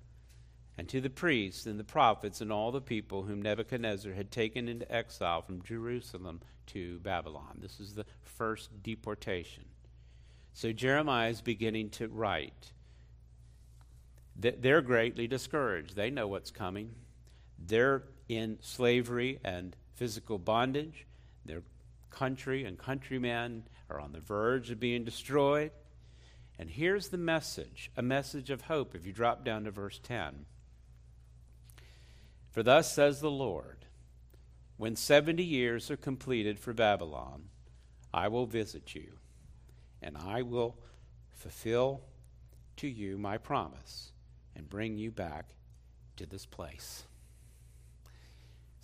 and 0.78 0.88
to 0.88 1.02
the 1.02 1.10
priests 1.10 1.66
and 1.66 1.78
the 1.78 1.84
prophets 1.84 2.40
and 2.40 2.50
all 2.50 2.72
the 2.72 2.80
people 2.80 3.24
whom 3.24 3.42
Nebuchadnezzar 3.42 4.14
had 4.14 4.30
taken 4.30 4.68
into 4.68 4.90
exile 4.90 5.42
from 5.42 5.60
Jerusalem 5.60 6.40
to 6.68 6.98
Babylon. 7.00 7.58
This 7.60 7.80
is 7.80 7.94
the 7.94 8.06
first 8.22 8.70
deportation. 8.82 9.64
So 10.54 10.72
Jeremiah 10.72 11.28
is 11.28 11.42
beginning 11.42 11.90
to 11.90 12.08
write. 12.08 12.72
They're 14.34 14.80
greatly 14.80 15.26
discouraged. 15.26 15.94
They 15.94 16.08
know 16.08 16.26
what's 16.26 16.50
coming. 16.50 16.94
They're 17.58 18.04
in 18.28 18.58
slavery 18.60 19.38
and 19.44 19.76
physical 19.94 20.38
bondage. 20.38 21.06
Their 21.44 21.62
country 22.10 22.64
and 22.64 22.78
countrymen 22.78 23.64
are 23.90 24.00
on 24.00 24.12
the 24.12 24.20
verge 24.20 24.70
of 24.70 24.80
being 24.80 25.04
destroyed. 25.04 25.70
And 26.58 26.70
here's 26.70 27.08
the 27.08 27.18
message 27.18 27.90
a 27.96 28.02
message 28.02 28.50
of 28.50 28.62
hope 28.62 28.94
if 28.94 29.06
you 29.06 29.12
drop 29.12 29.44
down 29.44 29.64
to 29.64 29.70
verse 29.70 29.98
10. 30.02 30.46
For 32.50 32.62
thus 32.62 32.92
says 32.92 33.20
the 33.20 33.30
Lord 33.30 33.86
When 34.76 34.96
seventy 34.96 35.44
years 35.44 35.90
are 35.90 35.96
completed 35.96 36.58
for 36.58 36.72
Babylon, 36.72 37.48
I 38.12 38.28
will 38.28 38.46
visit 38.46 38.94
you, 38.94 39.14
and 40.00 40.16
I 40.16 40.42
will 40.42 40.76
fulfill 41.32 42.02
to 42.76 42.88
you 42.88 43.18
my 43.18 43.38
promise 43.38 44.12
and 44.54 44.70
bring 44.70 44.96
you 44.96 45.10
back 45.10 45.46
to 46.16 46.26
this 46.26 46.46
place. 46.46 47.04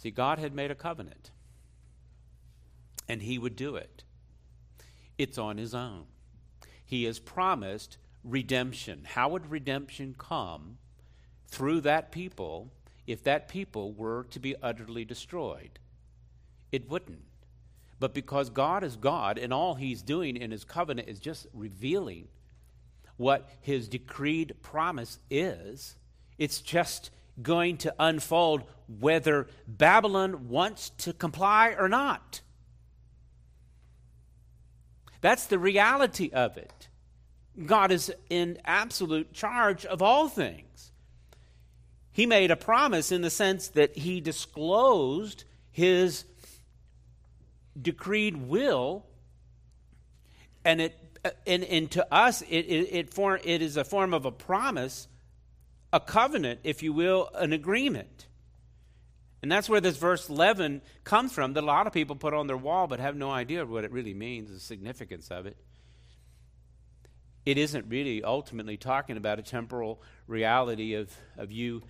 See, 0.01 0.11
God 0.11 0.39
had 0.39 0.55
made 0.55 0.71
a 0.71 0.75
covenant, 0.75 1.31
and 3.09 3.21
He 3.21 3.39
would 3.39 3.55
do 3.55 3.77
it. 3.77 4.05
It's 5.19 5.37
on 5.37 5.59
His 5.59 5.75
own. 5.75 6.05
He 6.85 7.05
has 7.05 7.19
promised 7.19 7.99
redemption. 8.25 9.03
How 9.05 9.29
would 9.29 9.51
redemption 9.51 10.15
come 10.17 10.79
through 11.49 11.83
that 11.83 12.13
people 12.13 12.71
if 13.07 13.25
that 13.25 13.49
people 13.49 13.93
were 13.93 14.25
to 14.31 14.39
be 14.39 14.55
utterly 14.63 15.05
destroyed. 15.05 15.81
It 16.71 16.89
wouldn't. 16.89 17.25
But 17.99 18.15
because 18.15 18.49
God 18.51 18.85
is 18.85 18.97
God 18.97 19.37
and 19.37 19.53
all 19.53 19.75
He's 19.75 20.01
doing 20.01 20.37
in 20.37 20.53
His 20.53 20.65
covenant 20.65 21.09
is 21.09 21.19
just 21.19 21.49
revealing 21.53 22.29
what 23.17 23.51
His 23.61 23.89
decreed 23.89 24.55
promise 24.63 25.19
is, 25.29 25.97
it's 26.39 26.61
just 26.61 27.11
going 27.43 27.77
to 27.79 27.95
unfold 27.99 28.65
whether 28.99 29.47
Babylon 29.67 30.49
wants 30.49 30.91
to 30.99 31.13
comply 31.13 31.75
or 31.79 31.89
not. 31.89 32.41
That's 35.21 35.47
the 35.47 35.59
reality 35.59 36.31
of 36.33 36.57
it. 36.57 36.89
God 37.67 37.93
is 37.93 38.13
in 38.31 38.59
absolute 38.65 39.33
charge 39.33 39.85
of 39.85 40.03
all 40.03 40.29
things. 40.29 40.93
He 42.13 42.27
made 42.27 42.51
a 42.51 42.57
promise 42.57 43.13
in 43.13 43.23
the 43.23 43.31
sense 43.31 43.69
that 43.69 43.97
he 43.97 44.21
disclosed 44.21 45.45
his 45.71 46.25
decreed 47.81 48.37
will, 48.37 49.07
and 50.65 50.81
it 50.81 50.99
uh, 51.25 51.31
and, 51.47 51.65
and 51.65 51.91
to 51.91 52.15
us 52.15 52.43
it, 52.43 52.47
it, 52.49 52.89
it, 52.93 53.15
form, 53.15 53.39
it 53.45 53.61
is 53.61 53.77
a 53.77 53.85
form 53.85 54.15
of 54.15 54.25
a 54.25 54.33
promise, 54.33 55.07
a 55.93 56.01
covenant, 56.01 56.61
if 56.65 56.83
you 56.83 56.93
will, 56.93 57.31
an 57.35 57.53
agreement. 57.53 58.27
And 59.43 59.51
that's 59.51 59.69
where 59.69 59.81
this 59.81 59.97
verse 59.97 60.29
11 60.29 60.83
comes 61.03 61.33
from 61.33 61.55
that 61.55 61.65
a 61.65 61.67
lot 61.67 61.87
of 61.87 61.93
people 61.93 62.17
put 62.17 62.35
on 62.35 62.47
their 62.47 62.57
wall 62.57 62.87
but 62.87 63.01
have 63.01 63.17
no 63.17 63.31
idea 63.31 63.65
what 63.65 63.85
it 63.85 63.93
really 63.93 64.15
means, 64.15 64.51
the 64.51 64.61
significance 64.61 65.29
of 65.31 65.47
it. 65.47 65.57
It 67.47 67.57
isn't 67.57 67.87
really 67.89 68.23
ultimately 68.23 68.77
talking 68.77 69.17
about 69.17 69.39
a 69.39 69.43
temporal 69.43 70.03
reality 70.27 70.95
of, 70.95 71.11
of 71.39 71.51
you 71.51 71.83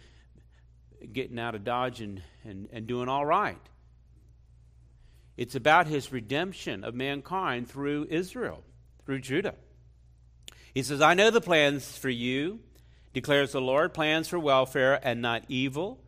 getting 1.12 1.38
out 1.38 1.54
of 1.54 1.64
Dodge 1.64 2.00
and, 2.00 2.22
and, 2.44 2.68
and 2.72 2.86
doing 2.86 3.08
all 3.08 3.26
right. 3.26 3.58
It's 5.36 5.54
about 5.54 5.86
his 5.86 6.12
redemption 6.12 6.84
of 6.84 6.94
mankind 6.94 7.68
through 7.68 8.06
Israel, 8.10 8.62
through 9.06 9.20
Judah. 9.20 9.54
He 10.72 10.82
says, 10.82 11.00
I 11.00 11.14
know 11.14 11.30
the 11.30 11.40
plans 11.40 11.96
for 11.96 12.10
you, 12.10 12.60
declares 13.12 13.52
the 13.52 13.60
Lord, 13.60 13.92
plans 13.94 14.28
for 14.28 14.38
welfare 14.38 15.00
and 15.02 15.20
not 15.20 15.44
evil 15.48 15.98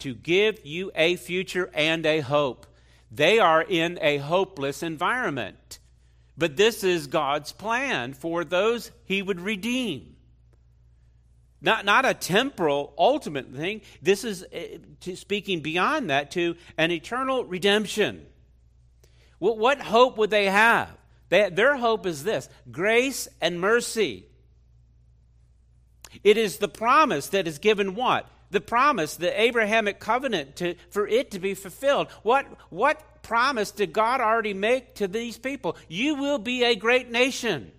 to 0.00 0.14
give 0.14 0.64
you 0.64 0.90
a 0.94 1.16
future 1.16 1.70
and 1.74 2.04
a 2.06 2.20
hope. 2.20 2.66
They 3.10 3.38
are 3.38 3.62
in 3.62 3.98
a 4.00 4.18
hopeless 4.18 4.82
environment. 4.82 5.78
But 6.36 6.56
this 6.56 6.82
is 6.82 7.06
God's 7.06 7.52
plan 7.52 8.12
for 8.12 8.44
those 8.44 8.90
he 9.04 9.22
would 9.22 9.40
redeem. 9.40 10.16
Not, 11.60 11.84
not 11.84 12.04
a 12.04 12.12
temporal, 12.12 12.92
ultimate 12.98 13.54
thing. 13.54 13.80
This 14.02 14.24
is 14.24 14.44
uh, 14.44 15.14
speaking 15.14 15.60
beyond 15.60 16.10
that 16.10 16.32
to 16.32 16.56
an 16.76 16.90
eternal 16.90 17.44
redemption. 17.44 18.26
What, 19.38 19.58
what 19.58 19.80
hope 19.80 20.18
would 20.18 20.30
they 20.30 20.46
have? 20.46 20.90
They, 21.30 21.48
their 21.48 21.76
hope 21.76 22.04
is 22.04 22.22
this 22.22 22.48
grace 22.70 23.28
and 23.40 23.60
mercy. 23.60 24.26
It 26.22 26.36
is 26.36 26.58
the 26.58 26.68
promise 26.68 27.28
that 27.28 27.48
is 27.48 27.58
given 27.58 27.94
what? 27.94 28.28
the 28.54 28.60
promise, 28.60 29.16
the 29.16 29.38
Abrahamic 29.38 30.00
covenant, 30.00 30.56
to, 30.56 30.76
for 30.88 31.06
it 31.06 31.32
to 31.32 31.38
be 31.38 31.52
fulfilled. 31.52 32.08
What, 32.22 32.46
what 32.70 33.22
promise 33.22 33.70
did 33.70 33.92
God 33.92 34.22
already 34.22 34.54
make 34.54 34.94
to 34.94 35.06
these 35.06 35.36
people? 35.36 35.76
You 35.88 36.14
will 36.14 36.38
be 36.38 36.64
a 36.64 36.74
great 36.74 37.10
nation. 37.10 37.72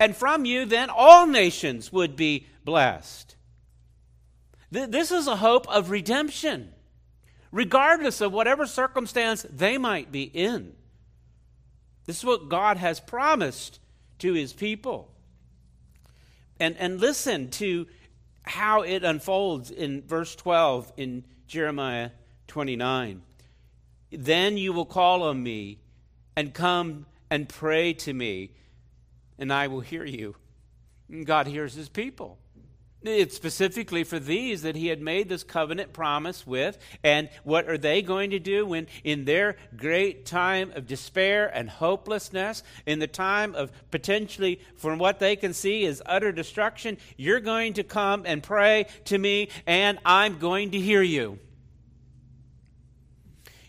And 0.00 0.16
from 0.16 0.46
you, 0.46 0.64
then, 0.64 0.88
all 0.90 1.26
nations 1.26 1.92
would 1.92 2.16
be 2.16 2.46
blessed. 2.64 3.36
Th- 4.72 4.88
this 4.88 5.10
is 5.10 5.26
a 5.26 5.36
hope 5.36 5.68
of 5.68 5.90
redemption, 5.90 6.72
regardless 7.50 8.20
of 8.20 8.32
whatever 8.32 8.66
circumstance 8.66 9.44
they 9.50 9.76
might 9.76 10.12
be 10.12 10.22
in. 10.22 10.74
This 12.06 12.18
is 12.18 12.24
what 12.24 12.48
God 12.48 12.76
has 12.76 13.00
promised 13.00 13.80
to 14.20 14.32
his 14.32 14.52
people. 14.52 15.10
And, 16.60 16.76
and 16.78 17.00
listen 17.00 17.50
to 17.50 17.86
how 18.42 18.82
it 18.82 19.04
unfolds 19.04 19.70
in 19.70 20.02
verse 20.02 20.34
12 20.34 20.92
in 20.96 21.24
Jeremiah 21.46 22.10
29. 22.48 23.22
Then 24.10 24.56
you 24.56 24.72
will 24.72 24.86
call 24.86 25.22
on 25.22 25.42
me 25.42 25.78
and 26.34 26.54
come 26.54 27.06
and 27.30 27.48
pray 27.48 27.92
to 27.92 28.12
me, 28.12 28.52
and 29.38 29.52
I 29.52 29.66
will 29.66 29.80
hear 29.80 30.04
you. 30.04 30.36
God 31.24 31.46
hears 31.46 31.74
his 31.74 31.88
people. 31.88 32.38
It's 33.04 33.36
specifically 33.36 34.02
for 34.02 34.18
these 34.18 34.62
that 34.62 34.74
he 34.74 34.88
had 34.88 35.00
made 35.00 35.28
this 35.28 35.44
covenant 35.44 35.92
promise 35.92 36.44
with. 36.44 36.78
And 37.04 37.28
what 37.44 37.68
are 37.68 37.78
they 37.78 38.02
going 38.02 38.30
to 38.30 38.40
do 38.40 38.66
when, 38.66 38.88
in 39.04 39.24
their 39.24 39.56
great 39.76 40.26
time 40.26 40.72
of 40.74 40.88
despair 40.88 41.46
and 41.46 41.70
hopelessness, 41.70 42.64
in 42.86 42.98
the 42.98 43.06
time 43.06 43.54
of 43.54 43.70
potentially, 43.92 44.60
from 44.76 44.98
what 44.98 45.20
they 45.20 45.36
can 45.36 45.54
see, 45.54 45.84
is 45.84 46.02
utter 46.06 46.32
destruction? 46.32 46.98
You're 47.16 47.38
going 47.38 47.74
to 47.74 47.84
come 47.84 48.24
and 48.26 48.42
pray 48.42 48.86
to 49.04 49.16
me, 49.16 49.50
and 49.64 50.00
I'm 50.04 50.38
going 50.38 50.72
to 50.72 50.78
hear 50.80 51.02
you. 51.02 51.38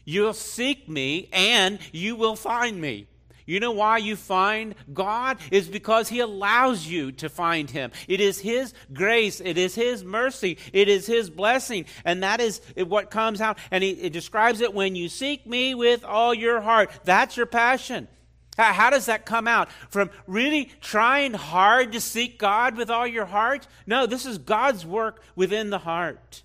You'll 0.05 0.34
seek 0.34 0.89
me, 0.89 1.30
and 1.32 1.77
you 1.91 2.15
will 2.15 2.36
find 2.36 2.82
me. 2.82 3.09
You 3.50 3.60
know 3.60 3.72
why 3.72 3.97
you 3.97 4.16
find 4.16 4.76
God? 4.93 5.39
Is 5.50 5.68
because 5.68 6.08
He 6.08 6.20
allows 6.20 6.86
you 6.86 7.12
to 7.14 7.30
find 7.30 7.68
Him. 7.68 7.91
It 8.08 8.22
is 8.22 8.39
His 8.39 8.76
grace, 8.93 9.41
it 9.41 9.58
is 9.58 9.74
His 9.74 10.04
mercy, 10.04 10.60
it 10.72 10.88
is 10.88 11.08
His 11.08 11.32
blessing, 11.32 11.86
and 12.06 12.22
that 12.22 12.41
is 12.41 12.62
what 12.76 13.10
comes 13.10 13.41
out. 13.41 13.58
And 13.72 13.84
He 13.84 14.08
describes 14.10 14.62
it 14.62 14.76
when 14.76 14.95
you 14.95 15.10
seek 15.10 15.47
me 15.47 15.74
with 15.74 16.04
all 16.04 16.32
your 16.32 16.62
heart. 16.62 16.91
That's 17.06 17.38
your 17.38 17.47
passion. 17.47 18.08
How, 18.56 18.72
how 18.72 18.89
does 18.91 19.08
that 19.08 19.26
come 19.26 19.47
out? 19.47 19.72
From 19.89 20.12
really 20.28 20.72
trying 20.80 21.34
hard 21.34 21.93
to 21.93 22.02
seek 22.02 22.38
God 22.38 22.78
with 22.78 22.91
all 22.91 23.08
your 23.08 23.26
heart? 23.26 23.68
No, 23.88 24.06
this 24.06 24.28
is 24.28 24.38
God's 24.38 24.86
work 24.86 25.24
within 25.36 25.72
the 25.72 25.80
heart. 25.80 26.43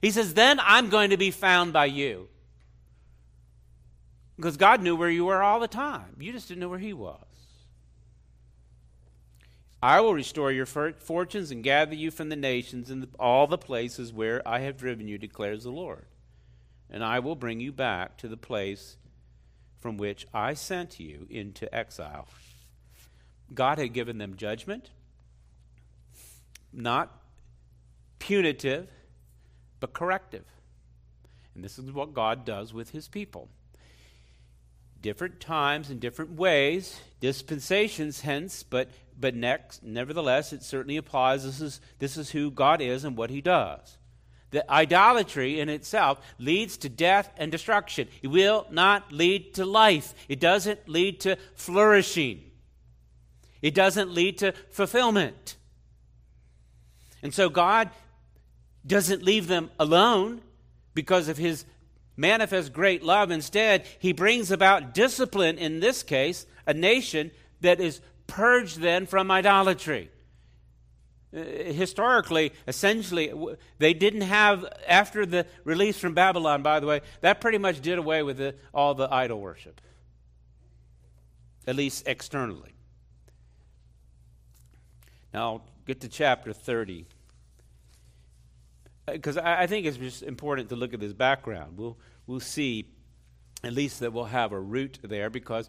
He 0.00 0.10
says, 0.10 0.32
Then 0.32 0.60
I'm 0.62 0.88
going 0.88 1.10
to 1.10 1.18
be 1.18 1.30
found 1.30 1.74
by 1.74 1.86
you. 1.86 2.28
Because 4.36 4.56
God 4.56 4.82
knew 4.82 4.96
where 4.96 5.10
you 5.10 5.26
were 5.26 5.42
all 5.42 5.60
the 5.60 5.68
time. 5.68 6.16
You 6.18 6.32
just 6.32 6.48
didn't 6.48 6.60
know 6.60 6.68
where 6.68 6.78
He 6.78 6.92
was. 6.92 7.18
I 9.82 10.00
will 10.00 10.14
restore 10.14 10.50
your 10.50 10.66
fortunes 10.66 11.50
and 11.50 11.62
gather 11.62 11.94
you 11.94 12.10
from 12.10 12.30
the 12.30 12.36
nations 12.36 12.90
and 12.90 13.06
all 13.18 13.46
the 13.46 13.58
places 13.58 14.12
where 14.12 14.46
I 14.48 14.60
have 14.60 14.78
driven 14.78 15.06
you, 15.06 15.18
declares 15.18 15.64
the 15.64 15.70
Lord. 15.70 16.06
And 16.88 17.04
I 17.04 17.18
will 17.18 17.36
bring 17.36 17.60
you 17.60 17.70
back 17.70 18.16
to 18.18 18.28
the 18.28 18.36
place 18.36 18.96
from 19.80 19.98
which 19.98 20.26
I 20.32 20.54
sent 20.54 20.98
you 20.98 21.26
into 21.28 21.72
exile. 21.74 22.26
God 23.52 23.78
had 23.78 23.92
given 23.92 24.16
them 24.16 24.36
judgment, 24.36 24.88
not 26.72 27.12
punitive, 28.18 28.88
but 29.80 29.92
corrective. 29.92 30.46
And 31.54 31.62
this 31.62 31.78
is 31.78 31.92
what 31.92 32.14
God 32.14 32.46
does 32.46 32.72
with 32.72 32.90
his 32.90 33.06
people 33.06 33.50
different 35.04 35.38
times 35.38 35.90
and 35.90 36.00
different 36.00 36.32
ways, 36.32 36.98
dispensations 37.20 38.22
hence, 38.22 38.62
but 38.62 38.88
but 39.20 39.36
next, 39.36 39.82
nevertheless, 39.82 40.52
it 40.52 40.62
certainly 40.62 40.96
applies. 40.96 41.44
This 41.44 41.60
is 41.60 41.80
this 41.98 42.16
is 42.16 42.30
who 42.30 42.50
God 42.50 42.80
is 42.80 43.04
and 43.04 43.14
what 43.14 43.28
He 43.28 43.42
does. 43.42 43.98
The 44.50 44.68
idolatry 44.70 45.60
in 45.60 45.68
itself 45.68 46.20
leads 46.38 46.78
to 46.78 46.88
death 46.88 47.30
and 47.36 47.52
destruction. 47.52 48.08
It 48.22 48.28
will 48.28 48.66
not 48.70 49.12
lead 49.12 49.54
to 49.54 49.66
life. 49.66 50.14
It 50.26 50.40
doesn't 50.40 50.88
lead 50.88 51.20
to 51.20 51.36
flourishing. 51.54 52.50
It 53.60 53.74
doesn't 53.74 54.10
lead 54.10 54.38
to 54.38 54.52
fulfillment. 54.70 55.56
And 57.22 57.34
so 57.34 57.50
God 57.50 57.90
doesn't 58.86 59.22
leave 59.22 59.48
them 59.48 59.70
alone 59.78 60.40
because 60.94 61.28
of 61.28 61.36
his 61.36 61.64
manifest 62.16 62.72
great 62.72 63.02
love. 63.02 63.30
Instead, 63.30 63.86
he 63.98 64.12
brings 64.12 64.50
about 64.50 64.94
discipline, 64.94 65.58
in 65.58 65.80
this 65.80 66.02
case, 66.02 66.46
a 66.66 66.74
nation 66.74 67.30
that 67.60 67.80
is 67.80 68.00
purged 68.26 68.80
then 68.80 69.06
from 69.06 69.30
idolatry. 69.30 70.10
Uh, 71.34 71.42
historically, 71.72 72.52
essentially, 72.68 73.32
they 73.78 73.92
didn't 73.92 74.20
have, 74.20 74.64
after 74.86 75.26
the 75.26 75.46
release 75.64 75.98
from 75.98 76.14
Babylon, 76.14 76.62
by 76.62 76.78
the 76.78 76.86
way, 76.86 77.00
that 77.22 77.40
pretty 77.40 77.58
much 77.58 77.80
did 77.80 77.98
away 77.98 78.22
with 78.22 78.36
the, 78.36 78.54
all 78.72 78.94
the 78.94 79.12
idol 79.12 79.40
worship, 79.40 79.80
at 81.66 81.74
least 81.74 82.06
externally. 82.06 82.74
Now, 85.32 85.62
get 85.86 86.00
to 86.02 86.08
chapter 86.08 86.52
30 86.52 87.06
because 89.06 89.36
I, 89.36 89.62
I, 89.62 89.66
think 89.66 89.86
it's 89.86 89.96
just 89.96 90.22
important 90.22 90.68
to 90.70 90.76
look 90.76 90.94
at 90.94 91.00
this 91.00 91.12
background. 91.12 91.76
We'll, 91.76 91.96
we'll 92.26 92.40
see 92.40 92.86
at 93.62 93.72
least 93.72 94.00
that 94.00 94.12
we'll 94.12 94.24
have 94.24 94.52
a 94.52 94.60
root 94.60 94.98
there 95.02 95.30
because 95.30 95.68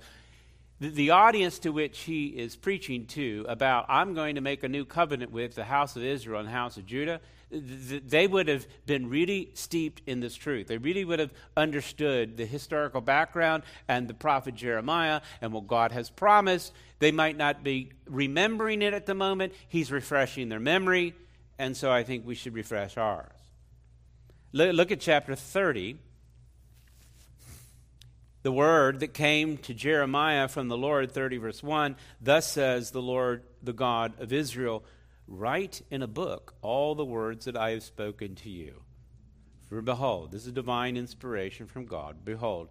The, 0.79 0.89
the 0.89 1.09
audience 1.11 1.59
to 1.59 1.71
which 1.71 1.99
he 1.99 2.27
is 2.27 2.55
preaching 2.55 3.05
to 3.07 3.45
about, 3.47 3.85
I'm 3.87 4.13
going 4.13 4.35
to 4.35 4.41
make 4.41 4.63
a 4.63 4.69
new 4.69 4.85
covenant 4.85 5.31
with 5.31 5.55
the 5.55 5.63
house 5.63 5.95
of 5.95 6.03
Israel 6.03 6.39
and 6.39 6.49
the 6.49 6.53
house 6.53 6.77
of 6.77 6.85
Judah, 6.85 7.21
th- 7.49 8.03
they 8.05 8.27
would 8.27 8.47
have 8.49 8.67
been 8.85 9.09
really 9.09 9.51
steeped 9.53 10.01
in 10.05 10.19
this 10.19 10.35
truth. 10.35 10.67
They 10.67 10.77
really 10.77 11.05
would 11.05 11.19
have 11.19 11.31
understood 11.55 12.35
the 12.35 12.45
historical 12.45 12.99
background 12.99 13.63
and 13.87 14.07
the 14.07 14.13
prophet 14.13 14.55
Jeremiah 14.55 15.21
and 15.41 15.53
what 15.53 15.67
God 15.67 15.93
has 15.93 16.09
promised. 16.09 16.73
They 16.99 17.11
might 17.11 17.37
not 17.37 17.63
be 17.63 17.91
remembering 18.05 18.81
it 18.81 18.93
at 18.93 19.05
the 19.05 19.15
moment. 19.15 19.53
He's 19.69 19.91
refreshing 19.91 20.49
their 20.49 20.59
memory, 20.59 21.13
and 21.57 21.75
so 21.75 21.91
I 21.91 22.03
think 22.03 22.25
we 22.25 22.35
should 22.35 22.53
refresh 22.53 22.97
ours. 22.97 23.31
Look 24.51 24.91
at 24.91 24.99
chapter 24.99 25.35
30 25.35 25.97
the 28.45 28.51
word 28.51 28.99
that 28.99 29.11
came 29.11 29.57
to 29.57 29.73
Jeremiah 29.73 30.47
from 30.47 30.67
the 30.67 30.77
Lord, 30.77 31.11
30 31.11 31.37
verse 31.37 31.63
1 31.63 31.95
Thus 32.21 32.47
says 32.47 32.91
the 32.91 33.01
Lord, 33.01 33.41
the 33.63 33.73
God 33.73 34.13
of 34.19 34.31
Israel, 34.31 34.83
write 35.27 35.81
in 35.89 36.03
a 36.03 36.07
book 36.07 36.53
all 36.61 36.93
the 36.93 37.03
words 37.03 37.45
that 37.45 37.57
I 37.57 37.71
have 37.71 37.81
spoken 37.81 38.35
to 38.35 38.49
you. 38.51 38.83
For 39.67 39.81
behold, 39.81 40.31
this 40.31 40.45
is 40.45 40.51
divine 40.51 40.95
inspiration 40.95 41.65
from 41.65 41.85
God. 41.85 42.23
Behold, 42.23 42.69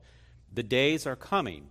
the 0.52 0.62
days 0.62 1.08
are 1.08 1.16
coming, 1.16 1.66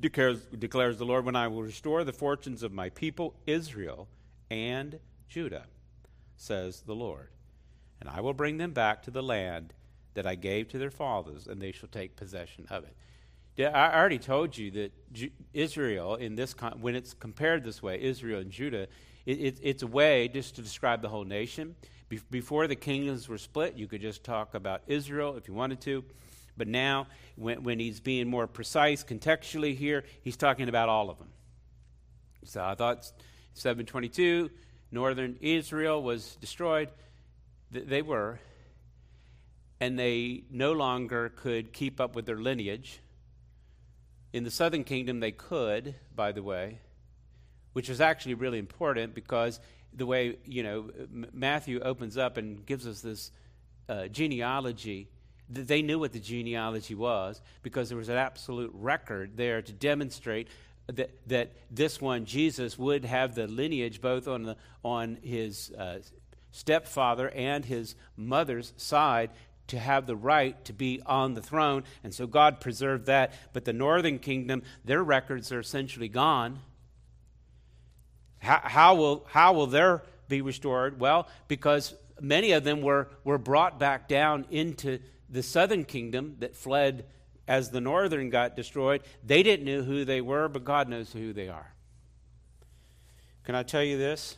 declares, 0.00 0.40
declares 0.58 0.96
the 0.96 1.04
Lord, 1.04 1.26
when 1.26 1.36
I 1.36 1.48
will 1.48 1.64
restore 1.64 2.02
the 2.02 2.14
fortunes 2.14 2.62
of 2.62 2.72
my 2.72 2.88
people, 2.88 3.34
Israel 3.46 4.08
and 4.50 4.98
Judah, 5.28 5.66
says 6.36 6.82
the 6.82 6.94
Lord. 6.94 7.30
And 8.00 8.08
I 8.08 8.20
will 8.20 8.34
bring 8.34 8.58
them 8.58 8.72
back 8.72 9.02
to 9.04 9.10
the 9.10 9.22
land 9.22 9.72
that 10.14 10.26
I 10.26 10.34
gave 10.34 10.68
to 10.68 10.78
their 10.78 10.90
fathers, 10.90 11.46
and 11.46 11.60
they 11.60 11.72
shall 11.72 11.88
take 11.88 12.16
possession 12.16 12.66
of 12.70 12.84
it. 12.84 12.96
I 13.64 13.94
already 13.96 14.18
told 14.18 14.56
you 14.56 14.70
that 14.72 14.92
Israel, 15.54 16.16
in 16.16 16.34
this 16.34 16.54
when 16.78 16.94
it's 16.94 17.14
compared 17.14 17.64
this 17.64 17.82
way, 17.82 18.02
Israel 18.02 18.40
and 18.40 18.50
Judah, 18.50 18.86
it, 19.24 19.40
it, 19.40 19.58
it's 19.62 19.82
a 19.82 19.86
way 19.86 20.28
just 20.28 20.56
to 20.56 20.62
describe 20.62 21.00
the 21.00 21.08
whole 21.08 21.24
nation. 21.24 21.74
Be- 22.10 22.20
before 22.30 22.66
the 22.66 22.76
kingdoms 22.76 23.28
were 23.28 23.38
split, 23.38 23.74
you 23.74 23.86
could 23.86 24.02
just 24.02 24.24
talk 24.24 24.54
about 24.54 24.82
Israel 24.86 25.36
if 25.36 25.48
you 25.48 25.54
wanted 25.54 25.80
to. 25.82 26.04
But 26.56 26.68
now, 26.68 27.06
when, 27.36 27.62
when 27.62 27.78
he's 27.78 28.00
being 28.00 28.28
more 28.28 28.46
precise 28.46 29.04
contextually 29.04 29.74
here, 29.74 30.04
he's 30.22 30.36
talking 30.36 30.68
about 30.68 30.88
all 30.88 31.10
of 31.10 31.18
them. 31.18 31.28
So 32.44 32.62
I 32.62 32.74
thought 32.74 33.10
722, 33.54 34.50
northern 34.90 35.36
Israel 35.40 36.02
was 36.02 36.36
destroyed. 36.36 36.90
Th- 37.72 37.86
they 37.86 38.02
were 38.02 38.38
and 39.80 39.98
they 39.98 40.44
no 40.50 40.72
longer 40.72 41.28
could 41.28 41.72
keep 41.72 42.00
up 42.00 42.14
with 42.14 42.26
their 42.26 42.38
lineage. 42.38 43.00
In 44.32 44.44
the 44.44 44.50
southern 44.50 44.84
kingdom, 44.84 45.20
they 45.20 45.32
could, 45.32 45.94
by 46.14 46.32
the 46.32 46.42
way, 46.42 46.78
which 47.72 47.90
is 47.90 48.00
actually 48.00 48.34
really 48.34 48.58
important 48.58 49.14
because 49.14 49.60
the 49.92 50.06
way, 50.06 50.36
you 50.44 50.62
know, 50.62 50.90
Matthew 51.32 51.80
opens 51.80 52.16
up 52.16 52.36
and 52.36 52.64
gives 52.64 52.86
us 52.86 53.00
this 53.00 53.30
uh, 53.88 54.08
genealogy, 54.08 55.08
they 55.48 55.82
knew 55.82 55.98
what 55.98 56.12
the 56.12 56.20
genealogy 56.20 56.94
was 56.94 57.40
because 57.62 57.88
there 57.88 57.98
was 57.98 58.08
an 58.08 58.16
absolute 58.16 58.70
record 58.74 59.36
there 59.36 59.62
to 59.62 59.72
demonstrate 59.72 60.48
that, 60.86 61.10
that 61.26 61.52
this 61.70 62.00
one, 62.00 62.24
Jesus, 62.24 62.78
would 62.78 63.04
have 63.04 63.34
the 63.34 63.46
lineage 63.46 64.00
both 64.00 64.28
on, 64.28 64.44
the, 64.44 64.56
on 64.84 65.18
his 65.22 65.72
uh, 65.72 65.98
stepfather 66.52 67.28
and 67.30 67.64
his 67.64 67.94
mother's 68.16 68.72
side 68.76 69.30
to 69.68 69.78
have 69.78 70.06
the 70.06 70.16
right 70.16 70.64
to 70.64 70.72
be 70.72 71.02
on 71.04 71.34
the 71.34 71.42
throne. 71.42 71.82
And 72.04 72.14
so 72.14 72.26
God 72.26 72.60
preserved 72.60 73.06
that. 73.06 73.32
But 73.52 73.64
the 73.64 73.72
northern 73.72 74.18
kingdom, 74.18 74.62
their 74.84 75.02
records 75.02 75.50
are 75.50 75.60
essentially 75.60 76.08
gone. 76.08 76.60
How, 78.38 78.94
will, 78.94 79.26
how 79.28 79.54
will 79.54 79.66
their 79.66 80.04
be 80.28 80.40
restored? 80.40 81.00
Well, 81.00 81.26
because 81.48 81.94
many 82.20 82.52
of 82.52 82.62
them 82.62 82.80
were, 82.80 83.08
were 83.24 83.38
brought 83.38 83.80
back 83.80 84.06
down 84.06 84.46
into 84.50 85.00
the 85.28 85.42
southern 85.42 85.84
kingdom 85.84 86.36
that 86.38 86.54
fled 86.54 87.06
as 87.48 87.70
the 87.70 87.80
northern 87.80 88.30
got 88.30 88.56
destroyed. 88.56 89.02
They 89.24 89.42
didn't 89.42 89.66
know 89.66 89.82
who 89.82 90.04
they 90.04 90.20
were, 90.20 90.48
but 90.48 90.64
God 90.64 90.88
knows 90.88 91.12
who 91.12 91.32
they 91.32 91.48
are. 91.48 91.72
Can 93.44 93.54
I 93.54 93.62
tell 93.62 93.82
you 93.82 93.96
this? 93.96 94.36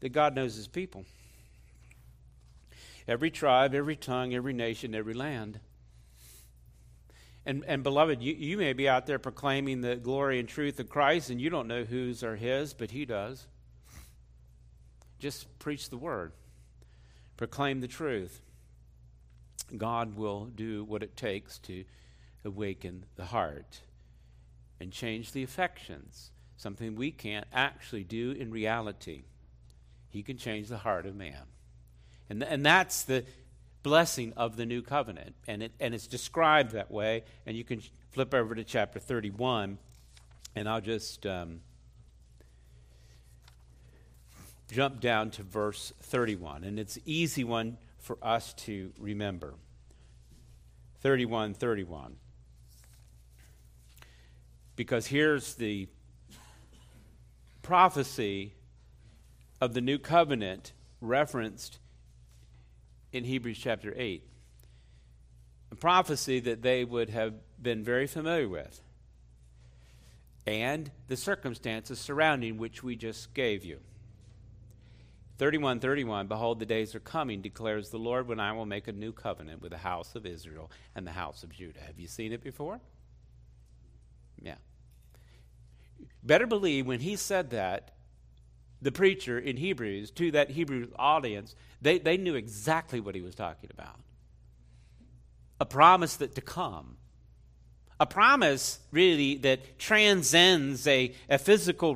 That 0.00 0.10
God 0.10 0.34
knows 0.34 0.54
his 0.54 0.68
people 0.68 1.04
every 3.08 3.30
tribe, 3.30 3.74
every 3.74 3.96
tongue, 3.96 4.32
every 4.32 4.52
nation, 4.52 4.94
every 4.94 5.14
land. 5.14 5.58
And, 7.44 7.64
and 7.66 7.82
beloved, 7.82 8.22
you, 8.22 8.34
you 8.34 8.56
may 8.56 8.72
be 8.72 8.88
out 8.88 9.06
there 9.06 9.18
proclaiming 9.18 9.80
the 9.80 9.96
glory 9.96 10.38
and 10.38 10.48
truth 10.48 10.78
of 10.78 10.88
Christ, 10.88 11.28
and 11.30 11.40
you 11.40 11.50
don't 11.50 11.66
know 11.66 11.82
whose 11.82 12.22
are 12.22 12.36
his, 12.36 12.72
but 12.72 12.92
he 12.92 13.04
does. 13.04 13.46
Just 15.18 15.58
preach 15.58 15.90
the 15.90 15.96
word, 15.96 16.32
proclaim 17.36 17.80
the 17.80 17.88
truth. 17.88 18.40
God 19.76 20.16
will 20.16 20.46
do 20.46 20.84
what 20.84 21.02
it 21.02 21.16
takes 21.16 21.58
to 21.60 21.84
awaken 22.44 23.04
the 23.16 23.26
heart 23.26 23.80
and 24.80 24.90
change 24.92 25.32
the 25.32 25.42
affections, 25.42 26.30
something 26.56 26.96
we 26.96 27.10
can't 27.10 27.46
actually 27.52 28.04
do 28.04 28.32
in 28.32 28.50
reality. 28.50 29.24
He 30.08 30.22
can 30.22 30.36
change 30.36 30.68
the 30.68 30.78
heart 30.78 31.06
of 31.06 31.14
man. 31.14 31.44
And, 32.28 32.42
and 32.42 32.64
that's 32.64 33.02
the 33.02 33.24
blessing 33.82 34.32
of 34.36 34.56
the 34.56 34.66
new 34.66 34.82
covenant. 34.82 35.34
And, 35.46 35.62
it, 35.62 35.72
and 35.80 35.94
it's 35.94 36.06
described 36.06 36.72
that 36.72 36.90
way. 36.90 37.24
And 37.46 37.56
you 37.56 37.64
can 37.64 37.82
flip 38.10 38.34
over 38.34 38.54
to 38.54 38.64
chapter 38.64 38.98
31, 38.98 39.78
and 40.54 40.68
I'll 40.68 40.80
just 40.80 41.26
um, 41.26 41.60
jump 44.70 45.00
down 45.00 45.30
to 45.32 45.42
verse 45.42 45.92
31. 46.02 46.64
And 46.64 46.78
it's 46.78 46.96
an 46.96 47.02
easy 47.06 47.44
one 47.44 47.78
for 47.98 48.18
us 48.22 48.52
to 48.54 48.92
remember. 48.98 49.54
31 51.00 51.54
31. 51.54 52.16
Because 54.76 55.06
here's 55.06 55.54
the 55.54 55.88
prophecy 57.62 58.54
of 59.60 59.74
the 59.74 59.80
new 59.80 59.98
covenant 59.98 60.72
referenced 61.00 61.78
in 63.12 63.24
Hebrews 63.24 63.58
chapter 63.58 63.92
8. 63.96 64.24
A 65.70 65.74
prophecy 65.74 66.40
that 66.40 66.62
they 66.62 66.84
would 66.84 67.10
have 67.10 67.34
been 67.60 67.84
very 67.84 68.06
familiar 68.06 68.48
with. 68.48 68.80
And 70.46 70.90
the 71.08 71.16
circumstances 71.16 71.98
surrounding 71.98 72.58
which 72.58 72.82
we 72.82 72.96
just 72.96 73.32
gave 73.32 73.64
you. 73.64 73.78
3131 75.38 76.26
Behold, 76.26 76.58
the 76.58 76.66
days 76.66 76.94
are 76.94 77.00
coming, 77.00 77.40
declares 77.40 77.90
the 77.90 77.98
Lord, 77.98 78.28
when 78.28 78.40
I 78.40 78.52
will 78.52 78.66
make 78.66 78.88
a 78.88 78.92
new 78.92 79.12
covenant 79.12 79.62
with 79.62 79.72
the 79.72 79.78
house 79.78 80.14
of 80.14 80.26
Israel 80.26 80.70
and 80.94 81.06
the 81.06 81.12
house 81.12 81.42
of 81.42 81.50
Judah. 81.50 81.80
Have 81.86 81.98
you 81.98 82.06
seen 82.06 82.32
it 82.32 82.42
before? 82.42 82.80
Yeah. 84.40 84.56
Better 86.22 86.46
believe 86.46 86.86
when 86.86 87.00
he 87.00 87.16
said 87.16 87.50
that, 87.50 87.92
the 88.80 88.92
preacher 88.92 89.38
in 89.38 89.56
Hebrews 89.56 90.10
to 90.12 90.32
that 90.32 90.50
Hebrew 90.50 90.88
audience, 90.96 91.54
they, 91.80 91.98
they 91.98 92.16
knew 92.16 92.34
exactly 92.34 93.00
what 93.00 93.14
he 93.14 93.20
was 93.20 93.34
talking 93.34 93.70
about. 93.72 94.00
A 95.60 95.64
promise 95.64 96.16
that 96.16 96.34
to 96.34 96.40
come. 96.40 96.96
A 98.00 98.06
promise, 98.06 98.80
really, 98.90 99.36
that 99.36 99.78
transcends 99.78 100.86
a, 100.88 101.14
a 101.28 101.38
physical 101.38 101.94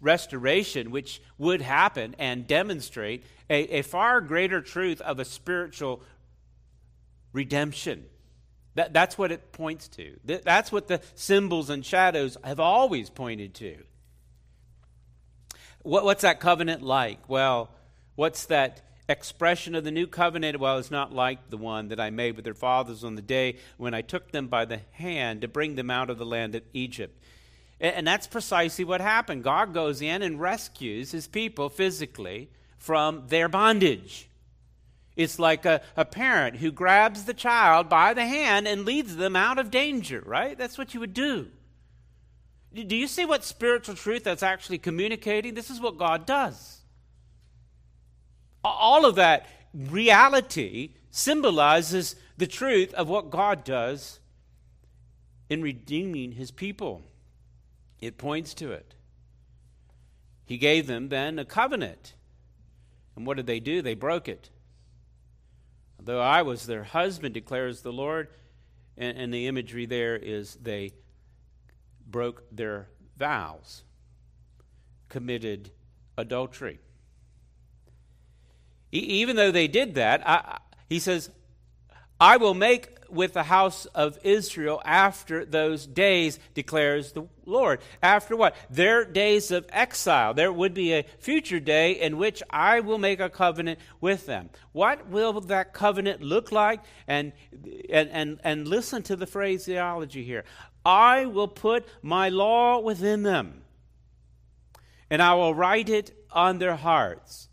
restoration, 0.00 0.92
which 0.92 1.20
would 1.38 1.60
happen 1.60 2.14
and 2.18 2.46
demonstrate 2.46 3.24
a, 3.50 3.78
a 3.78 3.82
far 3.82 4.20
greater 4.20 4.60
truth 4.60 5.00
of 5.00 5.18
a 5.18 5.24
spiritual 5.24 6.02
redemption. 7.32 8.04
That, 8.76 8.92
that's 8.92 9.16
what 9.16 9.32
it 9.32 9.52
points 9.52 9.88
to. 9.88 10.16
That, 10.26 10.44
that's 10.44 10.70
what 10.70 10.86
the 10.86 11.00
symbols 11.14 11.70
and 11.70 11.84
shadows 11.84 12.36
have 12.44 12.60
always 12.60 13.08
pointed 13.08 13.54
to. 13.54 13.78
What, 15.82 16.04
what's 16.04 16.22
that 16.22 16.40
covenant 16.40 16.82
like? 16.82 17.26
Well, 17.26 17.70
what's 18.16 18.44
that 18.46 18.82
expression 19.08 19.74
of 19.74 19.84
the 19.84 19.90
new 19.90 20.06
covenant? 20.06 20.60
Well, 20.60 20.76
it's 20.76 20.90
not 20.90 21.10
like 21.10 21.48
the 21.48 21.56
one 21.56 21.88
that 21.88 21.98
I 21.98 22.10
made 22.10 22.36
with 22.36 22.44
their 22.44 22.54
fathers 22.54 23.02
on 23.02 23.14
the 23.14 23.22
day 23.22 23.56
when 23.78 23.94
I 23.94 24.02
took 24.02 24.30
them 24.30 24.46
by 24.48 24.66
the 24.66 24.80
hand 24.92 25.40
to 25.40 25.48
bring 25.48 25.76
them 25.76 25.90
out 25.90 26.10
of 26.10 26.18
the 26.18 26.26
land 26.26 26.54
of 26.54 26.62
Egypt. 26.74 27.18
And 27.80 28.06
that's 28.06 28.26
precisely 28.26 28.84
what 28.84 29.00
happened. 29.00 29.42
God 29.42 29.72
goes 29.72 30.02
in 30.02 30.22
and 30.22 30.40
rescues 30.40 31.12
his 31.12 31.26
people 31.26 31.68
physically 31.70 32.50
from 32.78 33.24
their 33.28 33.48
bondage. 33.48 34.28
It's 35.16 35.38
like 35.38 35.64
a, 35.64 35.80
a 35.96 36.04
parent 36.04 36.56
who 36.56 36.70
grabs 36.70 37.24
the 37.24 37.34
child 37.34 37.88
by 37.88 38.12
the 38.12 38.26
hand 38.26 38.68
and 38.68 38.84
leads 38.84 39.16
them 39.16 39.34
out 39.34 39.58
of 39.58 39.70
danger, 39.70 40.22
right? 40.24 40.56
That's 40.56 40.76
what 40.76 40.92
you 40.92 41.00
would 41.00 41.14
do. 41.14 41.48
Do 42.74 42.94
you 42.94 43.06
see 43.06 43.24
what 43.24 43.42
spiritual 43.42 43.94
truth 43.94 44.24
that's 44.24 44.42
actually 44.42 44.78
communicating? 44.78 45.54
This 45.54 45.70
is 45.70 45.80
what 45.80 45.96
God 45.96 46.26
does. 46.26 46.82
All 48.62 49.06
of 49.06 49.14
that 49.14 49.46
reality 49.72 50.90
symbolizes 51.10 52.16
the 52.36 52.46
truth 52.46 52.92
of 52.92 53.08
what 53.08 53.30
God 53.30 53.64
does 53.64 54.20
in 55.48 55.62
redeeming 55.62 56.32
his 56.32 56.50
people. 56.50 57.02
It 58.00 58.18
points 58.18 58.52
to 58.54 58.72
it. 58.72 58.94
He 60.44 60.58
gave 60.58 60.86
them 60.86 61.08
then 61.08 61.38
a 61.38 61.44
covenant. 61.46 62.14
And 63.14 63.26
what 63.26 63.38
did 63.38 63.46
they 63.46 63.60
do? 63.60 63.80
They 63.80 63.94
broke 63.94 64.28
it. 64.28 64.50
Though 66.06 66.20
I 66.20 66.42
was 66.42 66.66
their 66.66 66.84
husband, 66.84 67.34
declares 67.34 67.82
the 67.82 67.92
Lord, 67.92 68.28
and, 68.96 69.18
and 69.18 69.34
the 69.34 69.48
imagery 69.48 69.86
there 69.86 70.14
is 70.14 70.54
they 70.54 70.92
broke 72.06 72.44
their 72.52 72.86
vows, 73.16 73.82
committed 75.08 75.72
adultery. 76.16 76.78
E- 78.94 78.98
even 78.98 79.34
though 79.34 79.50
they 79.50 79.66
did 79.66 79.96
that, 79.96 80.22
I, 80.24 80.58
he 80.88 81.00
says, 81.00 81.28
I 82.20 82.36
will 82.38 82.54
make 82.54 82.96
with 83.10 83.34
the 83.34 83.44
house 83.44 83.86
of 83.86 84.18
Israel 84.24 84.80
after 84.84 85.44
those 85.44 85.86
days, 85.86 86.38
declares 86.54 87.12
the 87.12 87.26
Lord. 87.44 87.80
After 88.02 88.36
what? 88.36 88.56
Their 88.70 89.04
days 89.04 89.50
of 89.50 89.66
exile. 89.70 90.34
There 90.34 90.52
would 90.52 90.74
be 90.74 90.92
a 90.92 91.04
future 91.18 91.60
day 91.60 91.92
in 91.92 92.18
which 92.18 92.42
I 92.50 92.80
will 92.80 92.98
make 92.98 93.20
a 93.20 93.30
covenant 93.30 93.78
with 94.00 94.26
them. 94.26 94.50
What 94.72 95.08
will 95.08 95.40
that 95.42 95.72
covenant 95.72 96.22
look 96.22 96.52
like? 96.52 96.80
And, 97.06 97.32
and, 97.90 98.10
and, 98.10 98.40
and 98.42 98.68
listen 98.68 99.02
to 99.04 99.16
the 99.16 99.26
phraseology 99.26 100.24
here 100.24 100.44
I 100.84 101.26
will 101.26 101.48
put 101.48 101.84
my 102.00 102.28
law 102.28 102.78
within 102.78 103.24
them, 103.24 103.62
and 105.10 105.20
I 105.20 105.34
will 105.34 105.52
write 105.52 105.88
it 105.88 106.12
on 106.30 106.58
their 106.58 106.76
hearts 106.76 107.45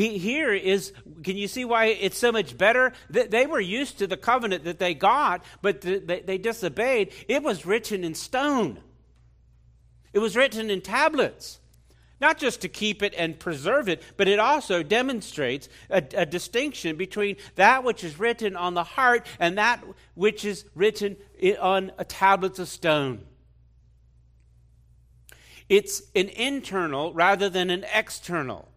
he, 0.00 0.16
here 0.16 0.54
is, 0.54 0.92
can 1.22 1.36
you 1.36 1.46
see 1.46 1.66
why 1.66 1.86
it's 1.86 2.16
so 2.16 2.32
much 2.32 2.56
better? 2.56 2.92
They 3.10 3.46
were 3.46 3.60
used 3.60 3.98
to 3.98 4.06
the 4.06 4.16
covenant 4.16 4.64
that 4.64 4.78
they 4.78 4.94
got, 4.94 5.44
but 5.60 5.82
they, 5.82 5.98
they 5.98 6.38
disobeyed. 6.38 7.12
It 7.28 7.42
was 7.42 7.66
written 7.66 8.02
in 8.02 8.14
stone, 8.14 8.78
it 10.14 10.18
was 10.18 10.36
written 10.36 10.70
in 10.70 10.80
tablets. 10.80 11.58
Not 12.18 12.36
just 12.36 12.60
to 12.60 12.68
keep 12.68 13.02
it 13.02 13.14
and 13.16 13.38
preserve 13.38 13.88
it, 13.88 14.02
but 14.18 14.28
it 14.28 14.38
also 14.38 14.82
demonstrates 14.82 15.70
a, 15.88 16.02
a 16.14 16.26
distinction 16.26 16.96
between 16.96 17.36
that 17.54 17.82
which 17.82 18.04
is 18.04 18.18
written 18.18 18.56
on 18.56 18.74
the 18.74 18.84
heart 18.84 19.26
and 19.38 19.56
that 19.56 19.82
which 20.14 20.44
is 20.44 20.66
written 20.74 21.16
on 21.58 21.92
tablets 22.08 22.58
of 22.58 22.68
stone. 22.68 23.24
It's 25.70 26.02
an 26.14 26.28
internal 26.28 27.14
rather 27.14 27.48
than 27.48 27.70
an 27.70 27.86
external. 27.94 28.69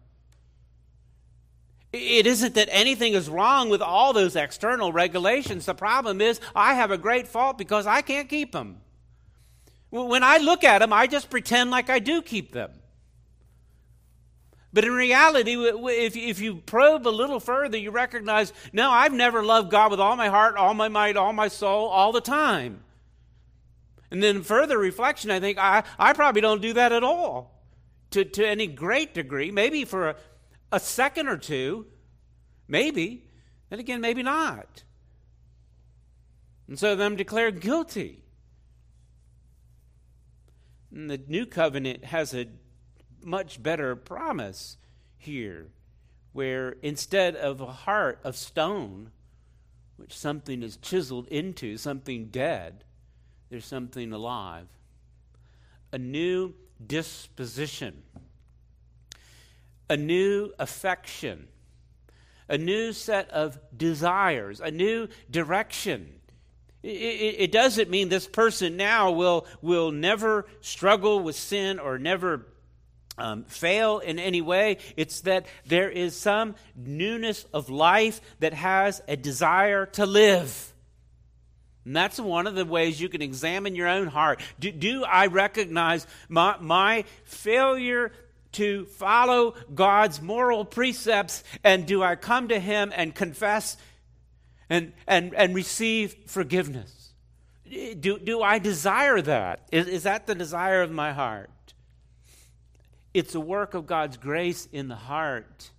It 1.94 2.26
isn't 2.26 2.54
that 2.54 2.68
anything 2.72 3.12
is 3.12 3.30
wrong 3.30 3.68
with 3.68 3.80
all 3.80 4.12
those 4.12 4.34
external 4.34 4.92
regulations. 4.92 5.66
The 5.66 5.74
problem 5.74 6.20
is 6.20 6.40
I 6.54 6.74
have 6.74 6.90
a 6.90 6.98
great 6.98 7.28
fault 7.28 7.56
because 7.56 7.86
I 7.86 8.02
can't 8.02 8.28
keep 8.28 8.50
them. 8.50 8.80
When 9.90 10.24
I 10.24 10.38
look 10.38 10.64
at 10.64 10.80
them, 10.80 10.92
I 10.92 11.06
just 11.06 11.30
pretend 11.30 11.70
like 11.70 11.88
I 11.88 12.00
do 12.00 12.20
keep 12.20 12.50
them. 12.50 12.72
But 14.72 14.84
in 14.84 14.92
reality, 14.92 15.54
if, 15.54 16.40
you 16.40 16.56
probe 16.56 17.06
a 17.06 17.10
little 17.10 17.38
further, 17.38 17.78
you 17.78 17.92
recognize 17.92 18.52
no, 18.72 18.90
I've 18.90 19.12
never 19.12 19.44
loved 19.44 19.70
God 19.70 19.92
with 19.92 20.00
all 20.00 20.16
my 20.16 20.28
heart, 20.28 20.56
all 20.56 20.74
my 20.74 20.88
might, 20.88 21.16
all 21.16 21.32
my 21.32 21.46
soul, 21.46 21.86
all 21.86 22.10
the 22.10 22.20
time. 22.20 22.82
And 24.10 24.20
then 24.20 24.42
further 24.42 24.78
reflection, 24.78 25.30
I 25.30 25.38
think 25.38 25.58
I, 25.58 25.84
I 25.96 26.12
probably 26.12 26.40
don't 26.40 26.60
do 26.60 26.72
that 26.72 26.90
at 26.90 27.04
all 27.04 27.62
to, 28.10 28.24
to 28.24 28.44
any 28.44 28.66
great 28.66 29.14
degree. 29.14 29.52
Maybe 29.52 29.84
for 29.84 30.10
a, 30.10 30.16
a 30.72 30.80
second 30.80 31.28
or 31.28 31.36
two, 31.36 31.86
maybe. 32.68 33.28
Then 33.70 33.78
again, 33.78 34.00
maybe 34.00 34.22
not. 34.22 34.82
And 36.68 36.78
so 36.78 36.98
I'm 36.98 37.16
declared 37.16 37.60
guilty. 37.60 38.24
And 40.92 41.10
the 41.10 41.18
new 41.26 41.46
covenant 41.46 42.04
has 42.06 42.34
a 42.34 42.48
much 43.22 43.62
better 43.62 43.96
promise 43.96 44.76
here, 45.16 45.68
where 46.32 46.76
instead 46.82 47.36
of 47.36 47.60
a 47.60 47.66
heart 47.66 48.20
of 48.22 48.36
stone, 48.36 49.10
which 49.96 50.16
something 50.16 50.62
is 50.62 50.76
chiseled 50.76 51.26
into, 51.28 51.76
something 51.76 52.26
dead, 52.26 52.84
there's 53.50 53.64
something 53.64 54.12
alive. 54.12 54.66
A 55.92 55.98
new 55.98 56.54
disposition 56.84 58.02
a 59.88 59.96
new 59.96 60.52
affection, 60.58 61.48
a 62.48 62.58
new 62.58 62.92
set 62.92 63.30
of 63.30 63.58
desires, 63.76 64.60
a 64.60 64.70
new 64.70 65.08
direction. 65.30 66.20
It, 66.82 67.50
doesn't 67.50 67.88
mean 67.88 68.10
this 68.10 68.28
person 68.28 68.76
now 68.76 69.12
will, 69.12 69.46
will 69.62 69.90
never 69.90 70.44
struggle 70.60 71.20
with 71.20 71.34
sin 71.34 71.78
or 71.78 71.98
never 71.98 72.46
um, 73.16 73.44
fail 73.44 74.00
in 74.00 74.18
any 74.18 74.42
way. 74.42 74.78
It's 74.96 75.22
that 75.22 75.46
there 75.64 75.88
is 75.88 76.14
some 76.14 76.56
newness 76.76 77.46
of 77.54 77.70
life 77.70 78.20
that 78.40 78.52
has 78.52 79.00
a 79.08 79.16
desire 79.16 79.86
to 79.86 80.04
live. 80.04 80.74
And 81.84 81.94
that's 81.94 82.18
one 82.18 82.46
of 82.46 82.54
the 82.54 82.64
ways 82.64 83.00
you 83.00 83.08
can 83.08 83.22
examine 83.22 83.74
your 83.74 83.88
own 83.88 84.06
heart. 84.06 84.40
Do, 84.58 84.72
do 84.72 85.04
I 85.04 85.26
recognize 85.26 86.06
my, 86.28 86.56
my 86.60 87.04
failure 87.24 88.12
to 88.54 88.86
follow 88.86 89.54
God's 89.74 90.20
moral 90.20 90.64
precepts? 90.64 91.44
And 91.62 91.86
do 91.86 92.02
I 92.02 92.16
come 92.16 92.48
to 92.48 92.58
Him 92.58 92.92
and 92.94 93.14
confess 93.14 93.76
and, 94.68 94.92
and, 95.06 95.34
and 95.34 95.54
receive 95.54 96.14
forgiveness? 96.26 97.12
Do, 97.68 98.18
do 98.18 98.42
I 98.42 98.58
desire 98.58 99.20
that? 99.22 99.68
Is, 99.72 99.88
is 99.88 100.02
that 100.04 100.26
the 100.26 100.34
desire 100.34 100.82
of 100.82 100.90
my 100.90 101.12
heart? 101.12 101.50
It's 103.12 103.34
a 103.34 103.40
work 103.40 103.74
of 103.74 103.86
God's 103.86 104.16
grace 104.16 104.68
in 104.72 104.88
the 104.88 104.96
heart. 104.96 105.70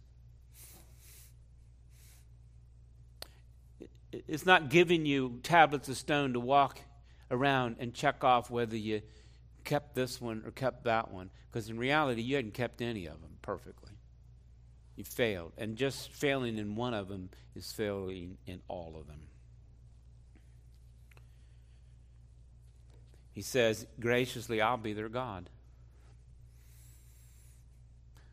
It's 4.11 4.45
not 4.45 4.69
giving 4.69 5.05
you 5.05 5.39
tablets 5.43 5.89
of 5.89 5.97
stone 5.97 6.33
to 6.33 6.39
walk 6.39 6.79
around 7.29 7.75
and 7.79 7.93
check 7.93 8.23
off 8.23 8.49
whether 8.49 8.77
you 8.77 9.01
kept 9.65 9.95
this 9.95 10.21
one 10.21 10.43
or 10.45 10.51
kept 10.51 10.85
that 10.85 11.11
one. 11.11 11.29
Because 11.51 11.69
in 11.69 11.77
reality, 11.77 12.21
you 12.21 12.35
hadn't 12.35 12.53
kept 12.53 12.81
any 12.81 13.07
of 13.07 13.21
them 13.21 13.37
perfectly. 13.41 13.91
You 14.95 15.03
failed. 15.03 15.51
And 15.57 15.75
just 15.75 16.11
failing 16.11 16.57
in 16.57 16.75
one 16.75 16.93
of 16.93 17.09
them 17.09 17.29
is 17.55 17.71
failing 17.71 18.37
in 18.45 18.61
all 18.67 18.95
of 18.97 19.07
them. 19.07 19.19
He 23.33 23.41
says, 23.41 23.85
graciously, 23.99 24.61
I'll 24.61 24.77
be 24.77 24.93
their 24.93 25.09
God. 25.09 25.49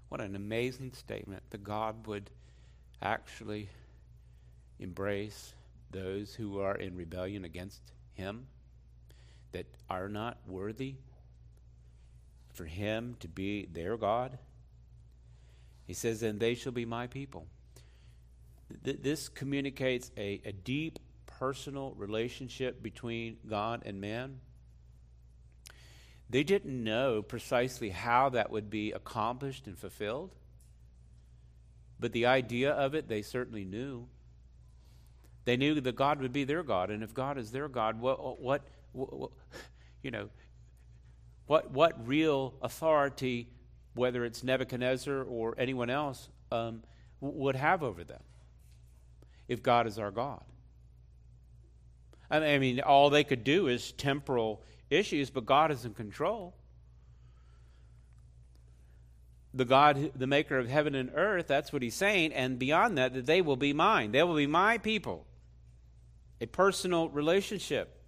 What 0.09 0.21
an 0.21 0.37
amazing 0.37 0.93
statement 0.93 1.43
that 1.51 1.65
God 1.65 2.07
would 2.07 2.31
actually 3.01 3.69
embrace 4.79 5.55
those 5.91 6.35
who 6.35 6.61
are 6.61 6.77
in 6.77 6.95
rebellion 6.95 7.45
against 7.45 7.81
Him, 8.15 8.47
that 9.53 9.67
are 9.91 10.09
not 10.09 10.39
worthy 10.47 10.95
for 12.53 12.65
him 12.65 13.17
to 13.21 13.29
be 13.29 13.67
their 13.67 13.97
God? 13.97 14.39
He 15.87 15.95
says, 15.95 16.23
And 16.23 16.41
they 16.41 16.55
shall 16.55 16.73
be 16.73 16.85
my 16.85 17.07
people. 17.07 17.47
Th- 18.85 18.99
this 19.01 19.29
communicates 19.29 20.11
a, 20.17 20.41
a 20.45 20.53
deep 20.53 20.99
personal 21.27 21.93
relationship 21.97 22.83
between 22.83 23.37
God 23.49 23.83
and 23.85 24.01
man. 24.01 24.41
They 26.31 26.45
didn't 26.45 26.83
know 26.83 27.21
precisely 27.21 27.91
how 27.91 28.31
that 28.31 28.51
would 28.51 28.71
be 28.71 28.93
accomplished 28.93 29.67
and 29.67 29.77
fulfilled, 29.77 30.35
but 32.01 32.13
the 32.13 32.27
idea 32.27 32.73
of 32.73 32.95
it 32.95 33.09
they 33.09 33.23
certainly 33.23 33.65
knew. 33.65 34.07
They 35.45 35.57
knew 35.57 35.81
that 35.81 35.97
God 35.97 36.21
would 36.21 36.33
be 36.33 36.45
their 36.45 36.63
God, 36.63 36.91
and 36.91 37.03
if 37.03 37.13
God 37.13 37.37
is 37.37 37.51
their 37.51 37.69
God, 37.69 38.01
what, 38.01 38.41
what, 38.41 38.63
what 38.93 39.31
you 40.03 40.11
know, 40.11 40.29
what, 41.47 41.71
what 41.71 42.07
real 42.07 42.55
authority, 42.63 43.49
whether 43.95 44.25
it's 44.25 44.43
Nebuchadnezzar 44.43 45.23
or 45.23 45.55
anyone 45.59 45.91
else, 45.91 46.29
um, 46.51 46.83
would 47.21 47.57
have 47.57 47.83
over 47.83 48.05
them 48.05 48.23
if 49.49 49.63
God 49.63 49.87
is 49.87 49.99
our 49.99 50.11
God? 50.11 50.43
I 52.31 52.59
mean, 52.59 52.81
all 52.81 53.11
they 53.11 53.25
could 53.25 53.45
do 53.45 53.69
is 53.69 53.93
temporal 53.93 54.63
issues, 54.89 55.29
but 55.29 55.45
God 55.45 55.71
is 55.71 55.85
in 55.85 55.93
control. 55.93 56.55
The 59.53 59.67
God, 59.67 60.13
the 60.17 60.27
maker 60.27 60.59
of 60.59 60.67
heaven 60.67 60.95
and 60.95 61.11
earth, 61.15 61.47
that's 61.47 61.75
what 61.75 61.83
he's 61.83 61.95
saying. 61.95 62.33
And 62.33 62.59
beyond 62.59 62.97
that, 62.97 63.13
that 63.13 63.27
they 63.27 63.43
will 63.43 63.57
be 63.57 63.75
mine. 63.75 64.13
They 64.13 64.23
will 64.23 64.37
be 64.37 64.47
my 64.47 64.79
people. 64.79 65.27
A 66.41 66.47
personal 66.47 67.11
relationship 67.11 68.02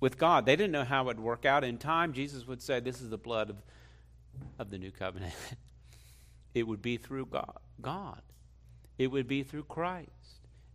with 0.00 0.18
God. 0.18 0.46
They 0.46 0.56
didn't 0.56 0.72
know 0.72 0.84
how 0.84 1.02
it 1.02 1.06
would 1.06 1.20
work 1.20 1.44
out. 1.44 1.64
In 1.64 1.78
time, 1.78 2.12
Jesus 2.12 2.46
would 2.46 2.62
say, 2.62 2.80
This 2.80 3.00
is 3.00 3.10
the 3.10 3.18
blood 3.18 3.50
of, 3.50 3.56
of 4.58 4.70
the 4.70 4.78
new 4.78 4.90
covenant. 4.90 5.34
it 6.54 6.66
would 6.66 6.82
be 6.82 6.96
through 6.96 7.26
God, 7.26 7.58
God. 7.80 8.22
It 8.98 9.08
would 9.08 9.28
be 9.28 9.42
through 9.42 9.64
Christ, 9.64 10.10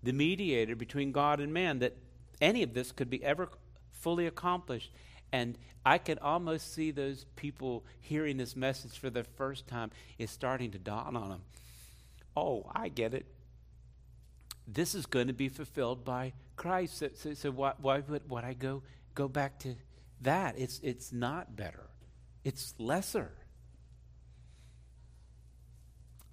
the 0.04 0.14
mediator 0.14 0.76
between 0.76 1.12
God 1.12 1.40
and 1.40 1.54
man, 1.54 1.80
that 1.80 1.98
any 2.40 2.62
of 2.64 2.74
this 2.74 2.92
could 2.92 3.10
be 3.10 3.24
ever 3.24 3.50
fully 3.92 4.28
accomplished. 4.28 4.92
And 5.32 5.58
I 5.86 5.98
can 5.98 6.20
almost 6.20 6.74
see 6.74 6.92
those 6.92 7.26
people 7.36 7.86
hearing 8.00 8.38
this 8.38 8.56
message 8.56 9.00
for 9.00 9.10
the 9.10 9.24
first 9.24 9.68
time. 9.68 9.92
It's 10.20 10.32
starting 10.32 10.72
to 10.72 10.78
dawn 10.78 11.16
on 11.16 11.30
them. 11.30 11.42
Oh, 12.36 12.70
I 12.74 12.90
get 12.90 13.14
it. 13.14 13.26
This 14.68 14.94
is 14.94 15.06
going 15.06 15.28
to 15.28 15.34
be 15.34 15.50
fulfilled 15.50 16.06
by 16.06 16.34
Christ. 16.56 16.98
So, 16.98 17.10
so, 17.16 17.34
so 17.34 17.52
why, 17.52 17.74
why 17.82 18.00
would, 18.00 18.30
would 18.30 18.44
I 18.44 18.54
go 18.54 18.84
go 19.16 19.28
back 19.28 19.60
to 19.60 19.76
that? 20.22 20.56
It's 20.58 20.80
it's 20.84 21.12
not 21.12 21.56
better. 21.56 21.90
It's 22.44 22.74
lesser. 22.78 23.32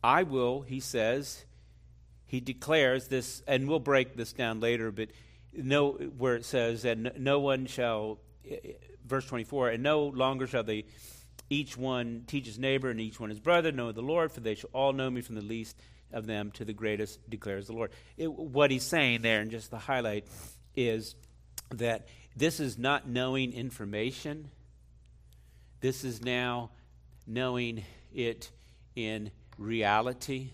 I 0.03 0.23
will, 0.23 0.63
he 0.63 0.81
says, 0.81 1.45
he 2.27 2.41
declares 2.41 3.09
this, 3.09 3.43
and 3.47 3.69
we'll 3.69 3.81
break 3.81 4.17
this 4.17 4.33
down 4.33 4.61
later, 4.61 4.93
but 4.93 5.09
no, 5.53 5.93
where 5.93 6.37
it 6.37 6.45
says, 6.45 6.85
and 6.85 7.13
no 7.19 7.41
one 7.41 7.67
shall, 7.67 8.19
eh, 8.49 8.57
eh, 8.65 8.73
verse 9.05 9.27
24, 9.27 9.71
and 9.71 9.83
no 9.83 10.05
longer 10.05 10.47
shall 10.47 10.63
they 10.63 10.85
each 11.51 11.77
one 11.77 12.25
teach 12.27 12.47
his 12.47 12.59
neighbor 12.59 12.91
and 12.91 13.01
each 13.01 13.19
one 13.19 13.31
his 13.31 13.41
brother 13.41 13.73
know 13.73 13.91
the 13.91 14.03
Lord, 14.03 14.31
for 14.31 14.41
they 14.41 14.55
shall 14.55 14.71
all 14.73 14.93
know 14.93 15.11
me 15.11 15.23
from 15.23 15.35
the 15.35 15.43
least 15.43 15.81
of 16.13 16.27
them 16.27 16.51
to 16.53 16.65
the 16.65 16.73
greatest, 16.73 17.19
declares 17.29 17.67
the 17.67 17.73
Lord. 17.73 17.91
It, 18.17 18.31
what 18.31 18.71
he's 18.71 18.85
saying 18.85 19.23
there, 19.23 19.41
and 19.41 19.51
just 19.51 19.71
the 19.71 19.79
highlight, 19.79 20.27
is 20.77 21.17
that 21.71 22.07
this 22.37 22.61
is 22.61 22.79
not 22.79 23.09
knowing 23.09 23.53
information. 23.53 24.51
This 25.81 26.05
is 26.05 26.23
now 26.23 26.71
knowing 27.27 27.85
it 28.15 28.51
in 28.97 29.31
reality. 29.59 30.51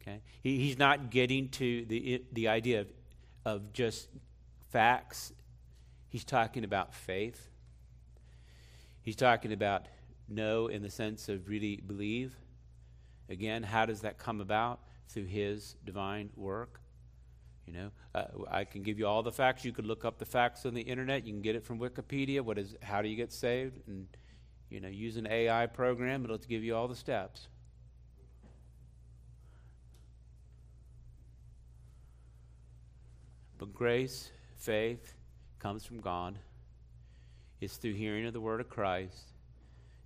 Okay? 0.00 0.20
He, 0.42 0.58
he's 0.58 0.78
not 0.78 1.10
getting 1.10 1.48
to 1.50 1.84
the, 1.86 2.22
the 2.32 2.48
idea 2.48 2.82
of, 2.82 2.86
of 3.44 3.72
just 3.72 4.08
facts. 4.70 5.32
He's 6.08 6.24
talking 6.24 6.64
about 6.64 6.94
faith. 6.94 7.48
He's 9.02 9.16
talking 9.16 9.52
about 9.52 9.86
know 10.28 10.68
in 10.68 10.82
the 10.82 10.90
sense 10.90 11.28
of 11.28 11.48
really 11.48 11.76
believe. 11.76 12.34
Again, 13.28 13.62
how 13.62 13.86
does 13.86 14.00
that 14.02 14.18
come 14.18 14.40
about? 14.40 14.80
Through 15.08 15.26
his 15.26 15.74
divine 15.84 16.30
work. 16.36 16.81
You 17.72 17.78
know, 17.78 17.90
uh, 18.14 18.24
I 18.50 18.64
can 18.64 18.82
give 18.82 18.98
you 18.98 19.06
all 19.06 19.22
the 19.22 19.32
facts. 19.32 19.64
You 19.64 19.72
could 19.72 19.86
look 19.86 20.04
up 20.04 20.18
the 20.18 20.26
facts 20.26 20.66
on 20.66 20.74
the 20.74 20.82
internet. 20.82 21.26
You 21.26 21.32
can 21.32 21.40
get 21.40 21.56
it 21.56 21.64
from 21.64 21.78
Wikipedia. 21.78 22.42
What 22.42 22.58
is? 22.58 22.76
How 22.82 23.00
do 23.00 23.08
you 23.08 23.16
get 23.16 23.32
saved? 23.32 23.78
And 23.86 24.06
you 24.68 24.80
know, 24.80 24.88
use 24.88 25.16
an 25.16 25.26
AI 25.26 25.66
program. 25.66 26.24
It'll 26.24 26.36
give 26.36 26.62
you 26.62 26.76
all 26.76 26.86
the 26.86 26.94
steps. 26.94 27.48
But 33.58 33.72
grace, 33.72 34.30
faith, 34.58 35.14
comes 35.58 35.86
from 35.86 36.00
God. 36.00 36.38
It's 37.60 37.76
through 37.76 37.94
hearing 37.94 38.26
of 38.26 38.34
the 38.34 38.40
word 38.40 38.60
of 38.60 38.68
Christ. 38.68 39.30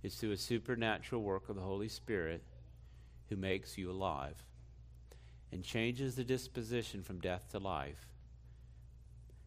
It's 0.03 0.15
through 0.15 0.31
a 0.31 0.37
supernatural 0.37 1.21
work 1.21 1.49
of 1.49 1.55
the 1.55 1.61
Holy 1.61 1.89
Spirit 1.89 2.43
who 3.29 3.35
makes 3.35 3.77
you 3.77 3.91
alive 3.91 4.41
and 5.51 5.63
changes 5.63 6.15
the 6.15 6.23
disposition 6.23 7.03
from 7.03 7.19
death 7.19 7.49
to 7.51 7.59
life. 7.59 8.07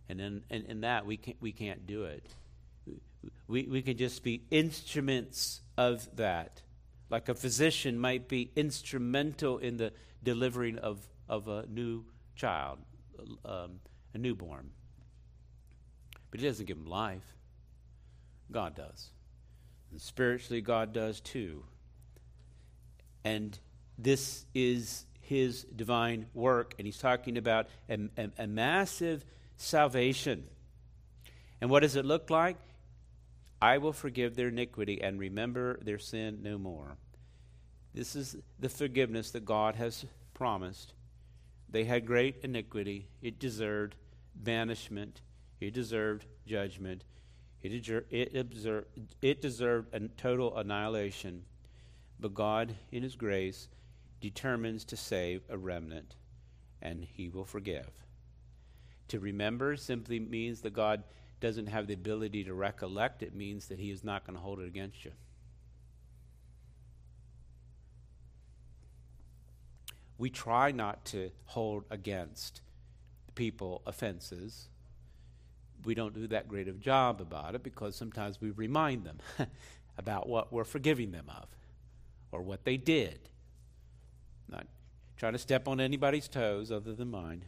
And 0.08 0.20
in, 0.20 0.42
in, 0.50 0.64
in 0.66 0.80
that, 0.80 1.06
we 1.06 1.16
can't, 1.16 1.36
we 1.40 1.52
can't 1.52 1.86
do 1.86 2.04
it. 2.04 2.26
We, 3.46 3.64
we 3.64 3.82
can 3.82 3.96
just 3.96 4.22
be 4.22 4.42
instruments 4.50 5.60
of 5.76 6.16
that. 6.16 6.62
Like 7.10 7.28
a 7.28 7.34
physician 7.34 7.98
might 7.98 8.28
be 8.28 8.50
instrumental 8.56 9.58
in 9.58 9.76
the 9.76 9.92
delivering 10.22 10.78
of, 10.78 11.06
of 11.28 11.48
a 11.48 11.66
new 11.66 12.04
child, 12.34 12.78
um, 13.44 13.80
a 14.14 14.18
newborn. 14.18 14.70
But 16.30 16.40
he 16.40 16.46
doesn't 16.46 16.66
give 16.66 16.76
him 16.76 16.86
life. 16.86 17.34
God 18.50 18.74
does. 18.74 19.10
And 19.90 20.00
spiritually, 20.00 20.60
God 20.60 20.92
does 20.92 21.20
too. 21.20 21.64
And 23.24 23.58
this 23.98 24.46
is 24.54 25.04
his 25.30 25.62
divine 25.62 26.26
work. 26.34 26.74
And 26.76 26.86
he's 26.86 26.98
talking 26.98 27.38
about 27.38 27.68
a, 27.88 27.98
a, 28.18 28.30
a 28.36 28.46
massive 28.48 29.24
salvation. 29.56 30.44
And 31.60 31.70
what 31.70 31.80
does 31.80 31.94
it 31.94 32.04
look 32.04 32.30
like? 32.30 32.56
I 33.62 33.78
will 33.78 33.92
forgive 33.92 34.34
their 34.34 34.48
iniquity 34.48 35.00
and 35.00 35.20
remember 35.20 35.78
their 35.82 36.00
sin 36.00 36.40
no 36.42 36.58
more. 36.58 36.96
This 37.94 38.16
is 38.16 38.36
the 38.58 38.68
forgiveness 38.68 39.30
that 39.30 39.44
God 39.44 39.76
has 39.76 40.04
promised. 40.34 40.94
They 41.68 41.84
had 41.84 42.06
great 42.06 42.38
iniquity. 42.42 43.06
It 43.22 43.38
deserved 43.38 43.94
banishment. 44.34 45.20
It 45.60 45.74
deserved 45.74 46.26
judgment. 46.44 47.04
It, 47.62 47.88
it, 48.10 48.36
observed, 48.36 48.88
it 49.22 49.40
deserved 49.40 49.94
a 49.94 50.08
total 50.08 50.56
annihilation. 50.56 51.44
But 52.18 52.34
God, 52.34 52.74
in 52.90 53.04
His 53.04 53.14
grace, 53.14 53.68
determines 54.20 54.84
to 54.86 54.96
save 54.96 55.42
a 55.48 55.56
remnant, 55.56 56.16
and 56.80 57.04
He 57.04 57.28
will 57.28 57.44
forgive. 57.44 57.90
To 59.08 59.18
remember 59.18 59.76
simply 59.76 60.20
means 60.20 60.60
that 60.60 60.72
God 60.72 61.02
doesn't 61.40 61.66
have 61.66 61.86
the 61.86 61.94
ability 61.94 62.44
to 62.44 62.54
recollect, 62.54 63.22
it 63.22 63.34
means 63.34 63.66
that 63.66 63.78
He 63.78 63.90
is 63.90 64.04
not 64.04 64.26
going 64.26 64.36
to 64.36 64.42
hold 64.42 64.60
it 64.60 64.66
against 64.66 65.04
you. 65.04 65.12
We 70.18 70.28
try 70.28 70.70
not 70.70 71.06
to 71.06 71.30
hold 71.46 71.84
against 71.90 72.60
people 73.34 73.80
offenses. 73.86 74.68
We 75.84 75.94
don't 75.94 76.12
do 76.12 76.26
that 76.26 76.46
great 76.46 76.68
of 76.68 76.76
a 76.76 76.78
job 76.78 77.22
about 77.22 77.54
it 77.54 77.62
because 77.62 77.96
sometimes 77.96 78.38
we 78.38 78.50
remind 78.50 79.04
them 79.04 79.18
about 79.96 80.28
what 80.28 80.52
we're 80.52 80.64
forgiving 80.64 81.10
them 81.10 81.24
of 81.28 81.48
or 82.32 82.42
what 82.42 82.64
they 82.64 82.76
did. 82.76 83.30
Not 84.50 84.66
trying 85.16 85.32
to 85.32 85.38
step 85.38 85.68
on 85.68 85.80
anybody's 85.80 86.28
toes 86.28 86.72
other 86.72 86.94
than 86.94 87.10
mine. 87.10 87.44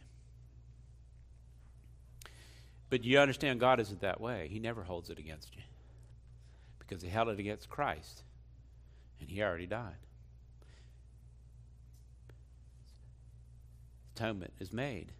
But 2.89 3.03
you 3.03 3.19
understand 3.19 3.59
God 3.59 3.79
isn't 3.79 4.01
that 4.01 4.21
way. 4.21 4.47
He 4.51 4.59
never 4.59 4.83
holds 4.83 5.09
it 5.09 5.17
against 5.17 5.55
you 5.55 5.63
because 6.77 7.01
he 7.01 7.09
held 7.09 7.29
it 7.29 7.39
against 7.39 7.69
Christ 7.69 8.23
and 9.19 9.29
he 9.29 9.41
already 9.41 9.65
died. 9.65 9.95
Atonement 14.15 14.53
is 14.59 14.71
made. 14.71 15.11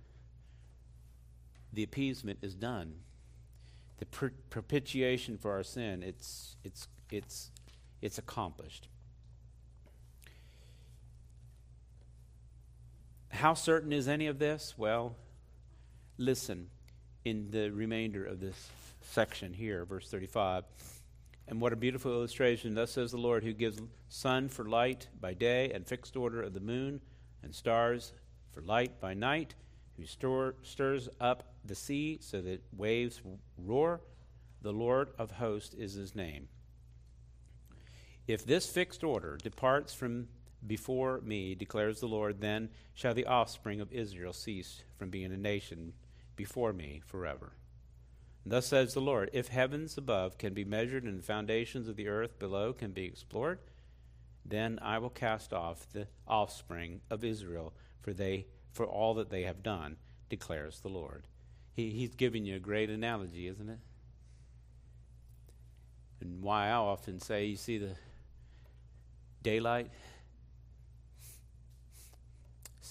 The 1.73 1.81
appeasement 1.81 2.39
is 2.43 2.53
done. 2.53 2.97
The 3.97 4.05
propitiation 4.51 5.37
for 5.37 5.51
our 5.51 5.63
sin, 5.63 6.03
it's, 6.03 6.57
it's, 6.63 6.87
it's, 7.09 7.49
it's 8.01 8.19
accomplished. 8.19 8.87
How 13.33 13.55
certain 13.55 13.91
is 13.91 14.07
any 14.07 14.27
of 14.27 14.37
this? 14.37 14.75
Well, 14.77 15.15
listen 16.19 16.67
in 17.25 17.49
the 17.49 17.71
remainder 17.71 18.23
of 18.23 18.39
this 18.39 18.69
section 19.01 19.53
here, 19.53 19.85
verse 19.85 20.07
35. 20.09 20.63
And 21.47 21.59
what 21.59 21.73
a 21.73 21.75
beautiful 21.75 22.11
illustration. 22.13 22.75
Thus 22.75 22.91
says 22.91 23.09
the 23.09 23.17
Lord, 23.17 23.43
who 23.43 23.51
gives 23.51 23.81
sun 24.07 24.49
for 24.49 24.65
light 24.65 25.07
by 25.19 25.33
day 25.33 25.71
and 25.71 25.85
fixed 25.85 26.15
order 26.15 26.43
of 26.43 26.53
the 26.53 26.59
moon 26.59 27.01
and 27.41 27.55
stars 27.55 28.13
for 28.51 28.61
light 28.61 29.01
by 29.01 29.15
night, 29.15 29.55
who 29.97 30.05
store, 30.05 30.53
stirs 30.61 31.09
up 31.19 31.55
the 31.65 31.75
sea 31.75 32.19
so 32.21 32.39
that 32.39 32.61
waves 32.71 33.19
roar. 33.57 34.01
The 34.61 34.71
Lord 34.71 35.09
of 35.17 35.31
hosts 35.31 35.73
is 35.73 35.93
his 35.93 36.15
name. 36.15 36.49
If 38.27 38.45
this 38.45 38.69
fixed 38.69 39.03
order 39.03 39.37
departs 39.41 39.91
from 39.91 40.27
before 40.65 41.21
me, 41.21 41.55
declares 41.55 41.99
the 41.99 42.07
Lord, 42.07 42.41
then 42.41 42.69
shall 42.93 43.13
the 43.13 43.25
offspring 43.25 43.81
of 43.81 43.91
Israel 43.91 44.33
cease 44.33 44.83
from 44.97 45.09
being 45.09 45.31
a 45.31 45.37
nation 45.37 45.93
before 46.35 46.73
me 46.73 47.01
forever. 47.05 47.53
Thus 48.45 48.67
says 48.67 48.93
the 48.93 49.01
Lord 49.01 49.29
If 49.33 49.47
heavens 49.47 49.97
above 49.97 50.37
can 50.37 50.53
be 50.53 50.65
measured 50.65 51.03
and 51.03 51.19
the 51.19 51.23
foundations 51.23 51.87
of 51.87 51.95
the 51.95 52.07
earth 52.07 52.39
below 52.39 52.73
can 52.73 52.91
be 52.91 53.05
explored, 53.05 53.59
then 54.45 54.79
I 54.81 54.97
will 54.97 55.09
cast 55.09 55.53
off 55.53 55.87
the 55.91 56.07
offspring 56.27 57.01
of 57.09 57.23
Israel 57.23 57.73
for 58.01 58.13
they 58.13 58.47
for 58.73 58.85
all 58.85 59.13
that 59.15 59.29
they 59.29 59.43
have 59.43 59.61
done, 59.61 59.97
declares 60.29 60.79
the 60.79 60.89
Lord. 60.89 61.27
He, 61.73 61.91
he's 61.91 62.15
giving 62.15 62.45
you 62.45 62.55
a 62.55 62.59
great 62.59 62.89
analogy, 62.89 63.47
isn't 63.47 63.69
it? 63.69 63.79
And 66.19 66.41
why 66.41 66.69
I 66.69 66.73
often 66.73 67.19
say, 67.19 67.45
you 67.45 67.55
see 67.55 67.77
the 67.77 67.95
daylight, 69.43 69.91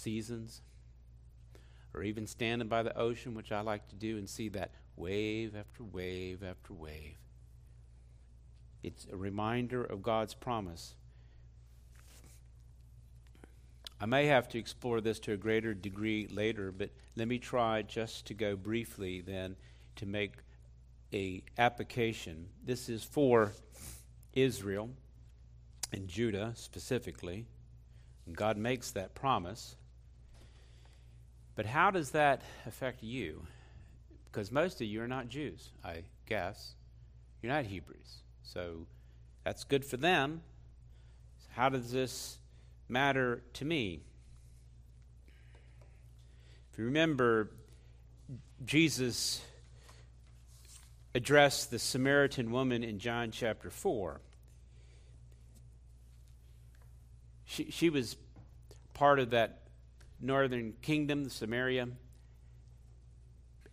seasons, 0.03 0.63
or 1.95 2.03
even 2.03 2.27
standing 2.27 2.69
by 2.69 2.83
the 2.83 2.97
ocean, 2.97 3.35
which 3.35 3.53
I 3.53 3.61
like 3.61 3.89
to 3.89 3.97
do, 3.97 4.19
and 4.19 4.29
see 4.29 4.49
that 4.51 4.73
wave 4.97 5.55
after 5.57 5.85
wave 5.85 6.43
after 6.43 6.73
wave. 6.73 7.17
It's 8.83 9.07
a 9.13 9.17
reminder 9.17 9.85
of 9.85 10.03
God's 10.03 10.35
promise. 10.35 10.95
I 14.01 14.07
may 14.07 14.27
have 14.27 14.49
to 14.49 14.59
explore 14.59 15.01
this 15.01 15.21
to 15.21 15.33
a 15.33 15.37
greater 15.37 15.75
degree 15.75 16.27
later, 16.29 16.73
but 16.73 16.91
let 17.15 17.29
me 17.29 17.39
try 17.39 17.83
just 17.83 18.27
to 18.27 18.35
go 18.35 18.57
briefly 18.57 19.21
then 19.21 19.55
to 19.97 20.07
make 20.07 20.35
a 21.13 21.45
application. 21.57 22.49
This 22.65 22.89
is 22.89 23.05
for 23.05 23.53
Israel 24.33 24.91
and 25.93 26.09
Judah 26.09 26.53
specifically. 26.57 27.47
And 28.27 28.37
God 28.37 28.57
makes 28.57 28.91
that 28.93 29.15
promise. 29.15 29.77
But 31.55 31.67
how 31.67 31.91
does 31.91 32.11
that 32.13 32.43
affect 32.67 33.03
you? 33.03 33.43
Because 34.25 34.51
most 34.51 34.81
of 34.81 34.87
you 34.87 35.03
are 35.03 35.09
not 35.09 35.29
Jews, 35.29 35.71
I 35.85 36.05
guess. 36.27 36.75
You're 37.43 37.53
not 37.53 37.67
Hebrews. 37.67 38.23
So 38.43 38.87
that's 39.45 39.65
good 39.65 39.85
for 39.85 39.97
them. 39.97 40.43
How 41.51 41.69
does 41.69 41.93
this 41.93 42.39
matter 42.89 43.43
to 43.55 43.65
me? 43.65 44.01
If 46.73 46.79
you 46.79 46.87
remember, 46.87 47.51
Jesus 48.65 49.43
addressed 51.15 51.71
the 51.71 51.79
Samaritan 51.79 52.51
woman 52.51 52.83
in 52.83 52.99
John 52.99 53.31
chapter 53.31 53.69
4. 53.69 54.21
She, 57.45 57.71
she 57.71 57.91
was 57.91 58.17
part 58.95 59.19
of 59.19 59.31
that 59.31 59.62
northern 60.23 60.75
kingdom, 60.81 61.29
Samaria. 61.29 61.89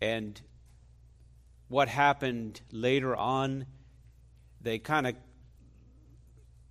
And 0.02 0.40
what 1.68 1.88
happened 1.88 2.60
later 2.72 3.14
on, 3.14 3.66
they 4.60 4.78
kind 4.78 5.06
of, 5.06 5.14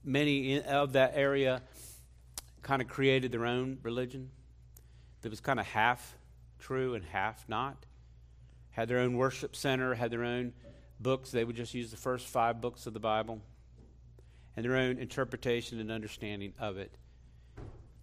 many 0.03 0.61
of 0.61 0.93
that 0.93 1.13
area 1.15 1.61
kind 2.61 2.81
of 2.81 2.87
created 2.87 3.31
their 3.31 3.45
own 3.45 3.77
religion 3.81 4.29
that 5.21 5.29
was 5.29 5.39
kind 5.39 5.59
of 5.59 5.65
half 5.65 6.15
true 6.59 6.93
and 6.93 7.05
half 7.05 7.47
not. 7.47 7.85
Had 8.71 8.87
their 8.87 8.99
own 8.99 9.17
worship 9.17 9.55
center, 9.55 9.95
had 9.95 10.11
their 10.11 10.23
own 10.23 10.53
books. 10.99 11.31
They 11.31 11.43
would 11.43 11.55
just 11.55 11.73
use 11.73 11.91
the 11.91 11.97
first 11.97 12.27
five 12.27 12.61
books 12.61 12.85
of 12.85 12.93
the 12.93 12.99
Bible 12.99 13.41
and 14.55 14.65
their 14.65 14.75
own 14.75 14.97
interpretation 14.97 15.79
and 15.79 15.91
understanding 15.91 16.53
of 16.59 16.77
it. 16.77 16.93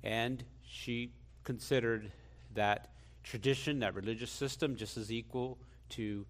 And 0.03 0.43
she 0.63 1.13
considered 1.47 2.13
that 2.53 2.93
tradition, 3.23 3.79
that 3.79 3.95
religious 3.95 4.31
system, 4.31 4.77
just 4.77 4.99
as 4.99 5.11
equal 5.11 5.59
to 5.89 6.27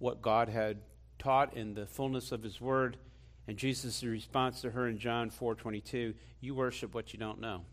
what 0.00 0.20
God 0.20 0.48
had 0.48 0.78
taught 1.18 1.54
in 1.54 1.74
the 1.74 1.86
fullness 1.86 2.32
of 2.32 2.42
His 2.42 2.60
Word. 2.60 2.98
And 3.46 3.56
Jesus' 3.56 4.02
response 4.02 4.60
to 4.62 4.72
her 4.72 4.88
in 4.88 4.98
John 4.98 5.30
4:22, 5.30 6.14
"You 6.40 6.54
worship 6.54 6.94
what 6.94 7.12
you 7.12 7.18
don't 7.18 7.40
know." 7.40 7.64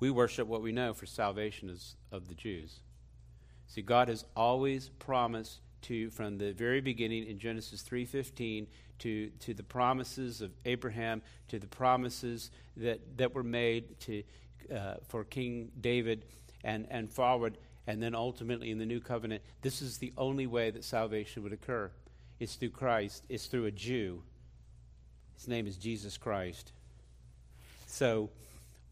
We 0.00 0.10
worship 0.10 0.46
what 0.48 0.62
we 0.62 0.72
know, 0.72 0.92
for 0.92 1.06
salvation 1.06 1.70
is 1.70 1.96
of 2.10 2.28
the 2.28 2.34
Jews. 2.34 2.80
See, 3.66 3.82
God 3.82 4.08
has 4.08 4.24
always 4.36 4.90
promised 4.90 5.60
to, 5.84 6.10
from 6.10 6.38
the 6.38 6.52
very 6.52 6.80
beginning 6.80 7.26
in 7.26 7.38
Genesis 7.38 7.82
3:15, 7.82 8.66
to, 9.00 9.30
to 9.40 9.54
the 9.54 9.62
promises 9.62 10.40
of 10.40 10.52
Abraham, 10.64 11.22
to 11.48 11.58
the 11.58 11.66
promises 11.66 12.50
that, 12.76 13.00
that 13.18 13.34
were 13.34 13.42
made 13.42 13.98
to, 14.00 14.22
uh, 14.74 14.94
for 15.08 15.24
King 15.24 15.70
David 15.80 16.24
and, 16.62 16.86
and 16.90 17.10
forward, 17.10 17.58
and 17.86 18.02
then 18.02 18.14
ultimately 18.14 18.70
in 18.70 18.78
the 18.78 18.86
new 18.86 19.00
covenant. 19.00 19.42
This 19.62 19.82
is 19.82 19.98
the 19.98 20.12
only 20.16 20.46
way 20.46 20.70
that 20.70 20.84
salvation 20.84 21.42
would 21.42 21.52
occur. 21.52 21.90
It's 22.40 22.54
through 22.54 22.70
Christ, 22.70 23.24
it's 23.28 23.46
through 23.46 23.66
a 23.66 23.70
Jew. 23.70 24.22
His 25.34 25.48
name 25.48 25.66
is 25.66 25.76
Jesus 25.76 26.16
Christ. 26.16 26.72
So, 27.86 28.30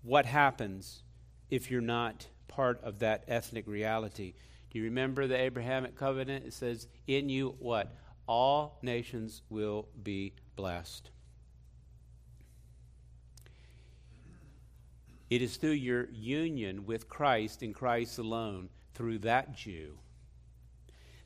what 0.03 0.27
happens 0.27 1.03
if 1.51 1.71
you're 1.71 1.81
not 1.81 2.27
part 2.49 2.83
of 2.83 2.99
that 2.99 3.25
ethnic 3.29 3.67
reality? 3.67 4.35
Do 4.73 4.79
you 4.79 4.85
remember 4.85 5.27
the 5.27 5.39
Abrahamic 5.39 5.97
covenant? 5.97 6.47
It 6.47 6.55
says, 6.55 6.89
In 7.07 7.29
you, 7.29 7.57
what? 7.59 7.95
All 8.27 8.79
nations 8.81 9.43
will 9.51 9.87
be 10.03 10.33
blessed. 10.57 11.11
It 15.29 15.43
is 15.43 15.59
through 15.59 15.73
your 15.73 16.09
union 16.11 16.87
with 16.87 17.07
Christ 17.07 17.63
and 17.63 17.75
Christ 17.75 18.19
alone, 18.19 18.71
through 18.95 19.19
that 19.19 19.55
Jew, 19.55 19.99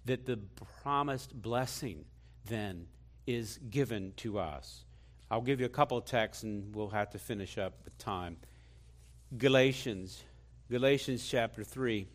that 0.07 0.27
the 0.27 0.39
promised 0.83 1.41
blessing 1.41 2.05
then 2.47 2.89
is 3.29 3.61
given 3.71 4.13
to 4.17 4.41
us. 4.41 4.85
I'll 5.31 5.41
give 5.41 5.61
you 5.61 5.67
a 5.67 5.69
couple 5.69 5.97
of 5.99 6.05
texts 6.05 6.43
and 6.43 6.75
we'll 6.75 6.89
have 6.91 7.11
to 7.11 7.19
finish 7.19 7.59
up 7.59 7.75
with 7.85 7.97
time. 7.97 8.39
Galatians, 9.39 10.25
Galatians 10.69 11.25
chapter 11.29 11.63
3. 11.63 12.09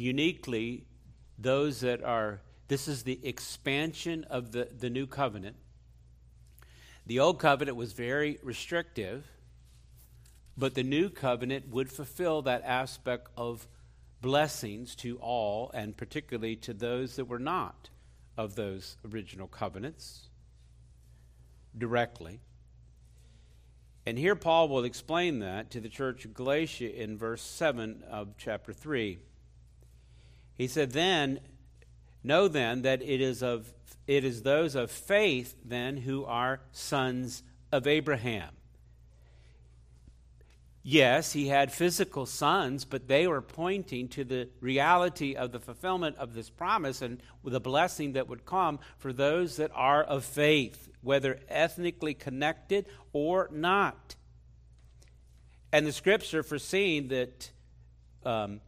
Uniquely, 0.00 0.86
those 1.38 1.80
that 1.80 2.02
are, 2.02 2.40
this 2.68 2.88
is 2.88 3.02
the 3.02 3.20
expansion 3.22 4.24
of 4.30 4.50
the, 4.50 4.66
the 4.78 4.88
new 4.88 5.06
covenant. 5.06 5.56
The 7.04 7.18
old 7.18 7.38
covenant 7.38 7.76
was 7.76 7.92
very 7.92 8.38
restrictive, 8.42 9.30
but 10.56 10.74
the 10.74 10.82
new 10.82 11.10
covenant 11.10 11.68
would 11.68 11.92
fulfill 11.92 12.40
that 12.42 12.62
aspect 12.64 13.28
of 13.36 13.68
blessings 14.22 14.96
to 14.96 15.18
all, 15.18 15.70
and 15.74 15.94
particularly 15.94 16.56
to 16.56 16.72
those 16.72 17.16
that 17.16 17.26
were 17.26 17.38
not 17.38 17.90
of 18.38 18.54
those 18.54 18.96
original 19.12 19.48
covenants 19.48 20.30
directly. 21.76 22.40
And 24.06 24.18
here 24.18 24.34
Paul 24.34 24.70
will 24.70 24.84
explain 24.84 25.40
that 25.40 25.70
to 25.72 25.80
the 25.80 25.90
church 25.90 26.24
of 26.24 26.32
Galatia 26.32 26.90
in 26.90 27.18
verse 27.18 27.42
7 27.42 28.02
of 28.08 28.38
chapter 28.38 28.72
3. 28.72 29.18
He 30.56 30.66
said, 30.66 30.92
Then, 30.92 31.40
know 32.22 32.48
then 32.48 32.82
that 32.82 33.02
it 33.02 33.20
is, 33.20 33.42
of, 33.42 33.72
it 34.06 34.24
is 34.24 34.42
those 34.42 34.74
of 34.74 34.90
faith 34.90 35.54
then 35.64 35.98
who 35.98 36.24
are 36.24 36.60
sons 36.72 37.42
of 37.72 37.86
Abraham. 37.86 38.50
Yes, 40.82 41.32
he 41.32 41.48
had 41.48 41.70
physical 41.70 42.24
sons, 42.24 42.86
but 42.86 43.06
they 43.06 43.26
were 43.26 43.42
pointing 43.42 44.08
to 44.08 44.24
the 44.24 44.48
reality 44.60 45.34
of 45.34 45.52
the 45.52 45.60
fulfillment 45.60 46.16
of 46.16 46.32
this 46.32 46.48
promise 46.48 47.02
and 47.02 47.22
the 47.44 47.60
blessing 47.60 48.14
that 48.14 48.28
would 48.28 48.46
come 48.46 48.78
for 48.96 49.12
those 49.12 49.56
that 49.56 49.70
are 49.74 50.02
of 50.02 50.24
faith, 50.24 50.88
whether 51.02 51.38
ethnically 51.48 52.14
connected 52.14 52.86
or 53.12 53.50
not. 53.52 54.16
And 55.70 55.86
the 55.86 55.92
scripture 55.92 56.42
foreseeing 56.42 57.08
that, 57.08 57.50
um, 58.24 58.62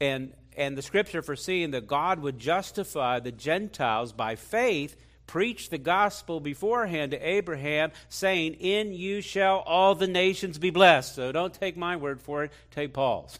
and, 0.00 0.34
and 0.56 0.76
the 0.76 0.82
scripture 0.82 1.22
foreseeing 1.22 1.72
that 1.72 1.86
God 1.86 2.20
would 2.20 2.38
justify 2.38 3.20
the 3.20 3.32
Gentiles 3.32 4.12
by 4.12 4.36
faith 4.36 4.96
preached 5.26 5.70
the 5.70 5.78
gospel 5.78 6.40
beforehand 6.40 7.12
to 7.12 7.28
Abraham, 7.28 7.92
saying, 8.08 8.54
In 8.54 8.92
you 8.92 9.20
shall 9.20 9.58
all 9.60 9.94
the 9.94 10.06
nations 10.06 10.58
be 10.58 10.70
blessed. 10.70 11.14
So 11.14 11.32
don't 11.32 11.54
take 11.54 11.76
my 11.76 11.96
word 11.96 12.20
for 12.20 12.44
it, 12.44 12.52
take 12.70 12.92
Paul's. 12.92 13.38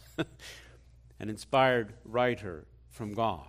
An 1.19 1.29
inspired 1.29 1.93
writer 2.03 2.65
from 2.89 3.13
God. 3.13 3.47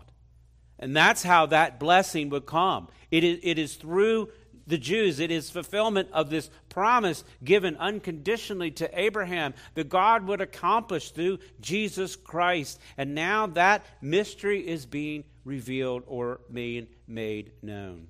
And 0.79 0.95
that's 0.95 1.23
how 1.23 1.47
that 1.47 1.81
blessing 1.81 2.29
would 2.31 2.47
come. 2.47 2.89
It 3.11 3.25
is, 3.25 3.39
it 3.43 3.59
is 3.59 3.77
through 3.77 4.29
the 4.67 4.79
Jews, 4.79 5.21
it 5.21 5.31
is 5.31 5.51
fulfillment 5.51 6.09
of 6.13 6.31
this 6.31 6.51
promise 6.69 7.25
given 7.45 7.77
unconditionally 7.77 8.71
to 8.73 8.99
Abraham 8.99 9.55
that 9.75 9.89
God 9.89 10.27
would 10.27 10.41
accomplish 10.41 11.11
through 11.13 11.39
Jesus 11.61 12.17
Christ. 12.17 12.81
And 12.97 13.15
now 13.15 13.47
that 13.49 13.85
mystery 14.01 14.67
is 14.67 14.87
being 14.87 15.25
revealed 15.45 16.03
or 16.07 16.41
being 16.53 16.89
made 17.07 17.53
known 17.63 18.09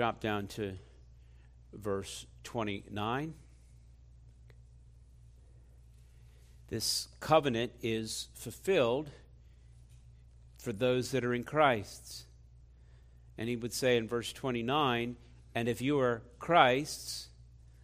drop 0.00 0.18
down 0.18 0.46
to 0.46 0.72
verse 1.74 2.24
29. 2.44 3.34
This 6.68 7.08
covenant 7.20 7.72
is 7.82 8.28
fulfilled 8.34 9.10
for 10.56 10.72
those 10.72 11.10
that 11.10 11.22
are 11.22 11.34
in 11.34 11.44
Christ's. 11.44 12.24
And 13.38 13.48
he 13.48 13.56
would 13.56 13.72
say 13.72 13.96
in 13.96 14.06
verse 14.06 14.32
29 14.32 15.16
and 15.54 15.68
if 15.68 15.82
you 15.82 15.98
are 15.98 16.22
Christ's, 16.38 17.28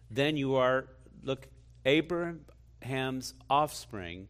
then 0.09 0.37
you 0.37 0.55
are, 0.55 0.87
look, 1.23 1.47
Abraham's 1.85 3.33
offspring 3.49 4.27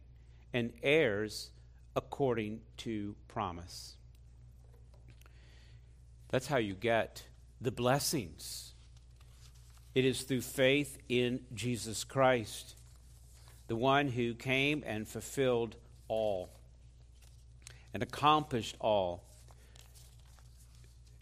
and 0.52 0.72
heirs 0.82 1.50
according 1.94 2.60
to 2.78 3.14
promise. 3.28 3.96
That's 6.30 6.46
how 6.48 6.58
you 6.58 6.74
get 6.74 7.22
the 7.60 7.70
blessings. 7.70 8.72
It 9.94 10.04
is 10.04 10.22
through 10.22 10.42
faith 10.42 10.98
in 11.08 11.40
Jesus 11.54 12.04
Christ, 12.04 12.76
the 13.68 13.76
one 13.76 14.08
who 14.08 14.34
came 14.34 14.82
and 14.86 15.08
fulfilled 15.08 15.76
all 16.08 16.50
and 17.94 18.02
accomplished 18.02 18.76
all. 18.80 19.27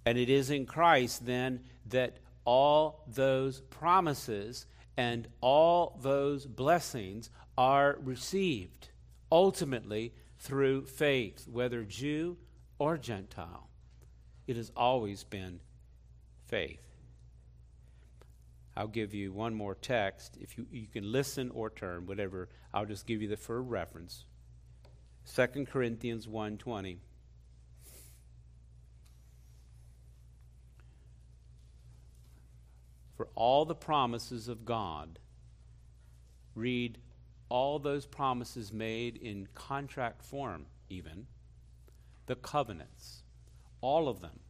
And 0.07 0.17
it 0.17 0.31
is 0.31 0.51
in 0.51 0.65
Christ 0.65 1.27
then 1.27 1.61
that 1.87 2.19
all 2.45 3.03
those 3.09 3.61
promises 3.61 4.67
and 4.97 5.29
all 5.41 5.99
those 6.01 6.47
blessings 6.47 7.29
are 7.59 7.99
received 8.01 8.89
ultimately 9.31 10.15
through 10.39 10.87
faith, 10.87 11.47
whether 11.49 11.83
Jew 11.83 12.37
or 12.79 12.97
Gentile. 12.97 13.69
It 14.47 14.57
has 14.57 14.71
always 14.77 15.25
been 15.25 15.61
faith. 16.47 16.81
I'll 18.77 18.87
give 18.87 19.15
you 19.15 19.33
one 19.33 19.55
more 19.55 19.75
text. 19.75 20.37
If 20.41 20.57
you, 20.57 20.67
you 20.71 20.87
can 20.87 21.11
listen 21.11 21.51
or 21.51 21.71
turn, 21.71 22.07
whatever, 22.07 22.49
I'll 22.73 22.87
just 22.87 23.07
give 23.07 23.23
you 23.23 23.29
the 23.29 23.37
for 23.37 23.61
reference. 23.61 24.25
2 25.35 25.67
Corinthians 25.67 26.27
1.20. 26.27 26.99
For 33.17 33.29
all 33.35 33.65
the 33.65 33.75
promises 33.75 34.47
of 34.47 34.65
God, 34.65 35.19
read 36.55 36.99
all 37.49 37.79
those 37.79 38.07
promises 38.07 38.73
made 38.73 39.17
in 39.17 39.49
contract 39.55 40.23
form, 40.23 40.67
even, 40.91 41.27
the 42.27 42.37
covenants, 42.37 43.23
all 43.81 44.09
of 44.09 44.21
them. 44.21 44.41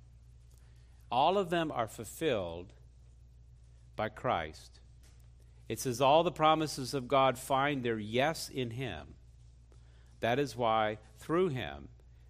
All 1.10 1.38
of 1.38 1.50
them 1.50 1.70
are 1.70 1.86
fulfilled 1.86 2.72
by 3.94 4.08
Christ. 4.08 4.80
It 5.68 5.78
says 5.78 6.00
all 6.00 6.22
the 6.22 6.32
promises 6.32 6.94
of 6.94 7.08
God 7.08 7.38
find 7.38 7.82
their 7.82 7.98
yes 7.98 8.48
in 8.48 8.70
him. 8.70 9.14
That 10.20 10.38
is 10.38 10.56
why 10.56 10.98
through 11.18 11.48
him 11.50 11.88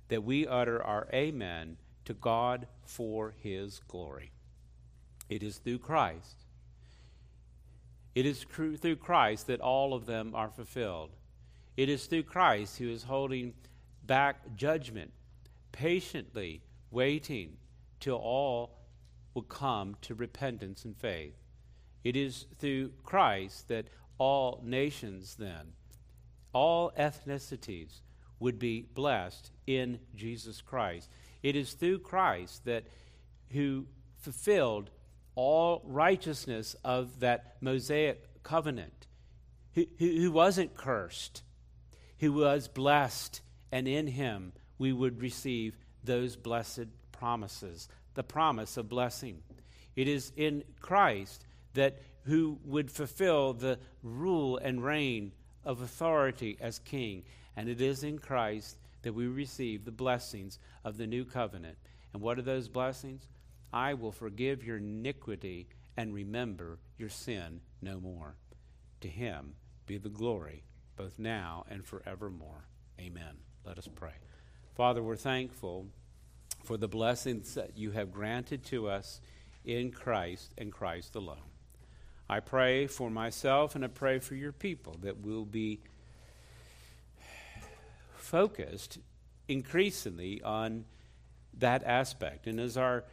that 0.09 0.25
we 0.25 0.47
utter 0.47 0.83
our 0.83 1.09
amen 1.13 1.79
to 2.05 2.15
God 2.15 2.67
for 2.85 3.35
his 3.43 3.81
glory. 3.89 4.33
It 5.29 5.43
is 5.43 5.59
through 5.59 5.79
Christ. 5.79 6.45
It 8.15 8.25
is 8.25 8.45
through 8.45 8.97
Christ 8.97 9.47
that 9.49 9.61
all 9.61 9.93
of 9.93 10.07
them 10.07 10.35
are 10.35 10.49
fulfilled. 10.49 11.11
It 11.77 11.89
is 11.89 12.07
through 12.07 12.23
Christ 12.23 12.79
who 12.79 12.89
is 12.89 13.03
holding 13.03 13.53
back 14.05 14.57
judgment, 14.57 15.13
patiently 15.73 16.63
waiting 16.91 17.59
till 18.01 18.17
all 18.17 18.79
will 19.35 19.43
come 19.43 19.97
to 20.01 20.15
repentance 20.15 20.85
and 20.85 20.97
faith. 20.97 21.35
It 22.05 22.17
is 22.17 22.47
through 22.59 22.93
Christ 23.03 23.69
that 23.69 23.89
all 24.19 24.63
nations, 24.65 25.35
then, 25.35 25.73
all 26.55 26.93
ethnicities, 26.99 28.01
would 28.39 28.59
be 28.59 28.87
blessed 28.95 29.51
in 29.67 29.99
Jesus 30.15 30.63
Christ. 30.63 31.11
It 31.43 31.57
is 31.57 31.73
through 31.73 31.99
Christ 31.99 32.65
that 32.65 32.85
who 33.51 33.87
fulfilled 34.17 34.91
all 35.37 35.83
righteousness 35.85 36.75
of 36.83 37.21
that 37.21 37.57
Mosaic 37.61 38.43
covenant, 38.43 39.07
who, 39.75 40.33
wasn't 40.33 40.75
cursed, 40.75 41.43
who 42.19 42.33
was 42.33 42.67
blessed, 42.67 43.43
and 43.71 43.87
in 43.87 44.07
him 44.07 44.53
we 44.79 44.93
would 44.93 45.21
receive 45.21 45.77
those 46.03 46.35
blessed 46.35 46.87
promises, 47.13 47.89
the 48.15 48.23
promise 48.23 48.77
of 48.77 48.89
blessing. 48.89 49.43
It 49.95 50.09
is 50.09 50.33
in 50.37 50.65
Christ 50.81 51.47
that 51.75 52.01
who 52.25 52.59
would 52.65 52.91
fulfill 52.91 53.53
the 53.53 53.79
rule 54.03 54.57
and 54.57 54.83
reign 54.83 55.33
of 55.65 55.81
authority 55.81 56.57
as 56.61 56.79
king. 56.81 57.23
And 57.57 57.69
it 57.69 57.81
is 57.81 58.03
in 58.03 58.19
Christ 58.19 58.79
that 59.03 59.15
we 59.15 59.27
receive 59.27 59.85
the 59.85 59.93
blessings 59.93 60.59
of 60.85 60.97
the 60.97 61.07
new 61.07 61.25
covenant. 61.25 61.77
And 62.13 62.23
what 62.23 62.39
are 62.39 62.43
those 62.43 62.69
blessings? 62.69 63.29
I 63.73 63.95
will 63.95 64.13
forgive 64.13 64.65
your 64.65 64.79
iniquity 64.79 65.69
and 65.97 66.13
remember 66.13 66.79
your 66.99 67.09
sin 67.09 67.61
no 67.83 68.01
more. 68.01 68.37
To 69.01 69.09
him 69.09 69.55
be 69.87 69.99
the 69.99 70.09
glory, 70.09 70.65
both 70.97 71.19
now 71.19 71.65
and 71.69 71.85
forevermore. 71.85 72.69
Amen. 73.01 73.37
Let 73.65 73.79
us 73.79 73.89
pray. 73.95 74.15
Father, 74.75 75.03
we're 75.03 75.17
thankful 75.17 75.87
for 76.65 76.77
the 76.77 76.89
blessings 76.89 77.55
that 77.55 77.77
you 77.77 77.93
have 77.93 78.13
granted 78.13 78.65
to 78.67 78.89
us 78.89 79.21
in 79.65 79.91
Christ 79.91 80.53
and 80.59 80.73
Christ 80.73 81.15
alone. 81.15 81.39
I 82.29 82.41
pray 82.41 82.87
for 82.87 83.11
myself 83.11 83.75
and 83.75 83.85
I 83.85 83.89
pray 83.89 84.19
for 84.19 84.35
your 84.35 84.53
people 84.53 84.97
that 85.03 85.19
we'll 85.19 85.45
be 85.45 85.81
focused 88.15 88.99
increasingly 89.49 90.43
on 90.43 90.85
that 91.59 91.85
aspect. 91.85 92.47
And 92.47 92.59
as 92.59 92.77
our 92.77 93.05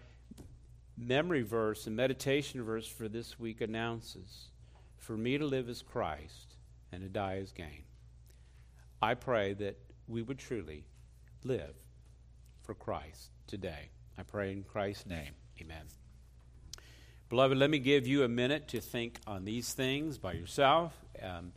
memory 0.97 1.41
verse 1.41 1.87
and 1.87 1.95
meditation 1.95 2.63
verse 2.63 2.87
for 2.87 3.07
this 3.07 3.39
week 3.39 3.61
announces, 3.61 4.49
for 4.97 5.17
me 5.17 5.37
to 5.37 5.45
live 5.45 5.69
as 5.69 5.81
Christ 5.81 6.55
and 6.91 7.01
to 7.01 7.09
die 7.09 7.37
as 7.37 7.51
gain. 7.51 7.83
I 9.01 9.15
pray 9.15 9.53
that 9.53 9.77
we 10.07 10.21
would 10.21 10.39
truly 10.39 10.85
live 11.43 11.75
for 12.61 12.73
Christ 12.73 13.31
today. 13.47 13.89
I 14.17 14.23
pray 14.23 14.51
in 14.51 14.63
Christ's 14.63 15.07
name. 15.07 15.33
Amen. 15.59 15.85
Beloved, 17.29 17.57
let 17.57 17.69
me 17.69 17.79
give 17.79 18.05
you 18.05 18.23
a 18.23 18.29
minute 18.29 18.67
to 18.69 18.79
think 18.79 19.19
on 19.25 19.43
these 19.43 19.73
things 19.73 20.17
by 20.17 20.33
yourself. 20.33 20.93
Um, 21.21 21.51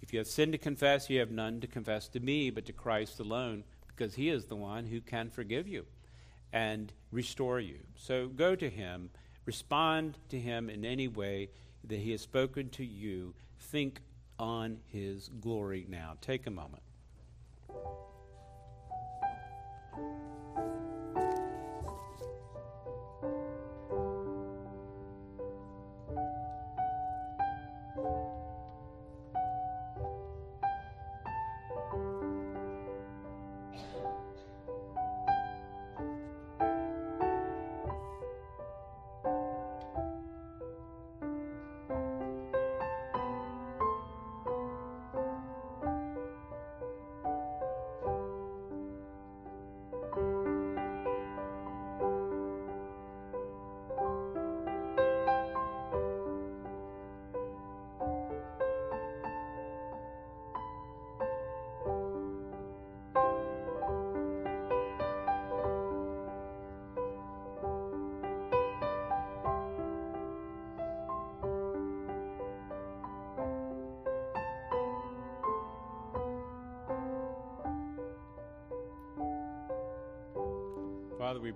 if 0.00 0.12
you 0.12 0.18
have 0.18 0.26
sin 0.26 0.52
to 0.52 0.58
confess, 0.58 1.10
you 1.10 1.18
have 1.20 1.30
none 1.30 1.60
to 1.60 1.66
confess 1.66 2.08
to 2.08 2.20
me, 2.20 2.50
but 2.50 2.64
to 2.66 2.72
Christ 2.72 3.20
alone, 3.20 3.64
because 3.88 4.14
he 4.14 4.30
is 4.30 4.46
the 4.46 4.56
one 4.56 4.86
who 4.86 5.00
can 5.00 5.28
forgive 5.28 5.68
you 5.68 5.84
and 6.52 6.92
restore 7.10 7.60
you. 7.60 7.78
So 7.94 8.28
go 8.28 8.54
to 8.54 8.68
him, 8.68 9.10
respond 9.44 10.18
to 10.30 10.38
him 10.38 10.70
in 10.70 10.84
any 10.84 11.08
way 11.08 11.50
that 11.84 11.98
he 11.98 12.12
has 12.12 12.20
spoken 12.20 12.70
to 12.70 12.84
you. 12.84 13.34
Think 13.58 14.00
on 14.38 14.78
his 14.86 15.30
glory 15.40 15.86
now. 15.88 16.14
Take 16.20 16.46
a 16.46 16.50
moment. 16.50 16.82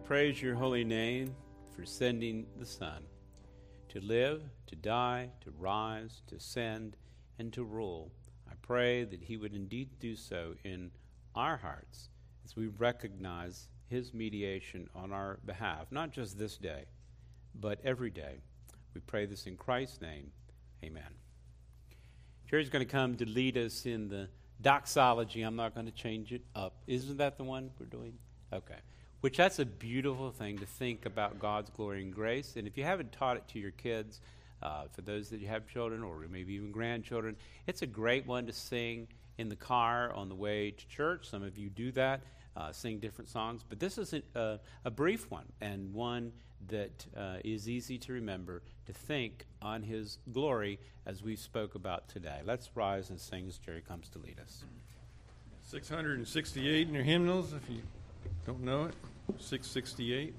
Praise 0.05 0.43
your 0.43 0.57
holy 0.57 0.85
name 0.85 1.33
for 1.77 1.85
sending 1.85 2.45
the 2.59 2.67
Son 2.67 3.05
to 3.89 4.01
live, 4.01 4.43
to 4.67 4.75
die, 4.75 5.31
to 5.41 5.53
rise, 5.59 6.23
to 6.27 6.41
send, 6.41 6.97
and 7.39 7.53
to 7.53 7.63
rule. 7.63 8.11
I 8.51 8.55
pray 8.63 9.05
that 9.05 9.23
he 9.23 9.37
would 9.37 9.55
indeed 9.55 9.91
do 10.01 10.17
so 10.17 10.55
in 10.65 10.91
our 11.37 11.57
hearts 11.57 12.09
as 12.45 12.57
we 12.57 12.67
recognize 12.67 13.69
his 13.89 14.13
mediation 14.13 14.89
on 14.95 15.13
our 15.13 15.39
behalf, 15.47 15.87
not 15.93 16.11
just 16.11 16.37
this 16.37 16.57
day, 16.57 16.85
but 17.55 17.79
every 17.85 18.11
day. 18.11 18.41
We 18.95 19.01
pray 19.03 19.27
this 19.27 19.47
in 19.47 19.57
Christ's 19.57 20.01
name. 20.01 20.33
Amen. 20.83 21.15
Jerry's 22.51 22.71
going 22.71 22.85
to 22.85 22.91
come 22.91 23.17
to 23.17 23.27
lead 23.27 23.57
us 23.57 23.87
in 23.87 24.09
the 24.09 24.29
doxology. 24.61 25.43
I'm 25.43 25.57
not 25.57 25.75
going 25.75 25.87
to 25.87 25.93
change 25.93 26.33
it 26.33 26.43
up. 26.57 26.75
Isn't 26.89 27.19
that 27.19 27.37
the 27.37 27.45
one 27.45 27.71
we're 27.79 27.87
doing? 27.87 28.15
Okay 28.53 28.81
which 29.23 29.39
that's 29.39 29.59
a 29.59 29.65
beautiful 29.65 30.31
thing 30.31 30.59
to 30.59 30.67
think 30.67 31.07
about 31.07 31.39
God's 31.39 31.71
glory 31.71 32.03
and 32.03 32.15
grace. 32.15 32.57
And 32.57 32.67
if 32.67 32.77
you 32.77 32.85
haven't 32.85 33.13
taught 33.13 33.37
it 33.39 33.49
to 33.49 33.59
your 33.59 33.71
kids, 33.71 34.21
uh, 34.63 34.85
for 34.93 35.01
those 35.01 35.31
that 35.31 35.41
you 35.41 35.49
have 35.49 35.67
children 35.67 36.03
or 36.03 36.25
maybe 36.31 36.55
even 36.55 36.71
grandchildren, 36.71 37.37
it's 37.67 37.83
a 37.83 37.87
great 37.87 38.27
one 38.27 38.47
to 38.47 38.53
sing 38.53 39.09
in 39.39 39.49
the 39.49 39.57
car 39.57 40.13
on 40.13 40.29
the 40.29 40.35
way 40.35 40.71
to 40.71 40.87
church. 40.89 41.29
Some 41.29 41.43
of 41.43 41.57
you 41.57 41.71
do 41.71 41.91
that. 41.93 42.21
uh, 42.57 42.73
sing 42.73 42.99
different 42.99 43.29
songs. 43.31 43.65
But 43.69 43.81
this 43.81 43.99
is 43.99 44.13
a, 44.13 44.23
a, 44.39 44.61
a 44.85 44.91
brief 44.91 45.31
one 45.31 45.47
and 45.61 45.93
one 45.95 46.33
that 46.69 47.07
uh, 47.17 47.37
is 47.45 47.69
easy 47.69 47.99
to 47.99 48.13
remember 48.13 48.63
to 48.87 48.93
think 48.93 49.47
on 49.61 49.83
His 49.83 50.19
glory 50.33 50.79
as 51.07 51.23
we 51.23 51.35
spoke 51.37 51.75
about 51.75 52.09
today. 52.09 52.41
Let's 52.45 52.71
rise 52.75 53.11
and 53.11 53.19
sing 53.19 53.47
as 53.49 53.59
Jerry 53.59 53.81
comes 53.81 54.09
to 54.11 54.19
lead 54.19 54.39
us. 54.41 54.65
668 55.65 56.89
in 56.89 56.95
your 56.95 57.03
hymnals, 57.05 57.53
if 57.53 57.69
you 57.71 57.83
don't 58.47 58.61
know 58.61 58.85
it. 58.85 58.95
668. 59.39 60.35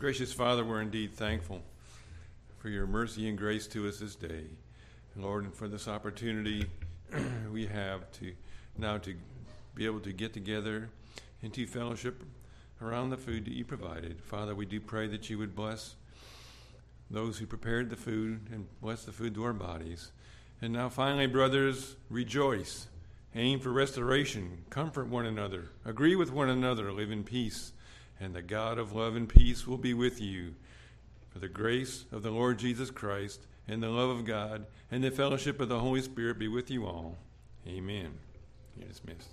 Gracious 0.00 0.32
Father, 0.32 0.64
we're 0.64 0.80
indeed 0.80 1.12
thankful 1.12 1.60
for 2.56 2.70
your 2.70 2.86
mercy 2.86 3.28
and 3.28 3.36
grace 3.36 3.66
to 3.66 3.86
us 3.86 3.98
this 3.98 4.14
day. 4.14 4.46
Lord, 5.14 5.44
and 5.44 5.54
for 5.54 5.68
this 5.68 5.86
opportunity 5.86 6.64
we 7.52 7.66
have 7.66 8.10
to 8.12 8.32
now 8.78 8.96
to 8.96 9.14
be 9.74 9.84
able 9.84 10.00
to 10.00 10.14
get 10.14 10.32
together 10.32 10.88
into 11.42 11.66
fellowship 11.66 12.22
around 12.80 13.10
the 13.10 13.18
food 13.18 13.44
that 13.44 13.52
you 13.52 13.62
provided. 13.62 14.22
Father, 14.22 14.54
we 14.54 14.64
do 14.64 14.80
pray 14.80 15.06
that 15.06 15.28
you 15.28 15.36
would 15.36 15.54
bless 15.54 15.96
those 17.10 17.36
who 17.36 17.44
prepared 17.44 17.90
the 17.90 17.96
food 17.96 18.40
and 18.50 18.66
bless 18.80 19.04
the 19.04 19.12
food 19.12 19.34
to 19.34 19.44
our 19.44 19.52
bodies. 19.52 20.12
And 20.62 20.72
now, 20.72 20.88
finally, 20.88 21.26
brothers, 21.26 21.96
rejoice. 22.08 22.88
Aim 23.34 23.60
for 23.60 23.70
restoration. 23.70 24.64
Comfort 24.70 25.08
one 25.08 25.26
another. 25.26 25.66
Agree 25.84 26.16
with 26.16 26.32
one 26.32 26.48
another. 26.48 26.90
Live 26.90 27.10
in 27.10 27.22
peace. 27.22 27.72
And 28.20 28.34
the 28.34 28.42
God 28.42 28.78
of 28.78 28.92
love 28.92 29.16
and 29.16 29.28
peace 29.28 29.66
will 29.66 29.78
be 29.78 29.94
with 29.94 30.20
you. 30.20 30.54
For 31.30 31.38
the 31.38 31.48
grace 31.48 32.04
of 32.12 32.22
the 32.22 32.30
Lord 32.30 32.58
Jesus 32.58 32.90
Christ, 32.90 33.46
and 33.66 33.82
the 33.82 33.88
love 33.88 34.10
of 34.10 34.24
God, 34.24 34.66
and 34.90 35.02
the 35.02 35.10
fellowship 35.10 35.60
of 35.60 35.68
the 35.68 35.78
Holy 35.78 36.02
Spirit 36.02 36.38
be 36.38 36.48
with 36.48 36.70
you 36.70 36.86
all. 36.86 37.16
Amen. 37.66 38.18
You're 38.76 38.88
dismissed. 38.88 39.30